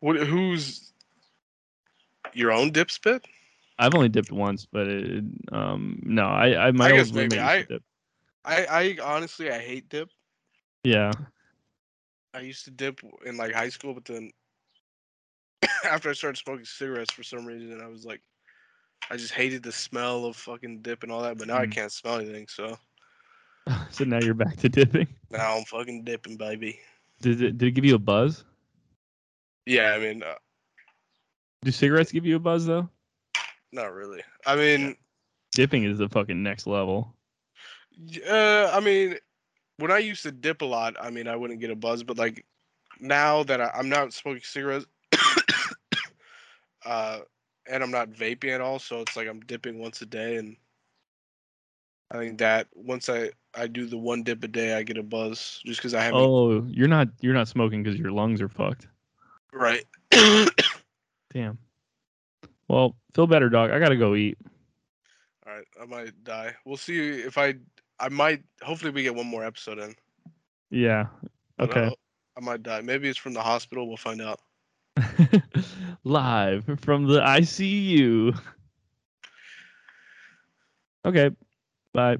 What? 0.00 0.16
Who's 0.16 0.92
your 2.32 2.52
own 2.52 2.70
dip 2.70 2.90
spit? 2.90 3.24
I've 3.78 3.94
only 3.94 4.08
dipped 4.08 4.30
once, 4.32 4.66
but 4.70 4.86
it, 4.86 5.24
um 5.52 6.00
no, 6.04 6.26
I 6.26 6.68
I 6.68 6.70
my 6.72 6.86
I 6.88 6.92
guess 6.92 7.12
maybe 7.12 7.36
roommate 7.36 7.58
used 7.58 7.68
to 7.68 7.74
I- 7.74 7.76
dip. 7.76 7.82
I 8.46 8.66
I 8.66 8.98
honestly 9.02 9.50
I 9.50 9.58
hate 9.58 9.88
dip. 9.88 10.10
Yeah. 10.84 11.12
I 12.34 12.40
used 12.40 12.64
to 12.64 12.70
dip 12.70 13.00
in 13.24 13.36
like 13.36 13.52
high 13.52 13.70
school, 13.70 13.94
but 13.94 14.04
then 14.06 14.30
after 15.84 16.10
I 16.10 16.14
started 16.14 16.38
smoking 16.38 16.64
cigarettes 16.64 17.12
for 17.12 17.22
some 17.22 17.46
reason, 17.46 17.80
I 17.80 17.88
was 17.88 18.04
like, 18.04 18.22
I 19.10 19.16
just 19.16 19.34
hated 19.34 19.62
the 19.62 19.72
smell 19.72 20.26
of 20.26 20.36
fucking 20.36 20.82
dip 20.82 21.02
and 21.02 21.12
all 21.12 21.22
that. 21.22 21.38
But 21.38 21.48
now 21.48 21.58
I 21.58 21.66
Mm. 21.66 21.72
can't 21.72 21.92
smell 21.92 22.18
anything, 22.18 22.46
so 22.48 22.78
so 23.90 24.04
now 24.04 24.18
you're 24.18 24.34
back 24.34 24.56
to 24.58 24.68
dipping. 24.68 25.08
now 25.30 25.56
I'm 25.56 25.64
fucking 25.64 26.04
dipping, 26.04 26.36
baby. 26.36 26.80
Did 27.20 27.42
it 27.42 27.58
did 27.58 27.68
it 27.68 27.70
give 27.72 27.84
you 27.84 27.94
a 27.94 27.98
buzz? 27.98 28.44
Yeah, 29.66 29.92
I 29.94 29.98
mean, 29.98 30.22
uh, 30.22 30.34
Do 31.62 31.70
cigarettes 31.70 32.12
give 32.12 32.26
you 32.26 32.36
a 32.36 32.40
buzz 32.40 32.66
though? 32.66 32.88
not 33.72 33.92
really. 33.92 34.22
I 34.46 34.56
mean, 34.56 34.96
Dipping 35.52 35.84
is 35.84 35.98
the 35.98 36.08
fucking 36.08 36.42
next 36.42 36.66
level. 36.66 37.14
uh, 38.28 38.70
I 38.72 38.80
mean, 38.80 39.16
when 39.78 39.90
I 39.90 39.98
used 39.98 40.22
to 40.22 40.32
dip 40.32 40.62
a 40.62 40.66
lot, 40.66 40.94
I 41.00 41.10
mean, 41.10 41.28
I 41.28 41.36
wouldn't 41.36 41.60
get 41.60 41.70
a 41.70 41.76
buzz, 41.76 42.02
but 42.02 42.18
like 42.18 42.44
now 43.00 43.42
that 43.44 43.60
I, 43.60 43.70
I'm 43.74 43.88
not 43.88 44.12
smoking 44.12 44.42
cigarettes, 44.44 44.86
uh, 46.86 47.20
and 47.68 47.82
I'm 47.82 47.90
not 47.90 48.10
vaping 48.10 48.54
at 48.54 48.60
all, 48.60 48.78
so 48.78 49.00
it's 49.00 49.16
like 49.16 49.28
I'm 49.28 49.40
dipping 49.40 49.78
once 49.78 50.02
a 50.02 50.06
day, 50.06 50.36
and 50.36 50.56
I 52.10 52.18
think 52.18 52.38
that 52.38 52.68
once 52.74 53.08
I 53.08 53.30
I 53.54 53.66
do 53.66 53.86
the 53.86 53.98
one 53.98 54.22
dip 54.22 54.44
a 54.44 54.48
day, 54.48 54.74
I 54.74 54.82
get 54.82 54.98
a 54.98 55.02
buzz 55.02 55.60
just 55.64 55.80
because 55.80 55.94
I 55.94 56.02
haven't. 56.02 56.20
Oh, 56.20 56.64
you're 56.68 56.88
not 56.88 57.08
you're 57.20 57.34
not 57.34 57.48
smoking 57.48 57.82
because 57.82 57.98
your 57.98 58.12
lungs 58.12 58.40
are 58.40 58.48
fucked. 58.48 58.88
Right. 59.52 59.84
Damn. 61.32 61.58
Well, 62.68 62.96
feel 63.14 63.26
better, 63.26 63.48
dog. 63.48 63.70
I 63.70 63.78
gotta 63.78 63.96
go 63.96 64.14
eat. 64.14 64.38
All 65.46 65.54
right, 65.54 65.66
I 65.80 65.84
might 65.84 66.24
die. 66.24 66.54
We'll 66.64 66.76
see 66.76 66.98
if 66.98 67.36
I 67.36 67.54
I 68.00 68.08
might. 68.08 68.42
Hopefully, 68.62 68.90
we 68.90 69.02
get 69.02 69.14
one 69.14 69.26
more 69.26 69.44
episode 69.44 69.78
in. 69.78 69.94
Yeah. 70.70 71.06
Okay. 71.60 71.86
uh, 71.86 71.90
I 72.36 72.40
might 72.40 72.62
die. 72.62 72.80
Maybe 72.80 73.08
it's 73.08 73.18
from 73.18 73.32
the 73.34 73.42
hospital. 73.42 73.86
We'll 73.86 73.96
find 73.96 74.20
out. 74.20 74.40
Live 76.04 76.64
from 76.80 77.06
the 77.06 77.20
ICU. 77.20 78.38
Okay. 81.06 81.30
Bye. 81.92 82.16